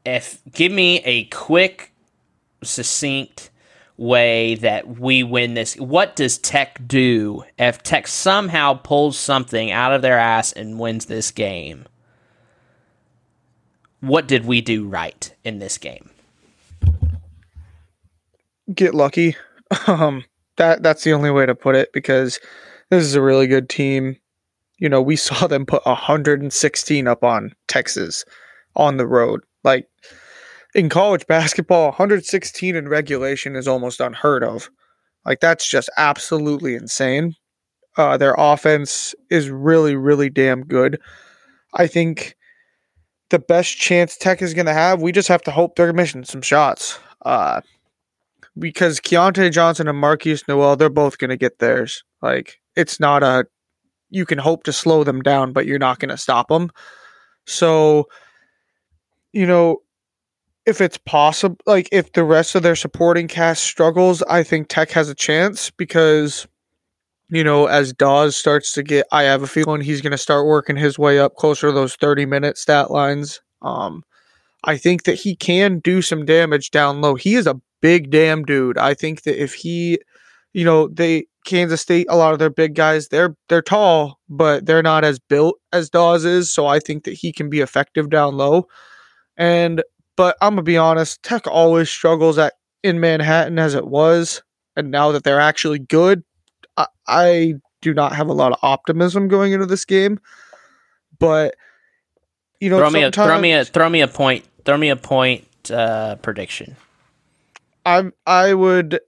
If 0.06 0.42
give 0.52 0.72
me 0.72 1.00
a 1.04 1.26
quick, 1.26 1.92
succinct 2.64 3.52
way 4.00 4.56
that 4.56 4.98
we 4.98 5.24
win 5.24 5.54
this. 5.54 5.76
What 5.76 6.16
does 6.16 6.38
Tech 6.38 6.80
do 6.88 7.44
if 7.58 7.84
Tech 7.84 8.08
somehow 8.08 8.76
pulls 8.76 9.20
something 9.20 9.72
out 9.72 9.94
of 9.94 10.02
their 10.02 10.18
ass 10.18 10.54
and 10.54 10.80
wins 10.80 11.06
this 11.06 11.32
game? 11.32 11.86
What 14.00 14.28
did 14.28 14.46
we 14.46 14.62
do 14.62 14.88
right 14.88 15.36
in 15.44 15.60
this 15.60 15.78
game? 15.78 16.10
Get 18.74 18.96
lucky. 18.96 19.36
Um, 19.86 20.26
that 20.58 20.82
that's 20.82 21.04
the 21.04 21.14
only 21.14 21.30
way 21.30 21.46
to 21.46 21.54
put 21.54 21.76
it 21.76 21.94
because 21.94 22.40
this 22.90 23.04
is 23.04 23.14
a 23.14 23.22
really 23.22 23.46
good 23.46 23.70
team. 23.70 24.18
You 24.80 24.90
know, 24.90 25.00
we 25.00 25.16
saw 25.16 25.46
them 25.46 25.64
put 25.64 25.86
116 25.86 27.08
up 27.08 27.24
on 27.24 27.54
Texas 27.68 28.26
on 28.76 28.98
the 28.98 29.06
road. 29.06 29.42
Like 29.64 29.88
in 30.76 30.90
college 30.90 31.26
basketball, 31.28 31.88
116 31.88 32.76
in 32.76 32.88
regulation 32.88 33.56
is 33.56 33.68
almost 33.68 34.00
unheard 34.00 34.44
of. 34.44 34.70
Like 35.26 35.40
that's 35.40 35.68
just 35.68 35.90
absolutely 35.98 36.76
insane. 36.76 37.36
Uh, 37.98 38.18
their 38.18 38.36
offense 38.38 39.14
is 39.30 39.50
really, 39.50 39.96
really 39.96 40.30
damn 40.30 40.64
good. 40.64 41.00
I 41.74 41.88
think 41.88 42.36
the 43.30 43.40
best 43.40 43.78
chance 43.78 44.18
Tech 44.18 44.42
is 44.42 44.54
going 44.54 44.66
to 44.66 44.74
have, 44.74 45.02
we 45.02 45.12
just 45.12 45.28
have 45.28 45.42
to 45.44 45.52
hope 45.52 45.76
they're 45.76 45.94
missing 45.94 46.24
some 46.24 46.42
shots. 46.42 47.00
Uh, 47.26 47.62
because 48.58 49.00
Keyontae 49.00 49.52
Johnson 49.52 49.88
and 49.88 50.02
Markquis 50.02 50.48
Nowell, 50.48 50.76
they're 50.76 50.90
both 50.90 51.18
going 51.18 51.30
to 51.30 51.38
get 51.38 51.60
theirs. 51.60 52.04
Like 52.22 52.60
it's 52.76 53.00
not 53.00 53.24
a, 53.24 53.46
you 54.10 54.26
can 54.26 54.38
hope 54.38 54.64
to 54.64 54.74
slow 54.74 55.04
them 55.04 55.22
down, 55.22 55.54
but 55.54 55.66
you're 55.66 55.80
not 55.80 56.00
going 56.00 56.10
to 56.10 56.18
stop 56.18 56.48
them. 56.48 56.72
So, 57.46 58.08
you 59.34 59.46
know, 59.46 59.80
if 60.66 60.82
it's 60.82 60.98
possible, 60.98 61.58
like 61.66 61.90
if 61.92 62.12
the 62.14 62.24
rest 62.24 62.56
of 62.56 62.64
their 62.64 62.76
supporting 62.76 63.28
cast 63.28 63.64
struggles, 63.64 64.22
I 64.24 64.44
think 64.44 64.68
Tech 64.68 64.92
has 64.92 65.10
a 65.10 65.16
chance 65.16 65.72
because, 65.72 66.48
you 67.30 67.44
know, 67.44 67.66
as 67.66 67.94
Dawes 67.94 68.36
starts 68.36 68.74
to 68.74 68.84
get, 68.84 69.08
I 69.12 69.24
have 69.24 69.42
a 69.42 69.48
feeling 69.48 69.82
he's 69.82 70.02
going 70.02 70.12
to 70.12 70.18
start 70.18 70.46
working 70.46 70.76
his 70.76 71.00
way 71.00 71.20
up 71.20 71.36
closer 71.36 71.68
to 71.68 71.74
those 71.74 71.96
30 71.96 72.26
minute 72.26 72.58
stat 72.58 72.92
lines. 72.92 73.42
Um, 73.62 74.04
I 74.64 74.78
think 74.78 75.04
that 75.04 75.16
he 75.16 75.36
can 75.36 75.80
do 75.80 76.02
some 76.02 76.26
damage 76.26 76.72
down 76.72 77.02
low. 77.02 77.16
He 77.16 77.36
is 77.36 77.48
a 77.48 77.60
big 77.82 78.12
damn 78.12 78.44
dude. 78.44 78.78
I 78.78 78.94
think 78.94 79.24
that 79.24 79.42
if 79.42 79.54
he, 79.54 80.00
you 80.54 80.66
know, 80.66 80.88
they 80.90 81.26
Kansas 81.46 81.82
State, 81.82 82.08
a 82.10 82.18
lot 82.18 82.34
of 82.34 82.40
their 82.40 82.50
big 82.50 82.76
guys, 82.76 83.08
they're 83.08 83.36
they're 83.48 83.62
tall, 83.62 84.20
but 84.30 84.66
they're 84.66 84.84
not 84.84 85.06
as 85.06 85.20
built 85.20 85.56
as 85.72 85.90
Dawes 85.90 86.26
is. 86.26 86.52
So 86.52 86.68
I 86.68 86.80
think 86.80 87.06
that 87.06 87.14
he 87.14 87.32
can 87.32 87.50
be 87.50 87.62
effective 87.62 88.10
down 88.10 88.36
low. 88.36 88.68
And 89.38 89.82
but 90.20 90.36
I'm 90.42 90.52
gonna 90.52 90.64
be 90.64 90.78
honest, 90.78 91.24
Tech 91.24 91.48
always 91.48 91.90
struggles 91.90 92.38
at 92.38 92.56
in 92.84 93.00
Manhattan 93.00 93.58
as 93.58 93.74
it 93.74 93.88
was, 93.88 94.44
and 94.76 94.92
now 94.92 95.14
that 95.14 95.24
they're 95.24 95.40
actually 95.40 95.80
good, 95.80 96.26
I, 96.76 96.88
I 97.08 97.54
do 97.82 97.94
not 97.94 98.14
have 98.18 98.28
a 98.28 98.34
lot 98.34 98.52
of 98.52 98.60
optimism 98.62 99.30
going 99.30 99.54
into 99.54 99.66
this 99.66 99.86
game. 99.86 100.20
But 101.20 101.56
you 102.60 102.70
know, 102.70 102.80
throw 102.80 102.90
me 102.90 103.04
a 103.04 103.12
throw 103.12 103.40
me 103.40 103.54
a 103.54 103.64
throw 103.64 103.90
me 103.90 104.02
a 104.02 104.10
point 104.10 104.44
throw 104.66 104.76
me 104.76 104.90
a 104.90 104.98
point 104.98 105.48
uh, 105.72 106.18
prediction. 106.18 106.76
I'm 107.86 108.12
I 108.28 108.54
would 108.54 109.00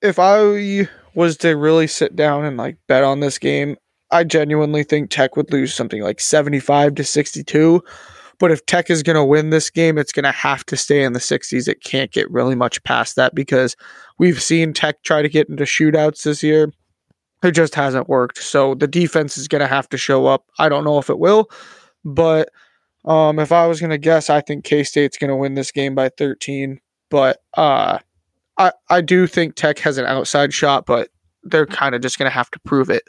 if 0.00 0.18
I 0.18 0.88
was 1.14 1.36
to 1.38 1.58
really 1.58 1.88
sit 1.88 2.16
down 2.16 2.46
and 2.46 2.56
like 2.56 2.78
bet 2.86 3.04
on 3.04 3.20
this 3.20 3.36
game, 3.38 3.76
I 4.10 4.24
genuinely 4.24 4.82
think 4.82 5.10
Tech 5.10 5.36
would 5.36 5.52
lose 5.52 5.74
something 5.74 6.00
like 6.00 6.20
75 6.20 6.94
to 6.94 7.04
62. 7.04 7.84
But 8.38 8.50
if 8.50 8.64
Tech 8.66 8.90
is 8.90 9.02
going 9.02 9.16
to 9.16 9.24
win 9.24 9.50
this 9.50 9.70
game, 9.70 9.98
it's 9.98 10.12
going 10.12 10.24
to 10.24 10.32
have 10.32 10.64
to 10.66 10.76
stay 10.76 11.02
in 11.02 11.12
the 11.12 11.20
60s. 11.20 11.68
It 11.68 11.82
can't 11.82 12.12
get 12.12 12.30
really 12.30 12.54
much 12.54 12.82
past 12.84 13.16
that 13.16 13.34
because 13.34 13.76
we've 14.18 14.42
seen 14.42 14.72
Tech 14.72 15.02
try 15.02 15.22
to 15.22 15.28
get 15.28 15.48
into 15.48 15.64
shootouts 15.64 16.22
this 16.22 16.42
year. 16.42 16.72
It 17.42 17.52
just 17.52 17.74
hasn't 17.74 18.08
worked. 18.08 18.38
So 18.38 18.74
the 18.74 18.86
defense 18.86 19.36
is 19.36 19.48
going 19.48 19.60
to 19.60 19.66
have 19.66 19.88
to 19.90 19.98
show 19.98 20.26
up. 20.26 20.46
I 20.58 20.68
don't 20.68 20.84
know 20.84 20.98
if 20.98 21.10
it 21.10 21.18
will, 21.18 21.50
but 22.04 22.48
um, 23.04 23.38
if 23.38 23.52
I 23.52 23.66
was 23.66 23.80
going 23.80 23.90
to 23.90 23.98
guess, 23.98 24.30
I 24.30 24.40
think 24.40 24.64
K 24.64 24.82
State's 24.82 25.18
going 25.18 25.28
to 25.28 25.36
win 25.36 25.54
this 25.54 25.70
game 25.70 25.94
by 25.94 26.08
13. 26.08 26.80
But 27.10 27.38
uh, 27.54 27.98
I, 28.58 28.72
I 28.88 29.00
do 29.00 29.26
think 29.26 29.54
Tech 29.54 29.78
has 29.80 29.98
an 29.98 30.06
outside 30.06 30.54
shot, 30.54 30.86
but 30.86 31.10
they're 31.42 31.66
kind 31.66 31.94
of 31.94 32.00
just 32.00 32.18
going 32.18 32.30
to 32.30 32.34
have 32.34 32.50
to 32.52 32.60
prove 32.60 32.88
it. 32.90 33.04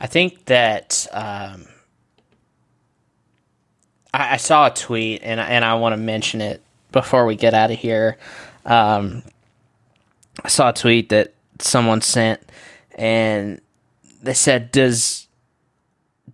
I 0.00 0.06
think 0.06 0.46
that 0.46 1.06
um, 1.12 1.66
I, 4.14 4.34
I, 4.34 4.36
saw 4.36 4.66
a 4.66 4.70
tweet, 4.70 5.22
and 5.22 5.40
and 5.40 5.64
I 5.64 5.74
want 5.74 5.94
to 5.94 5.96
mention 5.96 6.40
it 6.40 6.62
before 6.90 7.26
we 7.26 7.36
get 7.36 7.54
out 7.54 7.70
of 7.70 7.78
here. 7.78 8.18
Um, 8.64 9.22
I 10.44 10.48
saw 10.48 10.70
a 10.70 10.72
tweet 10.72 11.08
that 11.10 11.32
someone 11.58 12.00
sent, 12.00 12.40
and 12.94 13.60
they 14.22 14.34
said, 14.34 14.70
"Does 14.72 15.26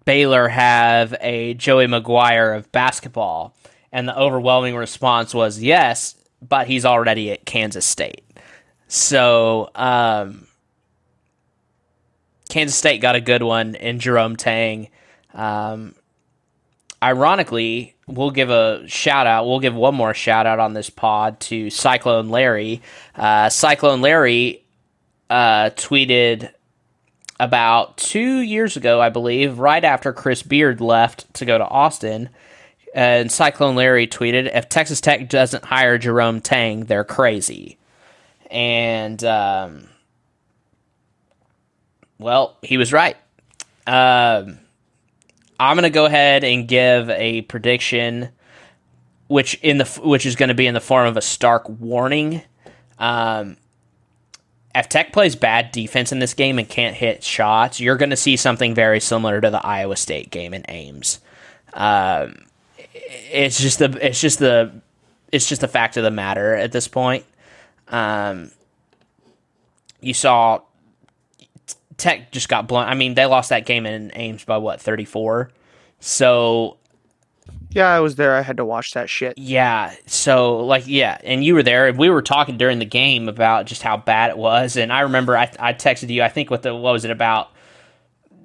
Baylor 0.04 0.48
have 0.48 1.14
a 1.20 1.54
Joey 1.54 1.86
McGuire 1.86 2.56
of 2.56 2.70
basketball?" 2.72 3.54
And 3.90 4.06
the 4.06 4.18
overwhelming 4.18 4.76
response 4.76 5.32
was 5.32 5.62
yes, 5.62 6.14
but 6.46 6.66
he's 6.66 6.84
already 6.84 7.32
at 7.32 7.46
Kansas 7.46 7.86
State. 7.86 8.22
So, 8.86 9.70
um, 9.74 10.46
Kansas 12.48 12.76
State 12.76 13.00
got 13.00 13.16
a 13.16 13.20
good 13.20 13.42
one 13.42 13.74
in 13.74 13.98
Jerome 13.98 14.36
Tang. 14.36 14.88
Um, 15.34 15.94
ironically, 17.02 17.94
we'll 18.06 18.30
give 18.30 18.50
a 18.50 18.86
shout 18.88 19.26
out. 19.26 19.46
We'll 19.46 19.60
give 19.60 19.74
one 19.74 19.94
more 19.94 20.14
shout 20.14 20.46
out 20.46 20.58
on 20.58 20.74
this 20.74 20.90
pod 20.90 21.40
to 21.40 21.70
Cyclone 21.70 22.28
Larry. 22.28 22.82
Uh, 23.14 23.48
Cyclone 23.48 24.00
Larry 24.00 24.64
uh, 25.30 25.70
tweeted 25.70 26.50
about 27.40 27.96
two 27.96 28.40
years 28.40 28.76
ago, 28.76 29.00
I 29.00 29.10
believe, 29.10 29.58
right 29.58 29.84
after 29.84 30.12
Chris 30.12 30.42
Beard 30.42 30.80
left 30.80 31.32
to 31.34 31.44
go 31.44 31.58
to 31.58 31.66
Austin. 31.66 32.30
And 32.94 33.30
Cyclone 33.30 33.76
Larry 33.76 34.06
tweeted, 34.06 34.54
"If 34.54 34.68
Texas 34.68 35.00
Tech 35.00 35.28
doesn't 35.28 35.64
hire 35.64 35.98
Jerome 35.98 36.40
Tang, 36.40 36.84
they're 36.86 37.04
crazy." 37.04 37.78
And 38.50 39.22
um, 39.24 39.88
well, 42.18 42.56
he 42.62 42.78
was 42.78 42.92
right. 42.92 43.16
Um, 43.86 44.58
I'm 45.58 45.76
gonna 45.76 45.90
go 45.90 46.06
ahead 46.06 46.44
and 46.44 46.68
give 46.68 47.10
a 47.10 47.42
prediction, 47.42 48.30
which 49.26 49.54
in 49.62 49.78
the 49.78 50.00
which 50.02 50.26
is 50.26 50.36
going 50.36 50.48
to 50.48 50.54
be 50.54 50.66
in 50.66 50.74
the 50.74 50.80
form 50.80 51.06
of 51.06 51.16
a 51.16 51.22
stark 51.22 51.68
warning. 51.68 52.42
Um, 52.98 53.56
if 54.74 54.88
Tech 54.88 55.12
plays 55.12 55.34
bad 55.34 55.72
defense 55.72 56.12
in 56.12 56.18
this 56.18 56.34
game 56.34 56.58
and 56.58 56.68
can't 56.68 56.94
hit 56.94 57.24
shots, 57.24 57.80
you're 57.80 57.96
going 57.96 58.10
to 58.10 58.16
see 58.16 58.36
something 58.36 58.74
very 58.74 59.00
similar 59.00 59.40
to 59.40 59.50
the 59.50 59.64
Iowa 59.64 59.96
State 59.96 60.30
game 60.30 60.54
in 60.54 60.64
Ames. 60.68 61.20
Um, 61.72 62.36
it's 62.94 63.60
just 63.60 63.78
the 63.78 63.98
it's 64.06 64.20
just 64.20 64.38
the 64.38 64.80
it's 65.32 65.48
just 65.48 65.60
the 65.60 65.68
fact 65.68 65.96
of 65.96 66.04
the 66.04 66.10
matter 66.10 66.54
at 66.54 66.72
this 66.72 66.88
point. 66.88 67.24
Um, 67.88 68.50
you 70.00 70.14
saw 70.14 70.60
Tech 71.98 72.32
just 72.32 72.48
got 72.48 72.66
blown. 72.66 72.86
I 72.86 72.94
mean, 72.94 73.14
they 73.14 73.26
lost 73.26 73.50
that 73.50 73.66
game 73.66 73.84
in 73.84 74.10
Ames 74.14 74.44
by 74.44 74.56
what 74.56 74.80
thirty 74.80 75.04
four. 75.04 75.50
So 76.00 76.78
yeah, 77.70 77.88
I 77.88 78.00
was 78.00 78.16
there. 78.16 78.34
I 78.34 78.42
had 78.42 78.56
to 78.56 78.64
watch 78.64 78.94
that 78.94 79.10
shit. 79.10 79.36
Yeah. 79.36 79.94
So, 80.06 80.60
like, 80.64 80.86
yeah. 80.86 81.18
And 81.22 81.44
you 81.44 81.54
were 81.54 81.62
there. 81.62 81.88
And 81.88 81.98
we 81.98 82.08
were 82.08 82.22
talking 82.22 82.56
during 82.56 82.78
the 82.78 82.86
game 82.86 83.28
about 83.28 83.66
just 83.66 83.82
how 83.82 83.98
bad 83.98 84.30
it 84.30 84.38
was. 84.38 84.76
And 84.76 84.92
I 84.92 85.00
remember 85.00 85.36
I, 85.36 85.50
I 85.58 85.74
texted 85.74 86.08
you, 86.08 86.22
I 86.22 86.28
think, 86.28 86.50
what 86.50 86.62
the, 86.62 86.74
what 86.74 86.92
was 86.92 87.04
it, 87.04 87.10
about 87.10 87.50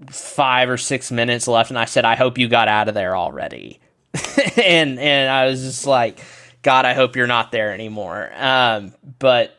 five 0.10 0.70
or 0.70 0.78
six 0.78 1.10
minutes 1.10 1.48
left. 1.48 1.72
And 1.72 1.80
I 1.80 1.86
said, 1.86 2.04
I 2.04 2.16
hope 2.16 2.38
you 2.38 2.50
got 2.50 2.68
out 2.68 2.90
of 2.90 2.96
there 2.96 3.16
already. 3.16 3.80
and, 4.62 5.00
and 5.00 5.32
I 5.32 5.46
was 5.46 5.62
just 5.62 5.88
like, 5.88 6.22
God, 6.62 6.86
I 6.86 6.94
hope 6.94 7.16
you're 7.16 7.28
not 7.28 7.52
there 7.54 7.74
anymore. 7.74 8.30
Um, 8.36 8.94
but 9.20 9.58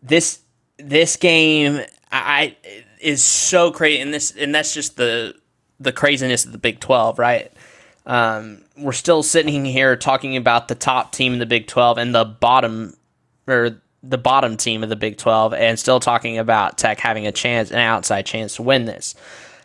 this, 0.00 0.40
this 0.78 1.16
game, 1.16 1.80
I, 2.12 2.56
is 3.00 3.22
so 3.22 3.70
crazy. 3.70 4.00
And 4.00 4.12
this, 4.12 4.32
and 4.36 4.54
that's 4.54 4.74
just 4.74 4.96
the, 4.96 5.34
the 5.78 5.92
craziness 5.92 6.44
of 6.44 6.52
the 6.52 6.58
Big 6.58 6.80
12, 6.80 7.18
right? 7.18 7.52
Um, 8.06 8.62
we're 8.76 8.92
still 8.92 9.22
sitting 9.22 9.64
here 9.64 9.96
talking 9.96 10.36
about 10.36 10.68
the 10.68 10.74
top 10.74 11.12
team 11.12 11.34
in 11.34 11.38
the 11.38 11.46
Big 11.46 11.66
12 11.66 11.98
and 11.98 12.14
the 12.14 12.24
bottom 12.24 12.96
or 13.46 13.80
the 14.02 14.18
bottom 14.18 14.56
team 14.56 14.82
of 14.82 14.88
the 14.88 14.96
Big 14.96 15.18
12 15.18 15.54
and 15.54 15.78
still 15.78 16.00
talking 16.00 16.38
about 16.38 16.78
Tech 16.78 17.00
having 17.00 17.26
a 17.26 17.32
chance, 17.32 17.70
an 17.70 17.78
outside 17.78 18.26
chance 18.26 18.56
to 18.56 18.62
win 18.62 18.86
this. 18.86 19.14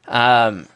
Um, 0.08 0.68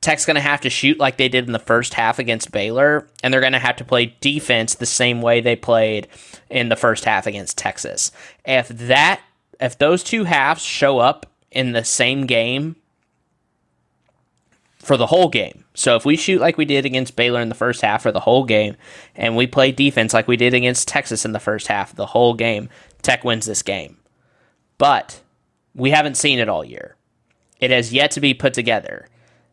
Tech's 0.00 0.26
going 0.26 0.34
to 0.34 0.40
have 0.40 0.60
to 0.60 0.70
shoot 0.70 0.98
like 0.98 1.16
they 1.16 1.30
did 1.30 1.46
in 1.46 1.52
the 1.52 1.58
first 1.58 1.94
half 1.94 2.18
against 2.18 2.52
Baylor, 2.52 3.08
and 3.22 3.32
they're 3.32 3.40
going 3.40 3.54
to 3.54 3.58
have 3.58 3.76
to 3.76 3.84
play 3.84 4.14
defense 4.20 4.74
the 4.74 4.84
same 4.84 5.22
way 5.22 5.40
they 5.40 5.56
played 5.56 6.08
in 6.50 6.68
the 6.68 6.76
first 6.76 7.06
half 7.06 7.26
against 7.26 7.56
Texas. 7.56 8.12
If 8.44 8.68
that, 8.68 9.22
if 9.60 9.78
those 9.78 10.02
two 10.02 10.24
halves 10.24 10.62
show 10.62 10.98
up 10.98 11.26
in 11.50 11.72
the 11.72 11.84
same 11.84 12.26
game 12.26 12.76
for 14.78 14.96
the 14.96 15.06
whole 15.06 15.28
game. 15.28 15.64
So 15.74 15.96
if 15.96 16.04
we 16.04 16.16
shoot 16.16 16.40
like 16.40 16.58
we 16.58 16.64
did 16.64 16.84
against 16.84 17.16
Baylor 17.16 17.40
in 17.40 17.48
the 17.48 17.54
first 17.54 17.80
half 17.80 18.02
for 18.02 18.12
the 18.12 18.20
whole 18.20 18.44
game, 18.44 18.76
and 19.16 19.34
we 19.34 19.46
play 19.46 19.72
defense 19.72 20.12
like 20.12 20.28
we 20.28 20.36
did 20.36 20.54
against 20.54 20.88
Texas 20.88 21.24
in 21.24 21.32
the 21.32 21.40
first 21.40 21.68
half 21.68 21.94
the 21.94 22.06
whole 22.06 22.34
game, 22.34 22.68
Tech 23.02 23.24
wins 23.24 23.46
this 23.46 23.62
game. 23.62 23.96
But 24.78 25.22
we 25.74 25.90
haven't 25.90 26.16
seen 26.16 26.38
it 26.38 26.48
all 26.48 26.64
year. 26.64 26.96
It 27.60 27.70
has 27.70 27.92
yet 27.92 28.10
to 28.12 28.20
be 28.20 28.34
put 28.34 28.54
together. 28.54 29.08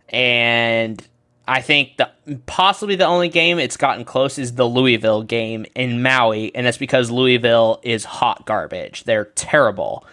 And 0.10 1.06
I 1.52 1.60
think 1.60 1.98
the 1.98 2.10
possibly 2.46 2.96
the 2.96 3.06
only 3.06 3.28
game 3.28 3.60
it's 3.60 3.76
gotten 3.76 4.06
close 4.06 4.38
is 4.40 4.56
the 4.56 4.64
Louisville 4.64 5.22
game 5.22 5.66
in 5.76 6.02
Maui, 6.02 6.56
and 6.56 6.66
that's 6.66 6.78
because 6.78 7.12
Louisville 7.12 7.82
is 7.84 8.06
hot 8.06 8.46
garbage. 8.46 9.04
They're 9.04 9.26
terrible. 9.26 10.06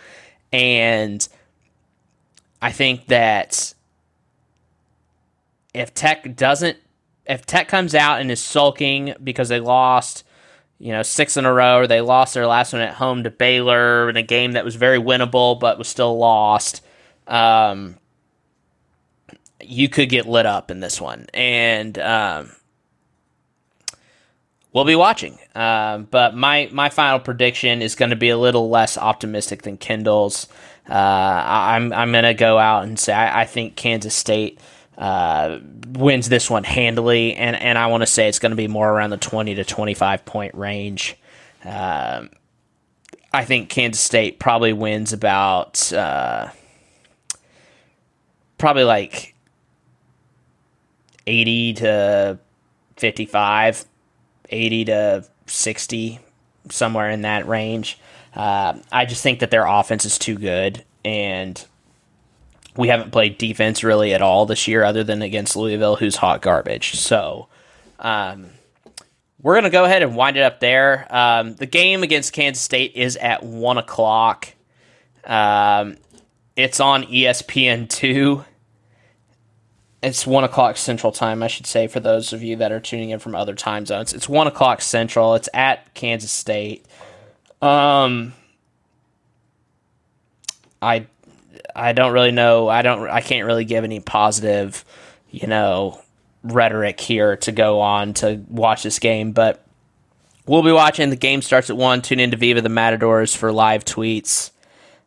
And 0.53 1.27
I 2.61 2.73
think 2.73 3.07
that 3.07 3.73
if 5.73 5.95
Tech 5.95 6.35
doesn't, 6.35 6.77
if 7.25 7.47
Tech 7.47 7.69
comes 7.69 7.95
out 7.95 8.21
and 8.21 8.33
is 8.33 8.41
sulking 8.41 9.15
because 9.23 9.49
they 9.49 9.61
lost, 9.61 10.25
you 10.81 10.91
know, 10.91 11.05
six 11.05 11.37
in 11.37 11.45
a 11.45 11.53
row, 11.53 11.79
or 11.79 11.87
they 11.87 12.01
lost 12.01 12.35
their 12.35 12.49
last 12.49 12.73
one 12.73 12.83
at 12.83 12.95
home 12.95 13.23
to 13.23 13.31
Baylor 13.31 14.11
in 14.11 14.17
a 14.17 14.25
game 14.25 14.53
that 14.53 14.65
was 14.65 14.75
very 14.75 14.99
winnable 14.99 15.61
but 15.61 15.79
was 15.79 15.87
still 15.87 16.19
lost, 16.19 16.85
um, 17.29 17.95
you 19.61 19.89
could 19.89 20.09
get 20.09 20.27
lit 20.27 20.47
up 20.47 20.71
in 20.71 20.81
this 20.81 21.01
one. 21.01 21.27
And 21.35 21.99
um, 21.99 22.53
we'll 24.73 24.85
be 24.85 24.97
watching. 24.97 25.39
Um, 25.55 26.05
but 26.11 26.35
my, 26.35 26.69
my 26.73 26.89
final 26.89 27.19
prediction 27.19 27.83
is 27.83 27.95
going 27.95 28.11
to 28.11 28.17
be 28.17 28.29
a 28.29 28.39
little 28.39 28.71
less 28.71 28.97
optimistic 28.97 29.63
than 29.63 29.77
Kendall's. 29.77 30.49
Uh, 30.89 30.93
I'm, 30.95 31.93
I'm 31.93 32.13
going 32.13 32.25
to 32.25 32.35
go 32.35 32.59
out 32.59 32.85
and 32.85 32.99
say 32.99 33.13
I, 33.13 33.43
I 33.43 33.45
think 33.45 33.77
Kansas 33.77 34.15
State 34.15 34.61
uh, 34.99 35.59
wins 35.93 36.29
this 36.29 36.51
one 36.51 36.65
handily, 36.65 37.35
and 37.37 37.55
and 37.55 37.79
I 37.79 37.87
want 37.87 38.03
to 38.03 38.07
say 38.07 38.29
it's 38.29 38.41
going 38.41 38.51
to 38.51 38.57
be 38.57 38.67
more 38.67 38.91
around 38.91 39.11
the 39.11 39.17
twenty 39.17 39.55
to 39.55 39.65
twenty 39.65 39.95
five 39.95 40.25
point 40.25 40.55
range. 40.57 41.17
Um, 41.65 42.31
I 43.33 43.45
think 43.45 43.69
Kansas 43.69 44.03
State 44.03 44.41
probably 44.41 44.73
wins 44.73 45.13
about 45.13 45.93
uh, 45.93 46.49
probably 48.59 48.83
like 48.83 49.37
eighty 51.29 51.75
to 51.75 52.39
55, 52.97 53.85
80 54.49 54.85
to 54.87 55.25
sixty, 55.47 56.19
somewhere 56.71 57.11
in 57.11 57.23
that 57.23 57.47
range. 57.47 57.99
Uh, 58.35 58.79
I 58.91 59.05
just 59.05 59.23
think 59.23 59.41
that 59.41 59.51
their 59.51 59.67
offense 59.67 60.05
is 60.05 60.19
too 60.19 60.37
good, 60.37 60.85
and 61.05 61.65
we 62.77 62.89
haven't 62.89 63.11
played 63.11 63.39
defense 63.39 63.83
really 63.85 64.15
at 64.15 64.23
all 64.23 64.47
this 64.47 64.67
year, 64.69 64.85
other 64.85 65.05
than 65.05 65.23
against 65.23 65.57
Louisville, 65.57 65.97
who's 65.97 66.17
hot 66.17 66.43
garbage. 66.43 66.95
So, 66.95 67.49
um, 67.99 68.47
we're 69.43 69.55
gonna 69.55 69.71
go 69.71 69.85
ahead 69.85 70.03
and 70.03 70.17
wind 70.17 70.37
it 70.37 70.43
up 70.43 70.61
there. 70.61 71.07
Um, 71.11 71.55
the 71.55 71.67
game 71.67 72.03
against 72.03 72.33
Kansas 72.33 72.63
State 72.63 72.93
is 72.95 73.17
at 73.17 73.43
one 73.43 73.79
o'clock. 73.79 74.49
Um, 75.25 75.97
it's 76.57 76.81
on 76.81 77.05
ESPN 77.05 77.89
two. 77.89 78.45
It's 80.03 80.27
one 80.27 80.45
o'clock 80.45 80.77
Central 80.77 81.11
Time, 81.13 81.43
I 81.43 81.49
should 81.49 81.67
say, 81.67 81.89
for 81.89 81.99
those 81.99 82.33
of 82.33 82.43
you 82.43 82.57
that 82.57 82.71
are 82.71 82.79
tuning 82.79 83.11
in 83.11 83.19
from 83.19 83.35
other 83.35 83.55
time 83.55 83.85
zones. 83.85 84.13
It's 84.13 84.29
one 84.29 84.47
o'clock 84.47 84.81
Central. 84.81 85.35
It's 85.35 85.49
at 85.53 85.93
Kansas 85.95 86.31
State. 86.31 86.87
Um, 87.61 88.33
I 90.81 91.07
I 91.75 91.93
don't 91.93 92.13
really 92.13 92.31
know. 92.31 92.69
I 92.69 92.83
don't. 92.83 93.09
I 93.09 93.21
can't 93.21 93.47
really 93.47 93.65
give 93.65 93.85
any 93.85 94.01
positive, 94.01 94.85
you 95.31 95.47
know, 95.49 96.01
rhetoric 96.43 97.01
here 97.01 97.37
to 97.39 97.53
go 97.53 97.81
on 97.81 98.15
to 98.15 98.45
watch 98.49 98.85
this 98.85 98.99
game. 99.01 99.33
But 99.33 99.65
we'll 100.47 100.63
be 100.63 100.73
watching. 100.73 101.11
The 101.11 101.17
game 101.17 101.43
starts 101.43 101.71
at 101.71 101.77
one. 101.77 102.03
Tune 102.03 102.21
into 102.21 102.37
Viva 102.37 102.61
the 102.61 102.69
Matadors 102.69 103.35
for 103.35 103.53
live 103.53 103.85
tweets. 103.85 104.53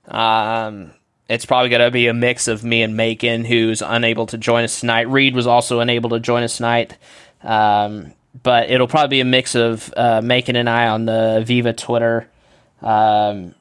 Um, 0.07 0.91
it's 1.31 1.45
probably 1.45 1.69
going 1.69 1.81
to 1.81 1.91
be 1.91 2.07
a 2.07 2.13
mix 2.13 2.47
of 2.47 2.63
me 2.63 2.83
and 2.83 2.95
Macon, 2.95 3.45
who's 3.45 3.81
unable 3.81 4.25
to 4.27 4.37
join 4.37 4.63
us 4.63 4.79
tonight. 4.79 5.09
Reed 5.09 5.35
was 5.35 5.47
also 5.47 5.79
unable 5.79 6.09
to 6.11 6.19
join 6.19 6.43
us 6.43 6.57
tonight. 6.57 6.97
Um, 7.43 8.13
but 8.43 8.69
it'll 8.69 8.87
probably 8.87 9.17
be 9.17 9.21
a 9.21 9.25
mix 9.25 9.55
of 9.55 9.93
uh, 9.97 10.21
Macon 10.21 10.55
and 10.55 10.69
I 10.69 10.87
on 10.87 11.05
the 11.05 11.43
Viva 11.45 11.73
Twitter. 11.73 12.27
Um, 12.81 13.55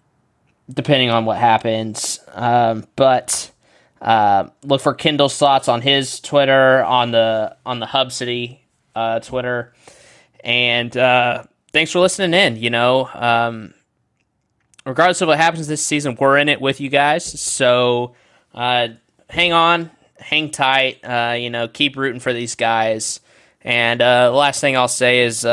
depending 0.72 1.10
on 1.10 1.24
what 1.24 1.38
happens. 1.38 2.20
Um, 2.32 2.86
but 2.96 3.50
uh, 4.00 4.48
look 4.62 4.80
for 4.80 4.94
Kendall's 4.94 5.36
thoughts 5.36 5.68
on 5.68 5.82
his 5.82 6.20
Twitter, 6.20 6.84
on 6.84 7.10
the 7.10 7.56
on 7.66 7.80
the 7.80 7.86
Hub 7.86 8.12
City 8.12 8.62
uh, 8.94 9.20
Twitter, 9.20 9.72
and 10.42 10.96
uh, 10.96 11.44
thanks 11.72 11.92
for 11.92 12.00
listening 12.00 12.34
in. 12.34 12.56
You 12.56 12.70
know, 12.70 13.08
um, 13.12 13.74
regardless 14.90 15.20
of 15.20 15.28
what 15.28 15.38
happens 15.38 15.66
this 15.66 15.84
season, 15.84 16.16
we're 16.20 16.36
in 16.36 16.48
it 16.48 16.60
with 16.60 16.80
you 16.80 16.90
guys. 16.90 17.24
So 17.24 18.14
uh, 18.54 18.88
hang 19.28 19.52
on, 19.52 19.90
hang 20.18 20.50
tight. 20.50 21.00
Uh, 21.02 21.34
you 21.38 21.50
know, 21.50 21.68
keep 21.68 21.96
rooting 21.96 22.20
for 22.20 22.32
these 22.32 22.54
guys. 22.54 23.20
And 23.62 24.00
uh, 24.02 24.30
the 24.30 24.36
last 24.36 24.60
thing 24.60 24.76
I'll 24.76 24.88
say 24.88 25.20
is 25.20 25.46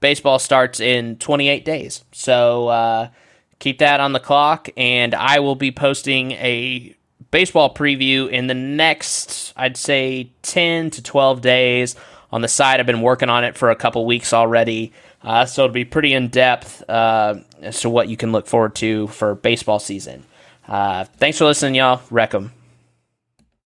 baseball 0.00 0.38
starts 0.38 0.80
in 0.80 1.16
28 1.16 1.64
days. 1.64 2.04
So 2.12 3.10
keep 3.58 3.78
that 3.78 4.00
on 4.00 4.12
the 4.12 4.20
clock, 4.20 4.68
and 4.76 5.14
I 5.14 5.40
will 5.40 5.54
be 5.54 5.72
posting 5.72 6.32
a 6.32 6.94
baseball 7.30 7.74
preview 7.74 8.28
in 8.28 8.46
the 8.46 8.54
next, 8.54 9.52
I'd 9.56 9.76
say, 9.76 10.30
10 10.42 10.90
to 10.90 11.02
12 11.02 11.40
days 11.40 11.96
on 12.30 12.40
the 12.42 12.48
side. 12.48 12.80
I've 12.80 12.86
been 12.86 13.02
working 13.02 13.28
on 13.28 13.44
it 13.44 13.56
for 13.56 13.70
a 13.70 13.76
couple 13.76 14.04
weeks 14.06 14.32
already, 14.32 14.92
uh, 15.26 15.44
so 15.44 15.64
it'll 15.64 15.74
be 15.74 15.84
pretty 15.84 16.14
in 16.14 16.28
depth 16.28 16.88
uh, 16.88 17.34
as 17.60 17.80
to 17.82 17.90
what 17.90 18.08
you 18.08 18.16
can 18.16 18.32
look 18.32 18.46
forward 18.46 18.74
to 18.76 19.08
for 19.08 19.34
baseball 19.34 19.78
season. 19.78 20.24
Uh, 20.66 21.04
thanks 21.18 21.36
for 21.36 21.44
listening, 21.44 21.74
y'all. 21.74 22.00
Wreck 22.10 22.34
'em. 22.34 22.52